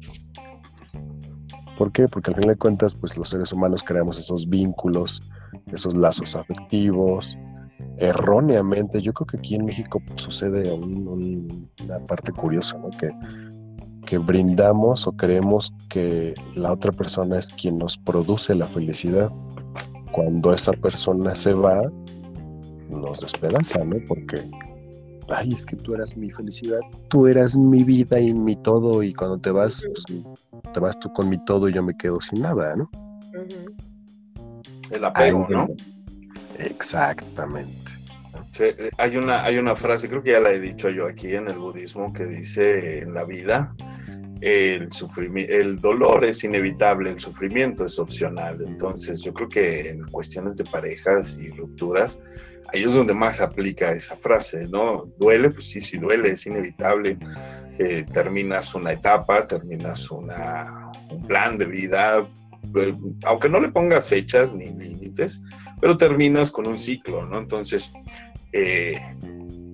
¿Por 1.76 1.92
qué? 1.92 2.06
Porque 2.08 2.30
al 2.30 2.36
final 2.36 2.50
de 2.54 2.58
cuentas, 2.58 2.94
pues 2.94 3.16
los 3.18 3.28
seres 3.28 3.52
humanos 3.52 3.82
creamos 3.82 4.18
esos 4.18 4.48
vínculos, 4.48 5.20
esos 5.66 5.96
lazos 5.96 6.34
afectivos. 6.36 7.36
Erróneamente, 7.98 9.00
yo 9.00 9.12
creo 9.12 9.26
que 9.26 9.36
aquí 9.38 9.54
en 9.56 9.64
México 9.64 10.00
sucede 10.16 10.72
un- 10.72 11.06
un- 11.08 11.70
una 11.84 11.98
parte 12.00 12.32
curiosa, 12.32 12.78
¿no? 12.78 12.90
Que, 12.90 13.10
que 14.08 14.16
brindamos 14.16 15.06
o 15.06 15.12
creemos 15.12 15.70
que 15.90 16.32
la 16.54 16.72
otra 16.72 16.92
persona 16.92 17.38
es 17.38 17.48
quien 17.48 17.76
nos 17.76 17.98
produce 17.98 18.54
la 18.54 18.66
felicidad. 18.66 19.30
Cuando 20.12 20.54
esa 20.54 20.72
persona 20.72 21.34
se 21.34 21.52
va, 21.52 21.82
nos 22.88 23.20
despedaza, 23.20 23.84
¿no? 23.84 23.96
Porque, 24.08 24.50
ay, 25.28 25.52
es 25.52 25.66
que 25.66 25.76
tú 25.76 25.94
eras 25.94 26.16
mi 26.16 26.30
felicidad, 26.30 26.80
tú 27.08 27.26
eras 27.26 27.54
mi 27.54 27.84
vida 27.84 28.18
y 28.18 28.32
mi 28.32 28.56
todo, 28.56 29.02
y 29.02 29.12
cuando 29.12 29.36
te 29.36 29.50
vas, 29.50 29.84
pues, 29.84 30.22
te 30.72 30.80
vas 30.80 30.98
tú 30.98 31.12
con 31.12 31.28
mi 31.28 31.36
todo 31.44 31.68
y 31.68 31.74
yo 31.74 31.82
me 31.82 31.94
quedo 31.94 32.18
sin 32.22 32.40
nada, 32.40 32.76
¿no? 32.76 32.90
El 34.90 35.04
apego, 35.04 35.44
Ahí 35.46 35.54
¿no? 35.54 35.66
Exactamente. 36.56 37.87
Eh, 38.60 38.90
hay 38.98 39.16
una, 39.16 39.44
hay 39.44 39.58
una 39.58 39.76
frase, 39.76 40.08
creo 40.08 40.22
que 40.22 40.32
ya 40.32 40.40
la 40.40 40.52
he 40.52 40.60
dicho 40.60 40.88
yo 40.90 41.06
aquí 41.06 41.34
en 41.34 41.48
el 41.48 41.58
budismo, 41.58 42.12
que 42.12 42.24
dice 42.24 43.00
en 43.00 43.14
la 43.14 43.24
vida, 43.24 43.74
el 44.40 44.88
el 45.48 45.80
dolor 45.80 46.24
es 46.24 46.44
inevitable, 46.44 47.10
el 47.10 47.18
sufrimiento 47.18 47.84
es 47.84 47.98
opcional. 47.98 48.58
Entonces, 48.66 49.22
yo 49.22 49.32
creo 49.34 49.48
que 49.48 49.90
en 49.90 50.04
cuestiones 50.04 50.56
de 50.56 50.64
parejas 50.64 51.36
y 51.40 51.50
rupturas, 51.50 52.20
ahí 52.72 52.82
es 52.82 52.94
donde 52.94 53.14
más 53.14 53.40
aplica 53.40 53.92
esa 53.92 54.16
frase, 54.16 54.66
¿no? 54.68 55.06
Duele, 55.18 55.50
pues 55.50 55.68
sí, 55.68 55.80
sí 55.80 55.98
duele, 55.98 56.30
es 56.30 56.46
inevitable. 56.46 57.18
Eh, 57.78 58.04
terminas 58.12 58.74
una 58.74 58.92
etapa, 58.92 59.46
terminas 59.46 60.10
una, 60.10 60.90
un 61.10 61.26
plan 61.26 61.56
de 61.58 61.66
vida, 61.66 62.28
aunque 63.24 63.48
no 63.48 63.60
le 63.60 63.68
pongas 63.70 64.08
fechas 64.08 64.54
ni 64.54 64.70
límites, 64.70 65.42
pero 65.80 65.96
terminas 65.96 66.50
con 66.50 66.66
un 66.66 66.78
ciclo, 66.78 67.26
¿no? 67.26 67.38
Entonces, 67.38 67.92
eh, 68.52 68.98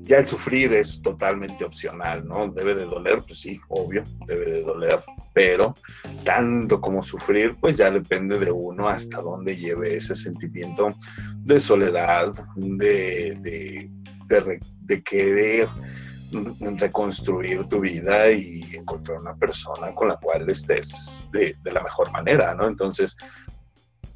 ya 0.02 0.18
el 0.18 0.28
sufrir 0.28 0.72
es 0.74 1.00
totalmente 1.00 1.64
opcional, 1.64 2.26
¿no? 2.26 2.48
Debe 2.48 2.74
de 2.74 2.84
doler, 2.84 3.22
pues 3.26 3.40
sí, 3.40 3.58
obvio, 3.68 4.04
debe 4.26 4.50
de 4.50 4.62
doler, 4.62 5.02
pero 5.32 5.74
tanto 6.24 6.80
como 6.80 7.02
sufrir, 7.02 7.56
pues 7.58 7.78
ya 7.78 7.90
depende 7.90 8.38
de 8.38 8.50
uno 8.52 8.86
hasta 8.88 9.22
dónde 9.22 9.56
lleve 9.56 9.96
ese 9.96 10.14
sentimiento 10.14 10.94
de 11.38 11.58
soledad, 11.58 12.32
de, 12.56 13.38
de, 13.40 13.90
de, 14.26 14.40
re- 14.40 14.60
de 14.82 15.02
querer 15.02 15.68
reconstruir 16.78 17.64
tu 17.68 17.80
vida 17.80 18.30
y 18.30 18.62
encontrar 18.74 19.18
una 19.20 19.34
persona 19.34 19.94
con 19.94 20.08
la 20.08 20.16
cual 20.16 20.48
estés 20.48 21.28
de, 21.32 21.56
de 21.62 21.72
la 21.72 21.82
mejor 21.82 22.10
manera, 22.12 22.54
¿no? 22.54 22.66
Entonces, 22.66 23.16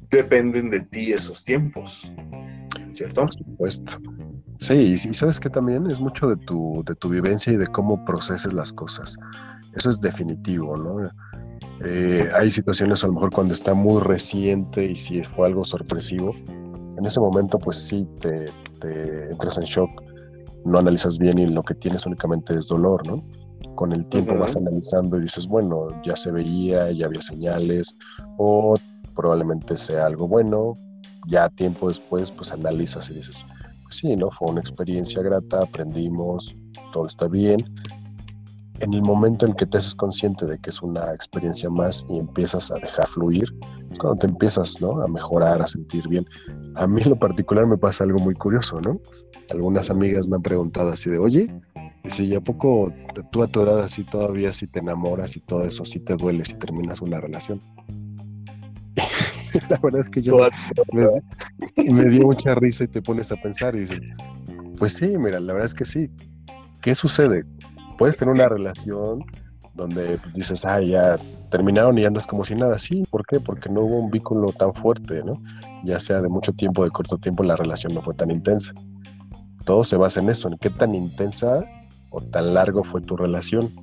dependen 0.09 0.69
de 0.69 0.81
ti 0.81 1.11
esos 1.11 1.43
tiempos, 1.43 2.13
¿cierto? 2.91 3.21
Por 3.21 3.33
supuesto. 3.33 3.97
Sí, 4.59 4.73
y, 4.73 4.93
y 4.93 5.13
sabes 5.13 5.39
que 5.39 5.49
también 5.49 5.89
es 5.89 5.99
mucho 5.99 6.27
de 6.27 6.35
tu, 6.35 6.83
de 6.85 6.95
tu 6.95 7.09
vivencia 7.09 7.53
y 7.53 7.57
de 7.57 7.67
cómo 7.67 8.03
proceses 8.03 8.53
las 8.53 8.73
cosas. 8.73 9.15
Eso 9.75 9.89
es 9.89 10.01
definitivo, 10.01 10.75
¿no? 10.75 11.09
Eh, 11.81 12.29
hay 12.35 12.51
situaciones 12.51 13.03
a 13.03 13.07
lo 13.07 13.13
mejor 13.13 13.31
cuando 13.31 13.53
está 13.53 13.73
muy 13.73 14.01
reciente 14.01 14.85
y 14.85 14.95
si 14.95 15.23
fue 15.23 15.47
algo 15.47 15.63
sorpresivo, 15.63 16.35
en 16.97 17.05
ese 17.05 17.19
momento 17.19 17.57
pues 17.57 17.77
sí 17.77 18.07
te, 18.19 18.51
te 18.81 19.31
entras 19.31 19.57
en 19.57 19.63
shock, 19.63 19.89
no 20.65 20.79
analizas 20.79 21.17
bien 21.17 21.37
y 21.39 21.47
lo 21.47 21.63
que 21.63 21.75
tienes 21.75 22.05
únicamente 22.05 22.55
es 22.55 22.67
dolor, 22.67 23.05
¿no? 23.07 23.23
Con 23.75 23.91
el 23.93 24.07
tiempo 24.09 24.37
vas 24.37 24.57
analizando 24.57 25.17
y 25.17 25.21
dices, 25.21 25.47
bueno, 25.47 25.87
ya 26.03 26.15
se 26.15 26.31
veía, 26.31 26.91
ya 26.91 27.05
había 27.05 27.21
señales, 27.21 27.95
o 28.37 28.77
probablemente 29.15 29.77
sea 29.77 30.05
algo 30.05 30.27
bueno, 30.27 30.73
ya 31.27 31.49
tiempo 31.49 31.87
después 31.87 32.31
pues 32.31 32.51
analizas 32.51 33.09
y 33.09 33.15
dices, 33.15 33.37
pues 33.83 33.97
sí, 33.97 34.15
¿no? 34.15 34.29
Fue 34.31 34.49
una 34.49 34.59
experiencia 34.59 35.21
grata, 35.21 35.63
aprendimos, 35.63 36.55
todo 36.93 37.07
está 37.07 37.27
bien. 37.27 37.59
En 38.79 38.93
el 38.93 39.01
momento 39.01 39.45
en 39.45 39.53
que 39.53 39.65
te 39.65 39.77
haces 39.77 39.95
consciente 39.95 40.45
de 40.45 40.57
que 40.57 40.69
es 40.69 40.81
una 40.81 41.11
experiencia 41.11 41.69
más 41.69 42.05
y 42.09 42.17
empiezas 42.17 42.71
a 42.71 42.75
dejar 42.75 43.07
fluir, 43.07 43.53
es 43.91 43.99
cuando 43.99 44.19
te 44.19 44.27
empiezas, 44.27 44.79
¿no? 44.79 45.01
A 45.01 45.07
mejorar, 45.07 45.61
a 45.61 45.67
sentir 45.67 46.07
bien. 46.07 46.25
A 46.75 46.87
mí 46.87 47.01
en 47.01 47.09
lo 47.09 47.19
particular 47.19 47.65
me 47.65 47.77
pasa 47.77 48.03
algo 48.03 48.19
muy 48.19 48.35
curioso, 48.35 48.79
¿no? 48.81 48.99
Algunas 49.51 49.89
amigas 49.89 50.27
me 50.27 50.35
han 50.35 50.41
preguntado 50.41 50.91
así 50.91 51.09
de, 51.09 51.17
oye, 51.17 51.53
y 52.03 52.09
si 52.09 52.33
a 52.35 52.41
poco 52.41 52.93
tú 53.31 53.43
a 53.43 53.47
tu 53.47 53.61
edad 53.61 53.81
así 53.81 54.03
todavía 54.03 54.53
si 54.53 54.67
te 54.67 54.79
enamoras 54.79 55.35
y 55.35 55.39
todo 55.41 55.65
eso, 55.65 55.85
si 55.85 55.99
te 55.99 56.15
duele 56.15 56.45
si 56.45 56.55
terminas 56.55 57.01
una 57.01 57.19
relación. 57.19 57.59
La 59.69 59.77
verdad 59.77 60.01
es 60.01 60.09
que 60.09 60.21
yo 60.21 60.37
me 60.93 62.05
dio 62.05 62.21
mucha 62.23 62.55
risa 62.55 62.83
y 62.83 62.87
te 62.87 63.01
pones 63.01 63.31
a 63.31 63.35
pensar 63.37 63.75
y 63.75 63.79
dices, 63.79 64.01
pues 64.77 64.93
sí, 64.93 65.17
mira, 65.17 65.39
la 65.39 65.53
verdad 65.53 65.65
es 65.65 65.73
que 65.73 65.85
sí. 65.85 66.09
¿Qué 66.81 66.93
sucede? 66.95 67.45
Puedes 67.97 68.15
tener 68.15 68.33
una 68.33 68.47
relación 68.47 69.25
donde 69.73 70.17
pues, 70.19 70.35
dices, 70.35 70.65
ah, 70.65 70.81
ya 70.81 71.17
terminaron 71.49 71.97
y 71.97 72.05
andas 72.05 72.27
como 72.27 72.45
si 72.45 72.55
nada. 72.55 72.77
Sí, 72.77 73.03
¿por 73.09 73.25
qué? 73.25 73.39
Porque 73.39 73.69
no 73.69 73.81
hubo 73.81 73.99
un 73.99 74.11
vínculo 74.11 74.51
tan 74.51 74.73
fuerte, 74.73 75.21
¿no? 75.23 75.41
Ya 75.83 75.99
sea 75.99 76.21
de 76.21 76.29
mucho 76.29 76.53
tiempo, 76.53 76.83
de 76.83 76.91
corto 76.91 77.17
tiempo, 77.17 77.43
la 77.43 77.55
relación 77.55 77.93
no 77.93 78.01
fue 78.01 78.13
tan 78.13 78.31
intensa. 78.31 78.73
Todo 79.65 79.83
se 79.83 79.97
basa 79.97 80.19
en 80.19 80.29
eso, 80.29 80.47
en 80.47 80.57
qué 80.57 80.69
tan 80.69 80.95
intensa 80.95 81.63
o 82.09 82.21
tan 82.21 82.53
largo 82.53 82.83
fue 82.83 83.01
tu 83.01 83.15
relación. 83.17 83.73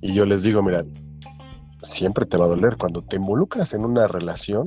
Y 0.00 0.14
yo 0.14 0.26
les 0.26 0.42
digo, 0.42 0.62
mira, 0.62 0.82
siempre 1.82 2.26
te 2.26 2.36
va 2.36 2.46
a 2.46 2.48
doler. 2.48 2.76
Cuando 2.76 3.02
te 3.02 3.16
involucras 3.16 3.74
en 3.74 3.84
una 3.84 4.06
relación, 4.06 4.64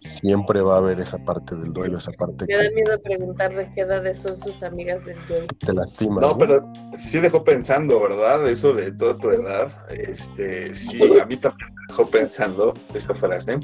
siempre 0.00 0.60
va 0.60 0.74
a 0.74 0.78
haber 0.78 1.00
esa 1.00 1.18
parte 1.18 1.54
del 1.54 1.72
duelo, 1.72 1.98
esa 1.98 2.12
parte 2.12 2.44
Me 2.48 2.56
da 2.56 2.70
miedo 2.74 2.98
preguntar 3.00 3.54
de 3.54 3.70
qué 3.70 3.82
edades 3.82 4.18
son 4.18 4.36
sus 4.36 4.62
amigas 4.62 5.04
del 5.04 5.16
duelo. 5.28 5.46
te 5.58 5.72
lastima. 5.72 6.20
No, 6.20 6.36
pero 6.36 6.64
sí 6.94 7.20
dejó 7.20 7.44
pensando, 7.44 8.00
¿verdad? 8.00 8.46
Eso 8.48 8.74
de 8.74 8.92
toda 8.92 9.16
tu 9.18 9.30
edad. 9.30 9.70
Este, 9.90 10.74
sí, 10.74 11.00
a 11.18 11.26
mí 11.26 11.36
también 11.36 11.74
me 11.74 11.86
dejó 11.88 12.06
pensando 12.06 12.74
esa 12.94 13.14
frase. 13.14 13.60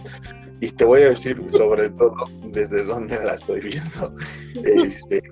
Y 0.61 0.71
te 0.71 0.85
voy 0.85 1.03
a 1.03 1.09
decir, 1.09 1.43
sobre 1.49 1.89
todo, 1.91 2.15
desde 2.53 2.85
dónde 2.85 3.17
la 3.25 3.35
estoy 3.35 3.61
viendo. 3.61 4.13
Este, 4.65 5.23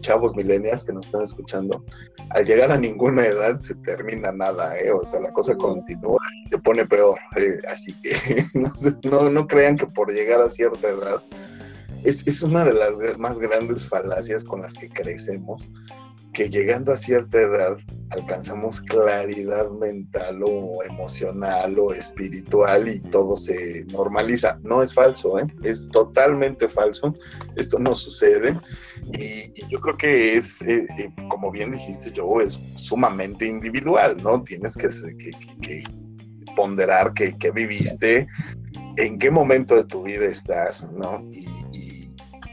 chavos 0.00 0.36
millennials 0.36 0.84
que 0.84 0.92
nos 0.92 1.06
están 1.06 1.22
escuchando, 1.22 1.84
al 2.30 2.44
llegar 2.44 2.70
a 2.70 2.78
ninguna 2.78 3.26
edad 3.26 3.58
se 3.58 3.74
termina 3.76 4.30
nada, 4.32 4.78
¿eh? 4.78 4.92
O 4.92 5.04
sea, 5.04 5.20
la 5.20 5.32
cosa 5.32 5.56
continúa 5.56 6.20
y 6.44 6.50
te 6.50 6.58
pone 6.58 6.86
peor. 6.86 7.18
¿eh? 7.36 7.60
Así 7.72 7.92
que 7.94 8.12
no, 9.10 9.30
no 9.30 9.46
crean 9.46 9.76
que 9.76 9.86
por 9.86 10.12
llegar 10.12 10.40
a 10.40 10.48
cierta 10.48 10.88
edad 10.88 11.22
es, 12.04 12.26
es 12.26 12.42
una 12.42 12.64
de 12.64 12.74
las 12.74 12.96
más 13.18 13.38
grandes 13.38 13.86
falacias 13.88 14.44
con 14.44 14.62
las 14.62 14.74
que 14.74 14.88
crecemos, 14.88 15.72
que 16.32 16.48
llegando 16.50 16.92
a 16.92 16.96
cierta 16.96 17.40
edad 17.40 17.76
alcanzamos 18.10 18.80
claridad 18.82 19.70
mental 19.70 20.40
o 20.44 20.84
emocional 20.84 21.76
o 21.78 21.92
espiritual 21.92 22.88
y 22.88 23.00
todo 23.00 23.36
se 23.36 23.84
normaliza. 23.86 24.58
No 24.62 24.82
es 24.82 24.94
falso, 24.94 25.38
¿eh? 25.40 25.46
es 25.64 25.88
totalmente 25.88 26.68
falso. 26.68 27.14
Esto 27.56 27.78
no 27.78 27.94
sucede 27.94 28.56
y, 29.18 29.52
y 29.54 29.68
yo 29.70 29.80
creo 29.80 29.96
que 29.96 30.36
es, 30.36 30.62
eh, 30.62 30.86
eh, 30.98 31.10
como 31.28 31.50
bien 31.50 31.72
dijiste, 31.72 32.10
yo 32.12 32.40
es 32.40 32.58
sumamente 32.76 33.46
individual, 33.46 34.22
¿no? 34.22 34.42
Tienes 34.44 34.76
que, 34.76 34.88
que, 35.18 35.30
que- 35.30 35.60
que 35.60 35.84
ponderar 36.54 37.12
qué 37.14 37.50
viviste, 37.52 38.26
en 38.96 39.18
qué 39.18 39.30
momento 39.30 39.74
de 39.76 39.84
tu 39.84 40.02
vida 40.02 40.26
estás, 40.26 40.92
¿no? 40.92 41.24
Y- 41.32 41.46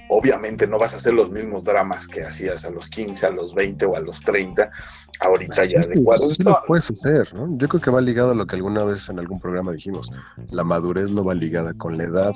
obviamente 0.09 0.67
no 0.67 0.77
vas 0.77 0.93
a 0.93 0.97
hacer 0.97 1.13
los 1.13 1.31
mismos 1.31 1.63
dramas 1.63 2.07
que 2.07 2.23
hacías 2.23 2.65
a 2.65 2.69
los 2.69 2.89
15, 2.89 3.25
a 3.25 3.29
los 3.29 3.53
20 3.55 3.85
o 3.85 3.95
a 3.95 3.99
los 3.99 4.21
30, 4.21 4.71
ahorita 5.19 5.65
ya 5.65 5.81
de 5.81 6.03
cuadro. 6.03 6.25
Sí 6.25 6.43
lo 6.43 6.57
puedes 6.67 6.89
hacer, 6.91 7.33
¿no? 7.33 7.57
Yo 7.57 7.67
creo 7.67 7.81
que 7.81 7.91
va 7.91 8.01
ligado 8.01 8.31
a 8.31 8.35
lo 8.35 8.45
que 8.45 8.55
alguna 8.55 8.83
vez 8.83 9.09
en 9.09 9.19
algún 9.19 9.39
programa 9.39 9.71
dijimos, 9.71 10.11
la 10.49 10.63
madurez 10.63 11.11
no 11.11 11.23
va 11.23 11.33
ligada 11.33 11.73
con 11.73 11.97
la 11.97 12.03
edad. 12.05 12.33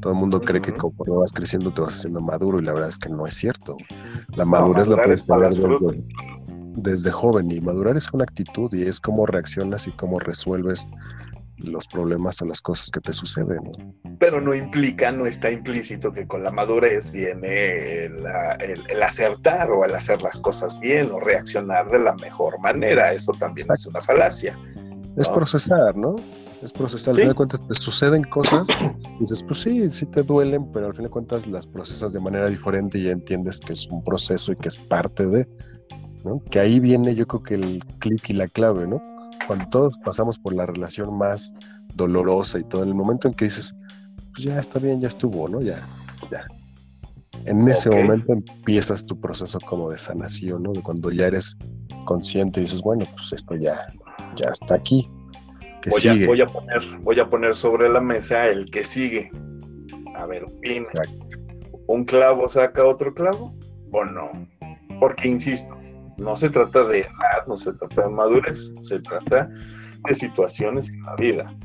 Todo 0.00 0.12
el 0.12 0.18
mundo 0.18 0.40
cree 0.40 0.60
que 0.60 0.74
como 0.74 0.94
vas 1.20 1.32
creciendo 1.32 1.72
te 1.72 1.80
vas 1.80 1.94
haciendo 1.94 2.20
maduro 2.20 2.58
y 2.58 2.64
la 2.64 2.72
verdad 2.72 2.88
es 2.88 2.98
que 2.98 3.08
no 3.08 3.26
es 3.26 3.36
cierto. 3.36 3.76
La 4.34 4.44
madurez 4.44 4.88
la 4.88 4.96
puedes 4.96 5.24
desde, 5.26 6.04
desde 6.76 7.10
joven 7.10 7.50
y 7.50 7.60
madurar 7.60 7.96
es 7.96 8.12
una 8.12 8.24
actitud 8.24 8.72
y 8.74 8.82
es 8.82 9.00
cómo 9.00 9.26
reaccionas 9.26 9.86
y 9.86 9.92
cómo 9.92 10.18
resuelves 10.18 10.86
los 11.58 11.86
problemas 11.88 12.40
o 12.42 12.44
las 12.44 12.60
cosas 12.60 12.90
que 12.90 13.00
te 13.00 13.12
suceden. 13.12 13.60
Pero 14.18 14.40
no 14.40 14.54
implica, 14.54 15.10
no 15.12 15.26
está 15.26 15.50
implícito 15.50 16.12
que 16.12 16.26
con 16.26 16.42
la 16.42 16.50
madurez 16.50 17.10
viene 17.10 18.04
el, 18.04 19.02
acertar 19.02 19.70
o 19.70 19.84
el 19.84 19.94
hacer 19.94 20.22
las 20.22 20.40
cosas 20.40 20.78
bien 20.80 21.10
o 21.10 21.20
reaccionar 21.20 21.88
de 21.88 21.98
la 21.98 22.14
mejor 22.14 22.60
manera. 22.60 23.12
Eso 23.12 23.32
también 23.32 23.66
es 23.72 23.86
una 23.86 24.00
falacia. 24.00 24.58
Es 25.16 25.28
procesar, 25.28 25.96
¿no? 25.96 26.16
Es 26.62 26.72
procesar. 26.72 27.10
Al 27.10 27.14
final 27.16 27.28
de 27.28 27.34
cuentas 27.34 27.60
te 27.66 27.74
suceden 27.74 28.24
cosas 28.24 28.68
y 29.16 29.20
dices, 29.20 29.42
pues 29.42 29.62
sí, 29.62 29.90
sí 29.90 30.06
te 30.06 30.22
duelen, 30.22 30.70
pero 30.72 30.86
al 30.86 30.94
fin 30.94 31.04
de 31.04 31.10
cuentas 31.10 31.46
las 31.46 31.66
procesas 31.66 32.12
de 32.12 32.20
manera 32.20 32.48
diferente 32.48 32.98
y 32.98 33.04
ya 33.04 33.12
entiendes 33.12 33.60
que 33.60 33.72
es 33.72 33.86
un 33.86 34.02
proceso 34.04 34.52
y 34.52 34.56
que 34.56 34.68
es 34.68 34.76
parte 34.76 35.26
de, 35.26 35.48
¿no? 36.24 36.42
Que 36.50 36.60
ahí 36.60 36.80
viene 36.80 37.14
yo 37.14 37.26
creo 37.26 37.42
que 37.42 37.54
el 37.54 37.84
clic 37.98 38.30
y 38.30 38.34
la 38.34 38.48
clave, 38.48 38.86
¿no? 38.86 39.00
Cuando 39.46 39.68
todos 39.68 39.98
pasamos 39.98 40.38
por 40.38 40.54
la 40.54 40.66
relación 40.66 41.16
más 41.16 41.54
dolorosa 41.94 42.58
y 42.58 42.64
todo, 42.64 42.82
en 42.82 42.88
el 42.88 42.94
momento 42.94 43.28
en 43.28 43.34
que 43.34 43.46
dices, 43.46 43.74
pues 44.32 44.44
ya 44.44 44.58
está 44.58 44.78
bien, 44.78 45.00
ya 45.00 45.08
estuvo, 45.08 45.48
¿no? 45.48 45.62
Ya, 45.62 45.80
ya. 46.30 46.44
En 47.44 47.68
ese 47.68 47.90
momento 47.90 48.32
empiezas 48.32 49.06
tu 49.06 49.20
proceso 49.20 49.58
como 49.60 49.90
de 49.90 49.98
sanación, 49.98 50.62
¿no? 50.62 50.72
De 50.72 50.82
cuando 50.82 51.10
ya 51.10 51.26
eres 51.26 51.56
consciente 52.04 52.60
y 52.60 52.64
dices, 52.64 52.80
bueno, 52.80 53.06
pues 53.16 53.32
esto 53.32 53.54
ya, 53.54 53.78
ya 54.36 54.50
está 54.50 54.74
aquí. 54.74 55.08
voy, 55.90 56.08
A, 56.08 56.26
voy, 56.26 56.40
a 56.40 56.46
poner, 56.46 56.82
voy 57.02 57.20
a 57.20 57.28
poner 57.28 57.54
sobre 57.54 57.88
la 57.88 58.00
mesa 58.00 58.46
el 58.48 58.70
que 58.70 58.84
sigue. 58.84 59.30
A 60.14 60.26
ver, 60.26 60.46
¿Un 61.88 62.04
clavo 62.04 62.48
saca 62.48 62.84
otro 62.84 63.14
clavo 63.14 63.54
o 63.92 64.04
no? 64.04 64.48
Porque 64.98 65.28
insisto, 65.28 65.78
no 66.16 66.36
se 66.36 66.50
trata 66.50 66.84
de 66.84 67.00
edad, 67.00 67.46
no 67.46 67.56
se 67.56 67.72
trata 67.72 68.02
de 68.02 68.08
madurez, 68.08 68.72
se 68.80 69.00
trata 69.00 69.48
de 70.08 70.14
situaciones 70.14 70.90
en 70.90 71.02
la 71.02 71.16
vida. 71.16 71.56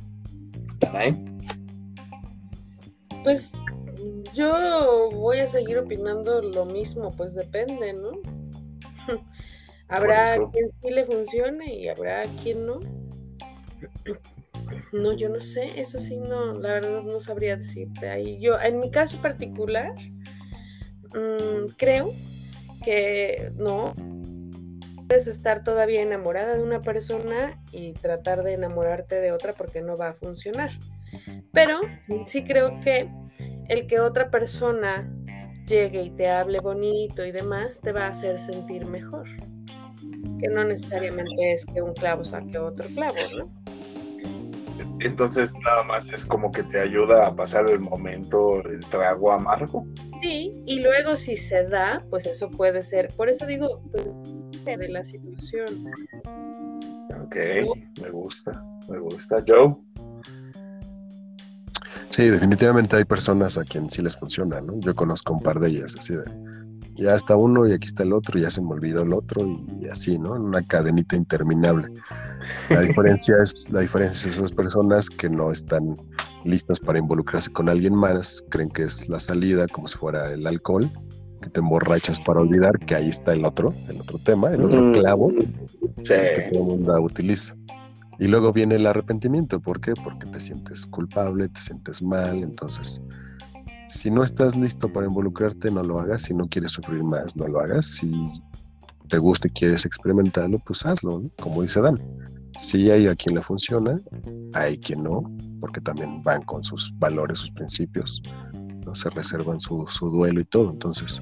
Pues 3.24 3.52
yo 4.34 5.10
voy 5.14 5.40
a 5.40 5.48
seguir 5.48 5.78
opinando 5.78 6.42
lo 6.42 6.66
mismo, 6.66 7.12
pues 7.16 7.36
depende, 7.36 7.94
¿no? 7.94 8.12
habrá 9.88 10.36
quien 10.52 10.72
sí 10.74 10.90
le 10.90 11.06
funcione 11.06 11.74
y 11.74 11.90
habrá 11.90 12.24
quien 12.42 12.66
no. 12.66 12.80
No, 14.92 15.14
yo 15.14 15.30
no 15.30 15.40
sé, 15.40 15.80
eso 15.80 16.00
sí 16.00 16.18
no, 16.18 16.54
la 16.54 16.70
verdad 16.74 17.04
no 17.04 17.20
sabría 17.20 17.58
decirte 17.58 18.10
ahí. 18.10 18.40
Yo, 18.40 18.60
en 18.60 18.80
mi 18.80 18.90
caso 18.90 19.22
particular, 19.22 19.94
mm, 21.14 21.74
creo 21.78 22.14
que 22.84 23.52
no, 23.56 23.94
puedes 25.12 25.28
estar 25.28 25.62
todavía 25.62 26.02
enamorada 26.02 26.56
de 26.56 26.64
una 26.64 26.80
persona 26.80 27.62
y 27.74 27.92
tratar 27.92 28.44
de 28.44 28.54
enamorarte 28.54 29.20
de 29.20 29.34
otra 29.34 29.52
porque 29.52 29.82
no 29.82 29.98
va 29.98 30.08
a 30.08 30.14
funcionar. 30.14 30.72
Pero 31.52 31.82
sí 32.26 32.46
creo 32.46 32.80
que 32.80 33.10
el 33.68 33.88
que 33.88 34.00
otra 34.00 34.32
persona 34.32 35.14
llegue 35.68 36.04
y 36.04 36.12
te 36.12 36.30
hable 36.30 36.60
bonito 36.60 37.26
y 37.26 37.34
demás 37.34 37.82
te 37.82 37.92
va 37.92 38.06
a 38.06 38.12
hacer 38.12 38.40
sentir 38.40 38.86
mejor. 38.86 39.28
Que 40.40 40.48
no 40.48 40.64
necesariamente 40.64 41.52
es 41.52 41.66
que 41.66 41.82
un 41.82 41.94
clavo 41.94 42.24
saque 42.24 42.58
otro 42.58 42.88
clavo, 42.96 43.18
¿no? 43.38 43.52
Entonces 45.02 45.52
nada 45.62 45.84
más 45.84 46.10
es 46.14 46.26
como 46.26 46.54
que 46.54 46.64
te 46.64 46.80
ayuda 46.80 47.28
a 47.28 47.36
pasar 47.36 47.70
el 47.70 47.82
momento, 47.82 48.62
el 48.62 48.80
trago 48.86 49.34
amargo. 49.34 49.86
Sí, 50.22 50.64
y 50.66 50.80
luego 50.80 51.18
si 51.18 51.36
se 51.36 51.66
da, 51.66 52.06
pues 52.10 52.28
eso 52.28 52.50
puede 52.50 52.82
ser, 52.82 53.10
por 53.10 53.28
eso 53.28 53.46
digo, 53.46 53.82
pues 53.92 54.06
de 54.66 54.90
la 54.90 55.04
situación. 55.04 55.92
Ok, 57.24 57.36
me 58.02 58.10
gusta, 58.10 58.64
me 58.90 59.00
gusta. 59.00 59.44
Joe. 59.48 59.76
Sí, 62.10 62.30
definitivamente 62.30 62.98
hay 62.98 63.06
personas 63.06 63.58
a 63.58 63.64
quien 63.64 63.90
sí 63.90 64.02
les 64.02 64.18
funciona, 64.18 64.60
¿no? 64.62 64.80
Yo 64.80 64.94
conozco 64.96 65.34
un 65.34 65.42
par 65.42 65.60
de 65.60 65.70
ellas, 65.70 65.96
así 65.98 66.14
de, 66.14 66.24
ya 66.96 67.16
está 67.16 67.36
uno 67.36 67.68
y 67.68 67.74
aquí 67.74 67.88
está 67.88 68.04
el 68.04 68.14
otro, 68.14 68.40
ya 68.40 68.52
se 68.52 68.62
me 68.62 68.72
olvidó 68.72 69.04
el 69.04 69.14
otro 69.14 69.48
y, 69.48 69.88
así, 69.88 70.20
¿no? 70.20 70.34
Una 70.34 70.62
cadenita 70.62 71.16
interminable. 71.16 71.88
La 72.70 72.82
diferencia 72.82 73.38
es, 73.42 73.70
la 73.72 73.80
diferencia 73.80 74.30
es 74.30 74.38
esas 74.38 74.52
personas 74.52 75.10
que 75.10 75.30
no 75.30 75.52
están 75.52 75.96
listas 76.44 76.80
para 76.80 77.00
involucrarse 77.00 77.52
con 77.52 77.70
alguien 77.70 77.96
más, 77.96 78.44
creen 78.50 78.70
que 78.70 78.84
es 78.84 79.08
la 79.08 79.20
salida 79.20 79.68
como 79.68 79.88
si 79.88 79.98
fuera 79.98 80.32
el 80.32 80.46
alcohol 80.46 80.92
que 81.42 81.50
te 81.50 81.60
emborrachas 81.60 82.20
para 82.20 82.42
olvidar 82.42 82.78
que 82.80 82.96
ahí 82.96 83.10
está 83.10 83.34
el 83.34 83.46
otro, 83.46 83.74
el 83.90 84.00
otro 84.00 84.20
tema, 84.20 84.52
el 84.52 84.62
otro 84.62 84.94
clavo 84.94 85.32
que 86.06 86.50
todo 86.52 86.62
el 86.62 86.66
mundo 86.66 87.02
utiliza. 87.02 87.56
Y 88.20 88.28
luego 88.28 88.54
viene 88.54 88.76
el 88.76 88.86
arrepentimiento, 88.86 89.60
¿por 89.60 89.82
qué? 89.82 89.94
Porque 90.04 90.28
te 90.28 90.40
sientes 90.40 90.86
culpable, 90.86 91.50
te 91.50 91.62
sientes 91.62 92.02
mal, 92.02 92.44
entonces 92.44 93.02
si 93.92 94.10
no 94.10 94.24
estás 94.24 94.56
listo 94.56 94.92
para 94.92 95.06
involucrarte, 95.06 95.70
no 95.70 95.84
lo 95.84 96.00
hagas, 96.00 96.24
si 96.24 96.34
no 96.34 96.48
quieres 96.48 96.72
sufrir 96.72 97.04
más, 97.04 97.36
no 97.36 97.48
lo 97.48 97.60
hagas, 97.60 97.86
si 97.86 98.32
te 99.10 99.18
gusta 99.18 99.50
y 99.50 99.52
quieres 99.52 99.86
experimentarlo, 99.86 100.60
pues 100.60 100.86
hazlo, 100.86 101.24
como 101.42 101.62
dice 101.62 101.82
Dan. 101.82 102.00
Si 102.58 102.90
hay 102.90 103.08
a 103.08 103.16
quien 103.16 103.36
le 103.36 103.42
funciona, 103.42 104.00
hay 104.54 104.78
quien 104.78 105.04
no, 105.04 105.24
porque 105.60 105.82
también 105.82 106.24
van 106.24 106.42
con 106.44 106.64
sus 106.64 106.94
valores, 107.00 107.40
sus 107.40 107.52
principios, 107.52 108.22
¿no? 108.92 108.96
se 108.96 109.10
reservan 109.10 109.60
su, 109.62 109.88
su 109.88 110.10
duelo 110.10 110.42
y 110.42 110.46
todo. 110.46 110.70
Entonces, 110.72 111.22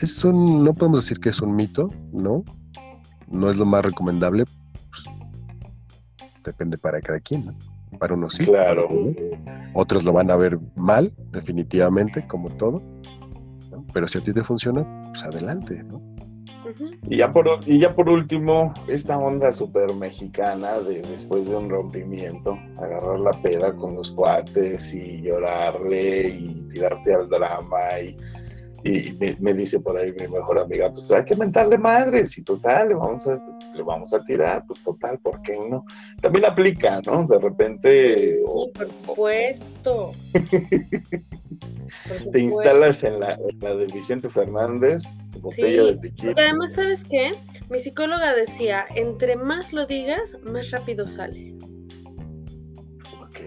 es 0.00 0.24
un, 0.24 0.64
no 0.64 0.72
podemos 0.72 1.04
decir 1.04 1.20
que 1.20 1.28
es 1.28 1.40
un 1.40 1.54
mito, 1.54 1.88
¿no? 2.12 2.42
No 3.28 3.50
es 3.50 3.56
lo 3.56 3.66
más 3.66 3.84
recomendable, 3.84 4.44
pues, 4.90 5.04
depende 6.44 6.78
para 6.78 7.00
cada 7.00 7.20
quien, 7.20 7.54
Para 7.98 8.14
unos 8.14 8.34
sí, 8.34 8.46
claro. 8.46 8.88
otros 9.74 10.04
lo 10.04 10.12
van 10.12 10.30
a 10.30 10.36
ver 10.36 10.58
mal, 10.76 11.12
definitivamente, 11.30 12.26
como 12.26 12.50
todo, 12.50 12.82
pero 13.92 14.08
si 14.08 14.18
a 14.18 14.22
ti 14.22 14.32
te 14.32 14.44
funciona, 14.44 14.84
pues 15.08 15.22
adelante, 15.24 15.82
¿no? 15.84 16.00
Y 17.08 17.16
ya 17.18 17.32
por, 17.32 17.46
y 17.66 17.78
ya 17.78 17.94
por 17.94 18.08
último, 18.08 18.74
esta 18.88 19.18
onda 19.18 19.52
súper 19.52 19.94
mexicana 19.94 20.80
de 20.80 21.02
después 21.02 21.48
de 21.48 21.56
un 21.56 21.70
rompimiento, 21.70 22.58
agarrar 22.78 23.20
la 23.20 23.42
peda 23.42 23.74
con 23.74 23.94
los 23.94 24.10
cuates 24.10 24.92
y 24.94 25.22
llorarle 25.22 26.28
y 26.28 26.68
tirarte 26.68 27.14
al 27.14 27.28
drama 27.28 28.00
y, 28.02 28.16
y 28.86 29.36
me, 29.40 29.52
dice 29.52 29.80
por 29.80 29.98
ahí 29.98 30.12
mi 30.12 30.28
mejor 30.28 30.60
amiga, 30.60 30.92
pues 30.92 31.10
hay 31.10 31.24
que 31.24 31.34
mentarle 31.34 31.76
madres 31.76 32.38
y 32.38 32.44
total, 32.44 32.88
le 32.88 32.94
vamos 32.94 33.26
a, 33.26 33.42
le 33.74 33.82
vamos 33.82 34.14
a 34.14 34.22
tirar, 34.22 34.64
pues 34.64 34.80
total, 34.84 35.18
¿por 35.18 35.42
qué 35.42 35.58
no? 35.68 35.84
También 36.20 36.44
aplica, 36.44 37.00
¿no? 37.04 37.26
De 37.26 37.38
repente... 37.40 38.40
por 38.74 38.92
supuesto. 38.92 40.12
te 42.30 42.38
instalas 42.38 43.02
en 43.02 43.18
la, 43.18 43.36
de 43.36 43.86
Vicente 43.92 44.28
Fernández, 44.28 45.16
botella 45.40 45.84
de 45.86 45.96
tequila. 45.96 46.34
además, 46.36 46.74
¿sabes 46.74 47.02
qué? 47.02 47.32
Mi 47.68 47.80
psicóloga 47.80 48.34
decía, 48.34 48.86
entre 48.94 49.34
más 49.34 49.72
lo 49.72 49.86
digas, 49.86 50.36
más 50.44 50.70
rápido 50.70 51.08
sale. 51.08 51.56
Ok. 53.20 53.40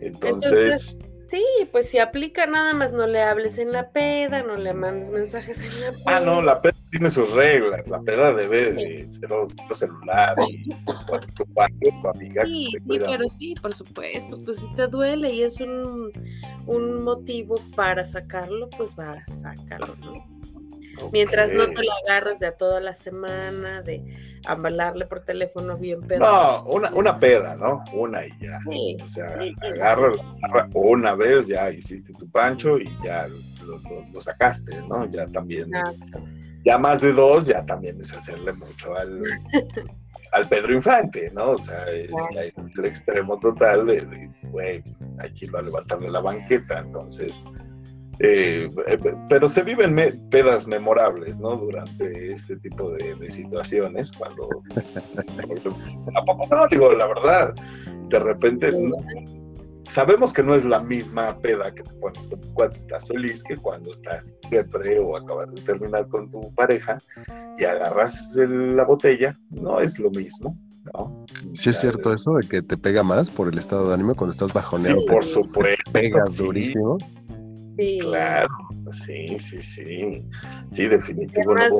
Entonces, 0.00 0.98
Sí, 1.28 1.44
pues 1.72 1.90
si 1.90 1.98
aplica 1.98 2.46
nada 2.46 2.72
más 2.72 2.92
no 2.92 3.06
le 3.06 3.20
hables 3.20 3.58
en 3.58 3.72
la 3.72 3.90
peda, 3.90 4.42
no 4.42 4.56
le 4.56 4.72
mandes 4.74 5.10
mensajes 5.10 5.60
en 5.60 5.80
la 5.80 5.90
peda. 5.90 6.02
Ah, 6.06 6.20
no, 6.20 6.40
la 6.40 6.62
peda 6.62 6.76
tiene 6.90 7.10
sus 7.10 7.32
reglas, 7.32 7.88
la 7.88 8.00
peda 8.00 8.32
debe 8.32 8.72
de 8.72 9.10
ser 9.10 9.32
otro 9.32 9.74
celular 9.74 10.36
y 10.48 10.68
tu, 10.68 10.94
tu 11.34 12.08
amiga. 12.08 12.44
Sí, 12.44 12.68
sí, 12.70 12.80
pero 12.86 13.28
sí, 13.28 13.54
por 13.60 13.74
supuesto, 13.74 14.40
pues 14.44 14.58
si 14.60 14.72
te 14.74 14.86
duele 14.86 15.32
y 15.32 15.42
es 15.42 15.60
un, 15.60 16.12
un 16.66 17.02
motivo 17.02 17.56
para 17.74 18.04
sacarlo, 18.04 18.70
pues 18.70 18.94
va, 18.96 19.12
a 19.12 19.26
sacarlo, 19.26 19.96
Mientras 21.12 21.52
no 21.52 21.66
te 21.66 21.82
lo 21.82 21.92
agarres 22.04 22.38
de 22.38 22.46
a 22.46 22.56
toda 22.56 22.80
la 22.80 22.94
semana, 22.94 23.82
de 23.82 24.02
hablarle 24.46 25.06
por 25.06 25.24
teléfono 25.24 25.76
bien 25.76 26.00
pedo. 26.02 26.20
No, 26.20 26.62
una, 26.64 26.90
una 26.90 27.18
peda, 27.18 27.56
¿no? 27.56 27.84
Una 27.92 28.26
y 28.26 28.30
ya. 28.40 28.60
o 29.02 29.06
sea, 29.06 29.26
agarras, 29.62 30.14
una 30.74 31.14
vez, 31.14 31.48
ya 31.48 31.70
hiciste 31.70 32.12
tu 32.14 32.30
pancho 32.30 32.78
y 32.78 32.88
ya 33.04 33.28
lo, 33.64 34.20
sacaste, 34.20 34.80
¿no? 34.88 35.04
Ya 35.10 35.26
también. 35.30 35.70
Ya 36.64 36.78
más 36.78 37.00
de 37.00 37.12
dos, 37.12 37.46
ya 37.46 37.64
también 37.64 38.00
es 38.00 38.12
hacerle 38.12 38.52
mucho 38.54 38.96
al, 38.96 39.22
al 40.32 40.48
Pedro 40.48 40.74
Infante, 40.74 41.30
¿no? 41.32 41.50
O 41.50 41.62
sea, 41.62 41.86
es 41.92 42.10
el 42.76 42.84
extremo 42.84 43.38
total 43.38 43.86
de, 43.86 44.30
güey, 44.50 44.82
hay 45.18 45.32
que 45.32 45.46
ir 45.46 45.56
a 45.56 45.62
levantarle 45.62 46.10
la 46.10 46.20
banqueta, 46.20 46.80
entonces 46.80 47.46
Eh, 48.20 48.68
eh, 48.86 48.98
pero 49.28 49.48
se 49.48 49.62
viven 49.62 49.94
pedas 50.30 50.66
memorables, 50.66 51.38
¿no? 51.38 51.56
Durante 51.56 52.32
este 52.32 52.56
tipo 52.56 52.90
de, 52.92 53.30
situaciones, 53.30 54.12
cuando... 54.12 54.48
¿A 56.14 56.24
poco 56.24 56.46
no? 56.46 56.66
Digo, 56.68 56.92
la 56.92 57.06
verdad, 57.06 57.54
de 58.08 58.18
repente... 58.18 58.72
sabemos 59.84 60.32
que 60.32 60.42
no 60.42 60.54
es 60.54 60.64
la 60.64 60.80
misma 60.80 61.38
peda 61.40 61.72
que 61.74 61.82
te 61.82 61.94
pones 61.94 62.28
cuando 62.54 62.72
estás 62.72 63.06
feliz 63.06 63.42
que 63.44 63.56
cuando 63.56 63.90
estás 63.90 64.36
depre 64.50 64.98
o 64.98 65.16
acabas 65.16 65.54
de 65.54 65.60
terminar 65.60 66.08
con 66.08 66.30
tu 66.30 66.52
pareja 66.54 66.98
y 67.58 67.64
agarras 67.64 68.34
la 68.36 68.84
botella, 68.84 69.36
no 69.50 69.80
es 69.80 69.98
lo 69.98 70.10
mismo. 70.10 70.58
¿no? 70.94 71.26
Sí 71.52 71.70
es 71.70 71.80
cierto 71.80 72.12
eso 72.12 72.34
de 72.34 72.48
que 72.48 72.62
te 72.62 72.76
pega 72.76 73.02
más 73.02 73.30
por 73.30 73.48
el 73.48 73.58
estado 73.58 73.88
de 73.88 73.94
ánimo 73.94 74.14
cuando 74.14 74.32
estás 74.32 74.52
bajoneado. 74.52 75.00
Sí, 75.00 75.06
por 75.08 75.24
supuesto. 75.24 75.90
Pega 75.92 76.22
durísimo. 76.38 76.98
Claro, 78.00 78.48
sí, 78.90 79.38
sí, 79.38 79.60
sí. 79.60 80.24
Sí, 80.70 80.88
definitivo. 80.88 81.54
Más, 81.54 81.70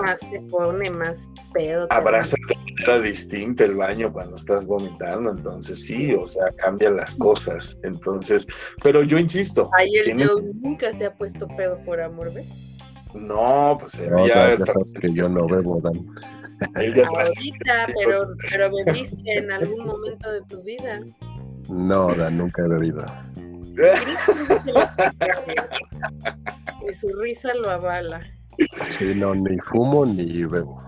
más 0.00 0.20
te 0.20 0.40
pone 0.42 0.90
más 0.90 1.28
pedo. 1.52 1.86
Abrazas 1.90 2.38
de 2.48 2.56
manera 2.56 3.00
distinta 3.00 3.64
el 3.64 3.74
baño 3.74 4.12
cuando 4.12 4.36
estás 4.36 4.66
vomitando, 4.66 5.30
entonces 5.30 5.84
sí, 5.84 6.14
o 6.14 6.26
sea, 6.26 6.44
cambian 6.56 6.96
las 6.96 7.14
cosas. 7.16 7.76
Entonces, 7.82 8.46
pero 8.82 9.02
yo 9.02 9.18
insisto. 9.18 9.70
Ahí 9.76 9.96
el 9.96 10.26
Joe 10.26 10.42
nunca 10.54 10.92
se 10.92 11.06
ha 11.06 11.14
puesto 11.14 11.48
pedo 11.56 11.82
por 11.84 12.00
amor, 12.00 12.32
¿ves? 12.32 12.48
No, 13.14 13.76
pues 13.80 14.08
no, 14.10 14.26
ya, 14.26 14.56
sabes 14.66 14.92
que 14.92 15.12
yo 15.12 15.28
no 15.28 15.46
bebo, 15.46 15.80
Dan. 15.80 16.06
Ahorita, 16.74 17.86
pero, 17.98 18.28
pero 18.50 18.70
bebiste 18.70 19.38
en 19.38 19.50
algún 19.50 19.86
momento 19.86 20.30
de 20.30 20.42
tu 20.42 20.62
vida. 20.62 21.00
No, 21.68 22.14
Dan, 22.14 22.38
nunca 22.38 22.62
he 22.64 22.68
bebido. 22.68 23.04
y 26.88 26.94
su 26.94 27.08
risa 27.20 27.52
lo 27.54 27.70
avala. 27.70 28.22
Sí, 28.90 29.14
no, 29.16 29.34
ni 29.34 29.58
fumo 29.58 30.06
ni 30.06 30.44
bebo. 30.44 30.86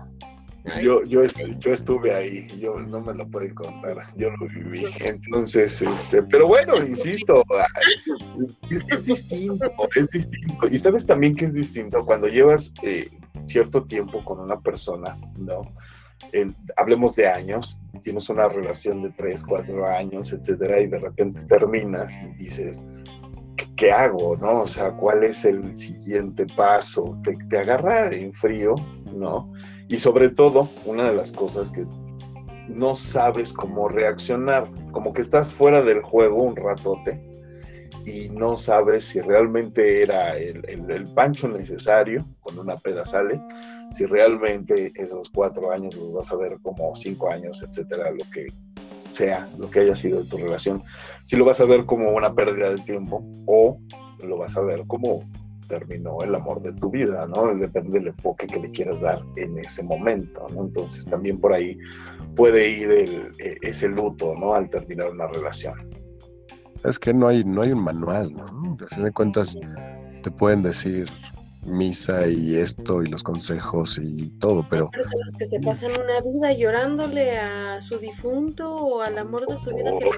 Yo, 0.81 1.03
yo, 1.03 1.21
yo 1.59 1.73
estuve 1.73 2.13
ahí, 2.13 2.47
yo 2.59 2.79
no 2.79 3.01
me 3.01 3.13
lo 3.13 3.27
pueden 3.27 3.55
contar, 3.55 3.97
yo 4.17 4.29
lo 4.29 4.47
viví. 4.47 4.85
Entonces, 4.99 5.81
este, 5.81 6.21
pero 6.23 6.47
bueno, 6.47 6.77
insisto, 6.77 7.43
es, 8.69 9.05
distinto, 9.05 9.65
es 9.95 10.09
distinto. 10.09 10.67
Y 10.69 10.77
sabes 10.77 11.07
también 11.07 11.35
que 11.35 11.45
es 11.45 11.53
distinto 11.53 12.05
cuando 12.05 12.27
llevas 12.27 12.73
eh, 12.83 13.09
cierto 13.45 13.85
tiempo 13.85 14.23
con 14.23 14.39
una 14.39 14.59
persona, 14.59 15.17
¿no? 15.37 15.61
Hablemos 16.75 17.15
de 17.15 17.27
años, 17.27 17.81
tienes 18.01 18.29
una 18.29 18.49
relación 18.49 19.01
de 19.01 19.11
3, 19.11 19.43
4 19.43 19.87
años, 19.87 20.33
etcétera, 20.33 20.79
y 20.81 20.87
de 20.87 20.99
repente 20.99 21.43
terminas 21.47 22.17
y 22.23 22.43
dices, 22.43 22.85
¿qué, 23.75 23.91
hago? 23.91 24.35
¿No? 24.37 24.61
O 24.61 24.67
sea, 24.67 24.91
¿cuál 24.91 25.23
es 25.23 25.45
el 25.45 25.75
siguiente 25.75 26.45
paso? 26.55 27.17
Te, 27.23 27.35
te 27.49 27.59
agarra 27.59 28.11
en 28.11 28.33
frío, 28.33 28.75
¿no? 29.13 29.51
Y 29.87 29.97
sobre 29.97 30.29
todo, 30.29 30.69
una 30.85 31.09
de 31.09 31.15
las 31.15 31.31
cosas 31.31 31.71
que 31.71 31.85
no 32.67 32.93
sabes 32.93 33.51
cómo 33.51 33.89
reaccionar, 33.89 34.67
como 34.91 35.13
que 35.13 35.21
estás 35.21 35.47
fuera 35.47 35.81
del 35.81 36.01
juego 36.01 36.43
un 36.43 36.55
ratote 36.55 37.19
y 38.05 38.29
no 38.29 38.57
sabes 38.57 39.05
si 39.05 39.21
realmente 39.21 40.03
era 40.03 40.37
el, 40.37 40.63
el 40.67 41.05
pancho 41.13 41.47
necesario, 41.47 42.25
con 42.41 42.57
una 42.59 42.75
peda 42.77 43.05
sale, 43.05 43.41
si 43.91 44.05
realmente 44.05 44.91
esos 44.95 45.29
cuatro 45.29 45.71
años 45.71 45.95
los 45.95 46.13
vas 46.13 46.31
a 46.31 46.37
ver 46.37 46.59
como 46.61 46.93
cinco 46.95 47.31
años, 47.31 47.63
etcétera, 47.63 48.11
lo 48.11 48.29
que 48.31 48.47
sea, 49.11 49.49
lo 49.57 49.69
que 49.69 49.81
haya 49.81 49.95
sido 49.95 50.23
de 50.23 50.29
tu 50.29 50.37
relación, 50.37 50.83
si 51.23 51.35
lo 51.35 51.45
vas 51.45 51.59
a 51.61 51.65
ver 51.65 51.85
como 51.85 52.11
una 52.11 52.33
pérdida 52.33 52.71
de 52.71 52.81
tiempo 52.81 53.23
o 53.47 53.77
lo 54.25 54.37
vas 54.37 54.55
a 54.57 54.61
ver 54.61 54.83
como 54.87 55.23
terminó 55.67 56.19
el 56.21 56.35
amor 56.35 56.61
de 56.61 56.73
tu 56.73 56.89
vida, 56.89 57.27
¿no? 57.27 57.55
Depende 57.55 57.91
del 57.91 58.07
enfoque 58.07 58.47
que 58.47 58.59
le 58.59 58.71
quieras 58.71 59.01
dar 59.01 59.21
en 59.37 59.57
ese 59.57 59.83
momento, 59.83 60.45
¿no? 60.53 60.63
Entonces 60.63 61.05
también 61.05 61.39
por 61.39 61.53
ahí 61.53 61.77
puede 62.35 62.69
ir 62.69 62.91
el, 62.91 63.27
e, 63.37 63.57
ese 63.61 63.87
luto, 63.87 64.35
¿no? 64.35 64.55
Al 64.55 64.69
terminar 64.69 65.11
una 65.11 65.27
relación. 65.27 65.75
Es 66.83 66.97
que 66.97 67.13
no 67.13 67.27
hay, 67.27 67.43
no 67.43 67.61
hay 67.61 67.71
un 67.71 67.83
manual, 67.83 68.33
¿no? 68.33 68.75
De 68.77 68.87
fin 68.87 69.03
de 69.03 69.11
cuentas, 69.11 69.55
te 70.23 70.31
pueden 70.31 70.63
decir, 70.63 71.07
misa 71.63 72.27
y 72.27 72.55
esto 72.55 73.03
y 73.03 73.07
los 73.07 73.23
consejos 73.23 73.99
y 74.01 74.29
todo, 74.39 74.65
pero... 74.69 74.85
Hay 74.85 74.99
personas 74.99 75.35
que 75.37 75.45
se 75.45 75.59
pasan 75.59 75.91
una 75.91 76.21
vida 76.21 76.53
llorándole 76.53 77.37
a 77.37 77.81
su 77.81 77.97
difunto 77.99 78.73
o 78.73 79.01
al 79.01 79.17
amor 79.17 79.45
de 79.45 79.57
su 79.57 79.73
vida 79.75 79.91
que 79.99 80.05
le 80.05 80.11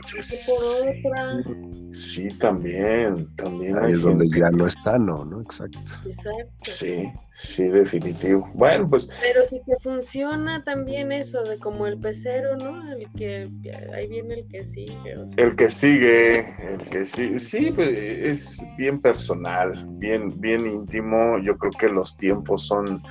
por 1.04 1.14
otra. 1.14 1.44
Sí, 1.92 2.30
también, 2.38 3.36
también. 3.36 3.78
Ahí 3.78 3.94
es 3.94 4.04
donde 4.04 4.28
ya 4.30 4.50
no 4.52 4.68
es 4.68 4.82
sano, 4.82 5.26
¿no? 5.26 5.42
Exacto. 5.42 5.80
Exacto. 6.06 6.46
Sí, 6.62 7.12
sí, 7.32 7.68
definitivo. 7.70 8.50
Bueno, 8.54 8.88
pues... 8.88 9.10
Pero 9.22 9.48
si 9.48 9.62
te 9.62 9.78
funciona 9.80 10.64
también 10.64 11.12
eso 11.12 11.44
de 11.44 11.58
como 11.58 11.88
el 11.88 12.00
pecero, 12.00 12.58
¿no? 12.58 12.92
El 12.92 13.10
que, 13.12 13.50
ahí 13.94 14.08
viene 14.08 14.36
el 14.36 14.48
que 14.48 14.64
sigue. 14.66 15.16
El 15.38 15.56
que 15.56 15.70
sigue, 15.70 16.40
el 16.74 16.90
que 16.90 17.06
sigue, 17.06 17.40
sí, 17.40 17.72
pues 17.74 17.90
es 17.90 18.66
bien 18.78 19.00
personal, 19.00 19.86
bien, 19.92 20.40
bien 20.40 20.66
íntimo 20.66 21.12
yo 21.42 21.58
creo 21.58 21.72
que 21.72 21.88
los 21.88 22.16
tiempos 22.16 22.68
son, 22.68 23.02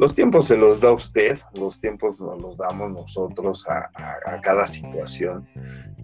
los 0.00 0.14
tiempos 0.14 0.46
se 0.46 0.56
los 0.56 0.80
da 0.80 0.92
usted, 0.92 1.36
los 1.52 1.78
tiempos 1.78 2.22
nos 2.22 2.40
los 2.40 2.56
damos 2.56 2.90
nosotros 2.90 3.68
a, 3.68 4.40
cada 4.40 4.64
situación, 4.64 5.46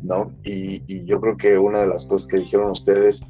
¿no? 0.03 0.31
Y, 0.45 1.07
yo 1.07 1.19
creo 1.19 1.39
que 1.39 1.57
una 1.57 1.81
de 1.81 1.87
las 1.87 2.05
cosas 2.05 2.29
que 2.29 2.37
dijeron 2.37 2.73
ustedes 2.73 3.27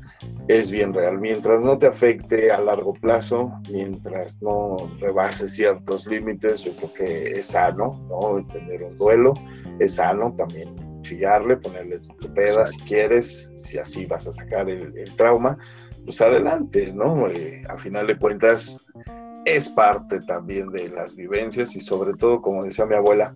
es 0.49 0.69
bien 0.73 0.93
real. 0.93 1.21
Mientras 1.21 1.62
no 1.62 1.79
te 1.79 1.87
afecte 1.87 2.51
a 2.51 2.61
largo 2.61 2.95
plazo, 2.95 3.53
mientras 3.71 4.43
no 4.43 4.91
rebases 4.99 5.55
ciertos 5.55 6.09
límites, 6.09 6.64
yo 6.64 6.77
creo 6.77 6.93
que 6.95 7.31
es 7.31 7.47
sano, 7.47 8.05
¿no? 8.09 8.45
Tener 8.49 8.83
un 8.83 8.97
duelo, 8.97 9.35
es 9.79 9.95
sano 9.95 10.35
también 10.35 10.75
chillarle, 11.03 11.59
ponerle 11.59 12.01
tu 12.19 12.35
peda 12.35 12.67
si 12.67 12.81
quieres, 12.81 13.53
si 13.55 13.79
así 13.79 14.05
vas 14.07 14.27
a 14.27 14.33
sacar 14.33 14.69
el 14.69 15.14
trauma 15.14 15.57
pues 16.07 16.21
adelante, 16.21 16.93
¿no? 16.93 17.29
Eh, 17.29 17.64
a 17.69 17.77
final 17.77 18.07
de 18.07 18.17
cuentas 18.17 18.87
es 19.47 19.68
parte 19.68 20.20
también 20.20 20.70
de 20.70 20.88
las 20.88 21.14
vivencias 21.14 21.76
y 21.76 21.80
sobre 21.80 22.14
todo, 22.14 22.42
como 22.42 22.64
decía 22.64 22.84
mi 22.84 22.97
abuela, 22.97 23.32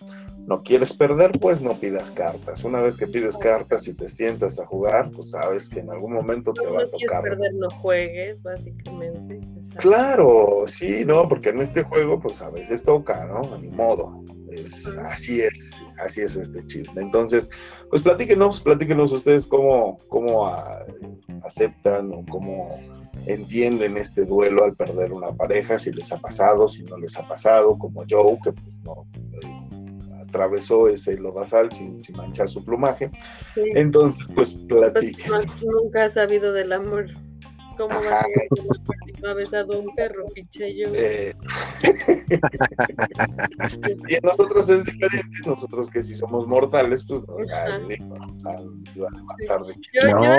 no 0.47 0.65
quieres 0.65 0.93
perder, 0.93 1.31
pues 1.41 1.63
no 1.63 1.79
pidas 1.79 2.11
cartas. 2.11 2.65
Una 2.65 2.81
vez 2.81 2.97
que 2.97 3.07
pides 3.07 3.37
cartas 3.39 3.87
y 3.87 3.95
te 3.95 4.09
sientas 4.09 4.59
a 4.59 4.67
jugar, 4.67 5.13
pues 5.13 5.31
sabes 5.31 5.69
que 5.69 5.79
en 5.79 5.91
algún 5.91 6.13
momento 6.13 6.53
te 6.53 6.67
va 6.67 6.83
a 6.83 6.87
tocar. 6.87 7.23
Quieres 7.23 7.39
perder, 7.39 7.55
no 7.55 7.71
juegues, 7.71 8.43
básicamente. 8.43 9.41
Claro, 9.77 10.65
sí, 10.67 11.05
no, 11.05 11.29
porque 11.29 11.51
en 11.51 11.61
este 11.61 11.85
juego, 11.85 12.19
pues 12.19 12.43
a 12.43 12.51
veces 12.51 12.83
toca, 12.83 13.27
¿no? 13.27 13.57
Ni 13.59 13.69
modo. 13.69 14.25
Es, 14.51 14.89
así 15.05 15.41
es, 15.41 15.79
así 15.99 16.23
es 16.23 16.35
este 16.35 16.67
chisme. 16.67 17.03
Entonces, 17.03 17.49
pues 17.89 18.03
platíquenos, 18.03 18.61
platíquenos 18.61 19.13
ustedes 19.13 19.47
cómo, 19.47 19.99
cómo 20.09 20.49
ah, 20.49 20.85
aceptan 21.45 22.13
o 22.13 22.25
cómo 22.29 22.81
entienden 23.27 23.97
este 23.97 24.25
duelo 24.25 24.65
al 24.65 24.75
perder 24.75 25.13
una 25.13 25.33
pareja, 25.33 25.79
si 25.79 25.93
les 25.93 26.13
ha 26.13 26.19
pasado, 26.19 26.69
si 26.69 26.83
no 26.85 26.97
les 26.97 27.17
ha 27.17 27.27
pasado, 27.27 27.79
como 27.79 28.05
Joe, 28.09 28.39
que 28.43 28.53
pues 28.53 28.77
no 28.83 29.07
eh, 29.15 30.21
atravesó 30.21 30.89
ese 30.89 31.19
lodazal 31.19 31.71
sin, 31.73 32.03
sin 32.03 32.17
manchar 32.17 32.49
su 32.49 32.65
plumaje. 32.65 33.11
Entonces, 33.75 34.27
pues, 34.35 34.55
pues 34.55 34.67
platíquenos. 34.67 35.65
nunca 35.65 36.05
ha 36.05 36.09
sabido 36.09 36.53
del 36.53 36.73
amor. 36.73 37.07
¿Cómo 37.81 37.95
va 37.95 38.19
a 38.19 38.21
ser 38.21 39.27
ha 39.27 39.33
besado 39.33 39.73
a 39.75 39.79
un 39.79 39.95
perro, 39.95 40.27
pinche 40.35 40.77
yo? 40.77 40.89
Eh. 40.95 41.33
y 44.07 44.15
a 44.17 44.21
nosotros 44.23 44.69
es 44.69 44.85
diferente, 44.85 45.39
nosotros 45.47 45.89
que 45.89 46.03
si 46.03 46.15
somos 46.15 46.47
mortales, 46.47 47.07
pues 47.09 47.23
nos 47.27 47.39
vamos 47.39 48.45
a, 48.45 48.61
matar 49.23 49.65
de 49.65 49.75
no, 50.13 50.35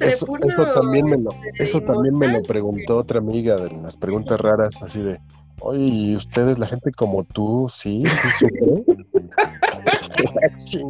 eso, 0.00 0.26
eso 0.44 0.66
también 0.74 1.06
me 1.06 1.18
lo, 1.18 1.30
eso 1.60 1.80
también 1.82 2.18
me 2.18 2.26
lo 2.26 2.42
preguntó 2.42 2.96
otra 2.96 3.18
amiga 3.18 3.58
de 3.58 3.70
las 3.80 3.96
preguntas 3.96 4.40
raras, 4.40 4.82
así 4.82 5.00
de 5.00 5.20
Oye, 5.60 5.84
¿y 5.84 6.16
ustedes, 6.16 6.58
la 6.58 6.66
gente 6.66 6.90
como 6.90 7.22
tú, 7.22 7.68
sí? 7.70 8.02
¿Sí 8.38 8.46
si 10.56 10.84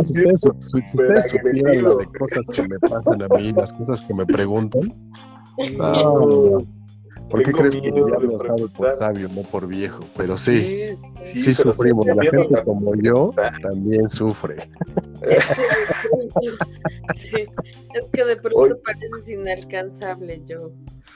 ustedes, 0.00 1.30
supieran 1.30 1.82
la 1.82 1.94
de 1.94 2.06
cosas 2.18 2.46
que 2.54 2.62
me 2.62 2.78
pasan 2.88 3.22
a 3.22 3.28
mí, 3.36 3.52
las 3.52 3.72
cosas 3.72 4.02
que 4.02 4.14
me 4.14 4.26
preguntan. 4.26 4.82
No, 5.76 6.58
¿Por 7.30 7.42
qué 7.42 7.52
crees 7.52 7.76
que 7.76 7.88
el 7.88 7.94
diablo 7.94 8.38
sabe 8.38 8.68
por 8.68 8.92
sabio, 8.92 9.28
no 9.28 9.42
por 9.42 9.66
viejo? 9.66 10.00
Pero 10.16 10.36
sí, 10.36 10.96
sí, 11.14 11.54
sufrimos. 11.54 12.06
La 12.06 12.22
gente 12.22 12.62
como 12.64 12.94
yo 12.96 13.34
también 13.62 14.08
sufre. 14.08 14.56
sí, 17.14 17.44
es 17.94 18.08
que 18.12 18.24
de 18.24 18.36
pronto 18.36 18.80
pareces 18.82 19.28
inalcanzable, 19.28 20.42
yo. 20.46 20.72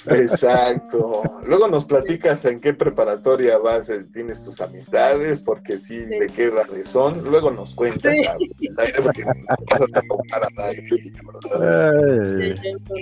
Exacto. 0.07 1.23
Luego 1.47 1.69
nos 1.69 1.85
platicas 1.85 2.45
en 2.45 2.61
qué 2.61 2.75
preparatoria 2.75 3.59
vas, 3.59 3.89
eh, 3.89 4.05
tienes 4.13 4.45
tus 4.45 4.61
amistades, 4.61 5.41
porque 5.41 5.79
sí, 5.79 5.99
de 5.99 6.27
qué 6.35 6.45
edades 6.45 6.89
son. 6.89 7.25
Luego 7.25 7.51
nos 7.51 7.75
cuentas 7.75 8.17
sí. 8.17 8.27
a, 8.27 8.37
porque 9.03 9.25
vas 9.25 9.81
a. 9.81 9.87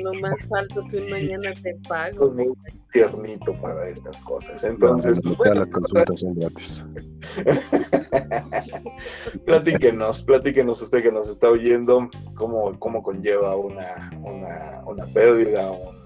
Yo 0.05 0.21
más 0.21 0.47
falso 0.49 0.83
que 0.89 0.97
sí. 0.97 1.11
mañana 1.11 1.53
te 1.55 1.75
pago. 1.89 2.31
Muy 2.31 2.53
tiernito 2.93 3.55
para 3.61 3.89
estas 3.89 4.21
cosas. 4.21 4.63
Entonces, 4.65 5.17
no, 5.17 5.23
pues, 5.23 5.39
bueno, 5.39 5.55
las 5.55 5.71
consultas 5.71 6.21
son 6.21 6.35
gratis. 6.35 6.85
platíquenos, 9.47 10.23
platíquenos 10.23 10.83
usted 10.83 11.03
que 11.03 11.13
nos 11.13 11.29
está 11.29 11.51
oyendo, 11.51 12.09
cómo, 12.35 12.79
cómo 12.79 13.03
conlleva 13.03 13.57
una, 13.57 14.11
una, 14.23 14.83
una 14.87 15.07
pérdida, 15.07 15.71
un 15.71 16.01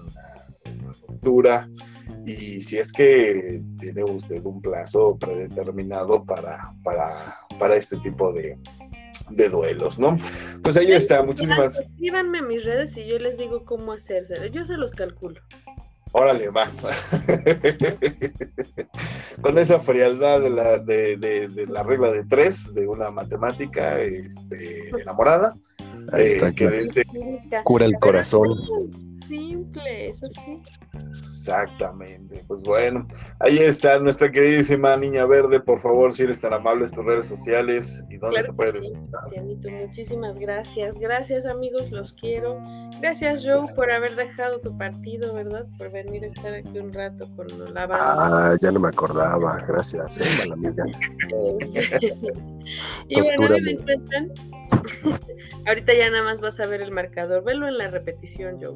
y 2.25 2.61
si 2.61 2.77
es 2.77 2.91
que 2.91 3.61
tiene 3.79 4.03
usted 4.03 4.43
un 4.45 4.61
plazo 4.61 5.17
predeterminado 5.17 6.23
para, 6.23 6.73
para, 6.83 7.09
para 7.59 7.75
este 7.75 7.97
tipo 7.97 8.31
de, 8.33 8.57
de 9.29 9.49
duelos, 9.49 9.99
¿no? 9.99 10.17
Pues 10.63 10.77
ahí 10.77 10.91
está, 10.91 11.23
muchísimas. 11.23 11.79
Escríbanme 11.79 12.39
en 12.39 12.47
mis 12.47 12.63
redes 12.63 12.95
y 12.97 13.05
yo 13.05 13.17
les 13.17 13.37
digo 13.37 13.65
cómo 13.65 13.93
hacerse. 13.93 14.49
Yo 14.51 14.65
se 14.65 14.77
los 14.77 14.91
calculo. 14.91 15.41
Órale, 16.17 16.49
va. 16.49 16.69
Con 19.41 19.57
esa 19.57 19.79
frialdad 19.79 20.39
de 20.39 20.49
la, 20.49 20.79
de, 20.79 21.17
de, 21.17 21.49
de, 21.49 21.67
la 21.67 21.83
regla 21.83 22.09
de 22.09 22.23
tres 22.23 22.73
de 22.73 22.87
una 22.87 23.11
matemática 23.11 23.99
este, 23.99 24.91
enamorada. 24.91 25.57
Ahí 26.11 26.25
está, 26.25 26.51
que 26.51 26.69
cura 27.63 27.85
el 27.85 27.95
corazón 27.95 28.57
simple, 29.27 30.09
eso 30.09 30.25
sí. 30.33 30.61
Exactamente. 31.09 32.43
Pues 32.47 32.61
bueno, 32.63 33.07
ahí 33.39 33.57
está 33.57 33.99
nuestra 33.99 34.31
queridísima 34.31 34.95
niña 34.97 35.25
verde. 35.25 35.59
Por 35.59 35.79
favor, 35.79 36.13
si 36.13 36.23
eres 36.23 36.41
tan 36.41 36.53
amable, 36.53 36.85
tus 36.87 37.05
redes 37.05 37.27
sociales 37.27 38.03
y 38.09 38.17
dónde 38.17 38.43
te 38.43 38.53
puedes. 38.53 38.85
Sí, 38.87 39.69
muchísimas 39.69 40.37
gracias. 40.37 40.97
Gracias, 40.97 41.45
amigos, 41.45 41.91
los 41.91 42.13
quiero. 42.13 42.61
Gracias, 43.01 43.43
Joe, 43.45 43.65
por 43.75 43.91
haber 43.91 44.15
dejado 44.15 44.59
tu 44.59 44.77
partido, 44.77 45.33
¿verdad? 45.33 45.65
Por 45.77 45.91
venir 45.91 46.23
a 46.23 46.27
estar 46.27 46.53
aquí 46.53 46.79
un 46.79 46.91
rato 46.91 47.27
con 47.35 47.47
la 47.73 47.87
banda. 47.87 47.97
Ah, 47.97 48.55
ya 48.61 48.71
no 48.71 48.79
me 48.79 48.89
acordaba. 48.89 49.63
Gracias, 49.67 50.17
eh, 50.17 50.51
amiga. 50.51 50.85
y 53.07 53.21
bueno, 53.21 53.49
me 53.49 53.71
encuentran 53.71 54.31
Ahorita 55.67 55.84
ya 55.93 56.09
nada 56.09 56.23
más 56.23 56.41
vas 56.41 56.59
a 56.59 56.67
ver 56.67 56.81
el 56.81 56.91
marcador. 56.91 57.43
Velo 57.43 57.67
en 57.67 57.77
la 57.77 57.89
repetición, 57.89 58.59
Joe. 58.61 58.75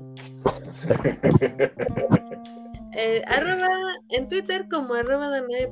eh, 2.93 3.23
arroba, 3.27 3.69
en 4.09 4.27
Twitter 4.27 4.67
como 4.69 4.93
arroba 4.93 5.29
Danae 5.29 5.71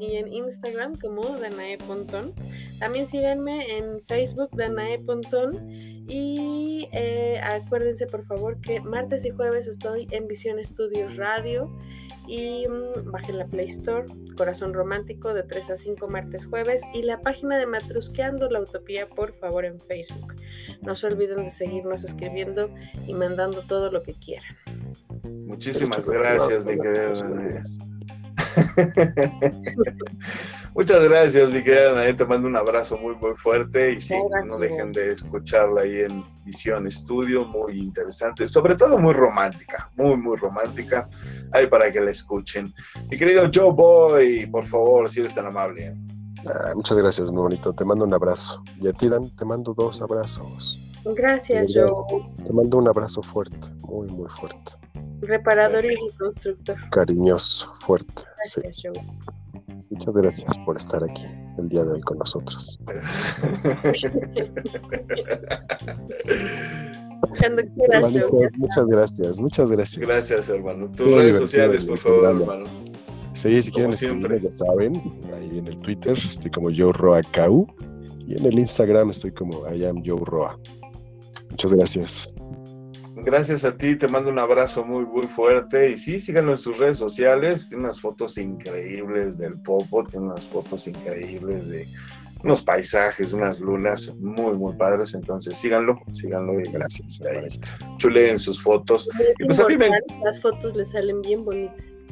y 0.00 0.16
en 0.16 0.32
Instagram 0.32 0.98
como 0.98 1.22
Danae 1.38 1.78
Pontón. 1.78 2.34
También 2.78 3.08
síganme 3.08 3.78
en 3.78 4.02
Facebook 4.02 4.50
Danae 4.52 4.98
Pontón 5.00 5.70
y 6.08 6.88
eh, 6.92 7.40
acuérdense 7.42 8.06
por 8.06 8.24
favor 8.24 8.60
que 8.60 8.80
martes 8.80 9.24
y 9.24 9.30
jueves 9.30 9.68
estoy 9.68 10.08
en 10.10 10.26
Visión 10.26 10.58
Estudios 10.58 11.16
Radio 11.16 11.70
y 12.32 12.66
mmm, 12.66 13.10
bajen 13.10 13.36
la 13.36 13.46
Play 13.46 13.66
Store, 13.66 14.06
Corazón 14.38 14.72
Romántico 14.72 15.34
de 15.34 15.42
3 15.42 15.70
a 15.70 15.76
5 15.76 16.08
martes 16.08 16.46
jueves 16.46 16.80
y 16.94 17.02
la 17.02 17.20
página 17.20 17.58
de 17.58 17.66
Matrusqueando 17.66 18.48
la 18.48 18.62
Utopía 18.62 19.06
por 19.06 19.34
favor 19.34 19.66
en 19.66 19.78
Facebook. 19.78 20.34
No 20.80 20.94
se 20.94 21.08
olviden 21.08 21.44
de 21.44 21.50
seguirnos 21.50 22.04
escribiendo 22.04 22.70
y 23.06 23.12
mandando 23.12 23.60
todo 23.60 23.90
lo 23.90 24.02
que 24.02 24.14
quieran. 24.14 24.56
Muchísimas 25.46 26.08
gracias, 26.08 26.64
mi 26.64 26.78
querida 26.78 27.12
Muchas 30.74 31.04
gracias, 31.04 31.50
mi 31.50 31.62
querida 31.62 31.94
Nadia. 31.94 32.16
Te 32.16 32.24
mando 32.24 32.48
un 32.48 32.56
abrazo 32.56 32.96
muy, 32.96 33.14
muy 33.16 33.34
fuerte. 33.34 33.92
Y 33.92 34.00
sí, 34.00 34.14
no 34.46 34.58
dejen 34.58 34.92
de 34.92 35.12
escucharla 35.12 35.82
ahí 35.82 36.00
en 36.00 36.24
Visión 36.44 36.86
Estudio, 36.86 37.44
muy 37.44 37.78
interesante. 37.78 38.48
Sobre 38.48 38.76
todo 38.76 38.98
muy 38.98 39.12
romántica, 39.12 39.90
muy, 39.96 40.16
muy 40.16 40.36
romántica. 40.36 41.08
Ahí 41.52 41.66
para 41.66 41.90
que 41.90 42.00
la 42.00 42.10
escuchen. 42.10 42.72
Mi 43.10 43.18
querido 43.18 43.50
Joe 43.52 43.72
Boy, 43.72 44.46
por 44.46 44.66
favor, 44.66 45.08
si 45.08 45.20
eres 45.20 45.34
tan 45.34 45.46
amable. 45.46 45.94
Ah, 46.46 46.72
muchas 46.74 46.98
gracias, 46.98 47.30
muy 47.30 47.42
bonito. 47.42 47.72
Te 47.72 47.84
mando 47.84 48.04
un 48.04 48.14
abrazo. 48.14 48.62
Y 48.80 48.88
a 48.88 48.92
ti, 48.92 49.08
Dan, 49.08 49.30
te 49.36 49.44
mando 49.44 49.74
dos 49.74 50.00
abrazos. 50.00 50.78
Gracias, 51.04 51.72
Joe. 51.74 52.24
Te 52.44 52.52
mando 52.52 52.78
un 52.78 52.88
abrazo 52.88 53.22
fuerte, 53.22 53.58
muy, 53.82 54.08
muy 54.08 54.28
fuerte. 54.28 54.72
Reparador 55.22 55.84
y 55.84 55.96
reconstructor. 56.10 56.76
Cariñoso, 56.90 57.72
fuerte. 57.86 58.22
Gracias, 58.36 58.76
sí. 58.76 58.88
Muchas 59.90 60.14
gracias 60.14 60.58
por 60.64 60.76
estar 60.76 61.02
aquí 61.04 61.26
el 61.58 61.68
día 61.68 61.84
de 61.84 61.92
hoy 61.92 62.00
con 62.00 62.18
nosotros. 62.18 62.78
Muchas 68.58 68.84
gracias, 68.86 69.40
muchas 69.40 69.70
gracias. 69.70 70.06
Gracias, 70.06 70.48
hermano. 70.48 70.86
Tus 70.88 71.06
redes 71.06 71.36
sociales, 71.36 71.84
por 71.84 71.98
favor, 71.98 72.24
hermano. 72.24 72.64
Sí, 73.34 73.62
si 73.62 73.70
quieren 73.70 73.90
escribirme, 73.92 74.40
ya 74.40 74.50
saben, 74.50 75.20
ahí 75.34 75.58
en 75.58 75.66
el 75.66 75.78
Twitter 75.78 76.18
estoy 76.18 76.50
como 76.50 76.68
Joe 76.74 76.92
Roa 76.92 77.22
KU 77.32 77.66
y 78.26 78.36
en 78.36 78.44
el 78.44 78.58
Instagram 78.58 79.10
estoy 79.10 79.32
como 79.32 79.66
I 79.72 79.84
am 79.84 80.02
Joe 80.04 80.20
Roa. 80.24 80.58
Muchas 81.50 81.72
gracias. 81.74 82.34
Gracias 83.14 83.64
a 83.64 83.76
ti, 83.76 83.96
te 83.96 84.08
mando 84.08 84.30
un 84.30 84.38
abrazo 84.38 84.84
muy, 84.84 85.04
muy 85.04 85.26
fuerte. 85.26 85.90
Y 85.90 85.96
sí, 85.96 86.18
síganlo 86.18 86.52
en 86.52 86.58
sus 86.58 86.78
redes 86.78 86.98
sociales. 86.98 87.68
Tiene 87.68 87.84
unas 87.84 88.00
fotos 88.00 88.38
increíbles 88.38 89.38
del 89.38 89.60
Popo, 89.60 90.04
tiene 90.04 90.26
unas 90.26 90.46
fotos 90.46 90.88
increíbles 90.88 91.68
de 91.68 91.86
unos 92.42 92.62
paisajes, 92.62 93.32
unas 93.32 93.60
lunas 93.60 94.14
muy, 94.18 94.54
muy 94.54 94.74
padres. 94.74 95.14
Entonces 95.14 95.56
síganlo, 95.56 96.00
síganlo 96.12 96.60
y 96.60 96.64
gracias. 96.64 97.20
Chuleen 97.98 98.38
sus 98.38 98.62
fotos. 98.62 99.08
Y 99.38 99.44
pues 99.44 99.60
a 99.60 99.66
mí 99.66 99.76
me... 99.76 99.88
Las 100.24 100.40
fotos 100.40 100.74
le 100.74 100.84
salen 100.84 101.20
bien 101.22 101.44
bonitas. 101.44 102.04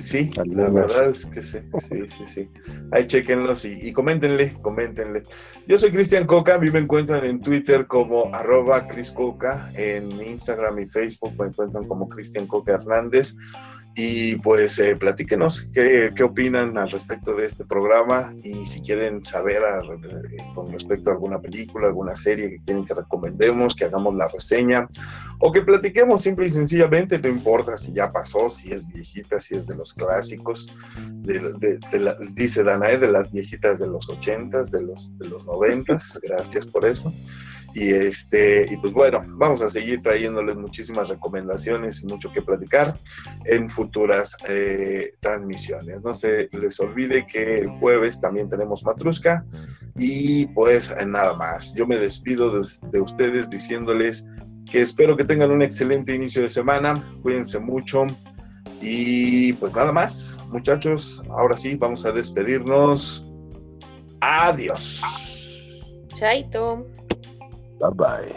Sí, 0.00 0.30
la 0.46 0.68
verdad 0.68 1.10
es 1.10 1.26
que 1.26 1.42
sí, 1.42 1.58
sí, 1.88 2.08
sí, 2.08 2.26
sí. 2.26 2.50
Ahí 2.92 3.06
chequenlos 3.06 3.64
y, 3.64 3.88
y 3.88 3.92
coméntenle, 3.92 4.56
coméntenle. 4.62 5.22
Yo 5.66 5.78
soy 5.78 5.90
Cristian 5.90 6.26
Coca, 6.26 6.54
a 6.54 6.58
mí 6.58 6.70
me 6.70 6.78
encuentran 6.78 7.24
en 7.24 7.40
Twitter 7.40 7.86
como 7.86 8.34
arroba 8.34 8.86
Cris 8.86 9.10
Coca, 9.10 9.70
en 9.74 10.10
Instagram 10.22 10.78
y 10.80 10.86
Facebook 10.86 11.32
me 11.38 11.46
encuentran 11.48 11.86
como 11.86 12.08
Cristian 12.08 12.46
Coca 12.46 12.74
Hernández. 12.74 13.36
Y 13.98 14.36
pues 14.36 14.78
eh, 14.78 14.94
platíquenos 14.94 15.72
qué, 15.72 16.12
qué, 16.14 16.22
opinan 16.22 16.76
al 16.76 16.90
respecto 16.90 17.34
de 17.34 17.46
este 17.46 17.64
programa 17.64 18.34
y 18.44 18.66
si 18.66 18.82
quieren 18.82 19.24
saber 19.24 19.64
a, 19.64 19.80
eh, 19.80 20.36
con 20.54 20.70
respecto 20.70 21.08
a 21.08 21.14
alguna 21.14 21.40
película, 21.40 21.86
alguna 21.86 22.14
serie 22.14 22.50
que 22.50 22.58
quieren 22.58 22.84
que 22.84 22.92
recomendemos, 22.92 23.74
que 23.74 23.86
hagamos 23.86 24.14
la 24.14 24.28
reseña 24.28 24.86
o 25.38 25.50
que 25.50 25.62
platiquemos 25.62 26.22
simple 26.22 26.44
y 26.44 26.50
sencillamente, 26.50 27.18
no 27.18 27.28
importa 27.28 27.78
si 27.78 27.94
ya 27.94 28.10
pasó, 28.10 28.50
si 28.50 28.70
es 28.70 28.86
viejita, 28.86 29.38
si 29.38 29.56
es 29.56 29.66
de 29.66 29.76
los 29.76 29.94
clásicos, 29.94 30.74
de, 31.10 31.54
de, 31.58 31.78
de 31.78 31.98
la, 31.98 32.16
dice 32.34 32.62
Danae, 32.62 32.98
de 32.98 33.10
las 33.10 33.32
viejitas 33.32 33.78
de 33.78 33.86
los 33.86 34.10
ochentas, 34.10 34.70
de 34.72 34.82
los, 34.82 35.16
de 35.18 35.28
los 35.28 35.46
noventas, 35.46 36.20
gracias 36.22 36.66
por 36.66 36.84
eso. 36.84 37.12
Y, 37.78 37.90
este, 37.90 38.66
y 38.72 38.78
pues 38.78 38.94
bueno, 38.94 39.22
vamos 39.26 39.60
a 39.60 39.68
seguir 39.68 40.00
trayéndoles 40.00 40.56
muchísimas 40.56 41.10
recomendaciones 41.10 42.02
y 42.02 42.06
mucho 42.06 42.32
que 42.32 42.40
platicar 42.40 42.98
en 43.44 43.68
futuras 43.68 44.34
eh, 44.48 45.12
transmisiones. 45.20 46.02
No 46.02 46.14
se 46.14 46.48
les 46.52 46.80
olvide 46.80 47.26
que 47.26 47.58
el 47.58 47.68
jueves 47.78 48.18
también 48.18 48.48
tenemos 48.48 48.82
Matrusca 48.82 49.44
y 49.94 50.46
pues 50.46 50.94
nada 51.06 51.34
más. 51.34 51.74
Yo 51.74 51.86
me 51.86 51.98
despido 51.98 52.50
de, 52.50 52.66
de 52.92 53.00
ustedes 53.02 53.50
diciéndoles 53.50 54.26
que 54.70 54.80
espero 54.80 55.14
que 55.14 55.24
tengan 55.24 55.50
un 55.50 55.60
excelente 55.60 56.14
inicio 56.14 56.40
de 56.40 56.48
semana. 56.48 56.94
Cuídense 57.20 57.58
mucho. 57.58 58.06
Y 58.80 59.52
pues 59.54 59.74
nada 59.74 59.92
más, 59.92 60.42
muchachos. 60.48 61.22
Ahora 61.28 61.54
sí, 61.54 61.76
vamos 61.76 62.06
a 62.06 62.12
despedirnos. 62.12 63.22
Adiós. 64.22 65.02
Chaito. 66.14 66.86
Bye 67.78 67.90
bye. 67.90 68.32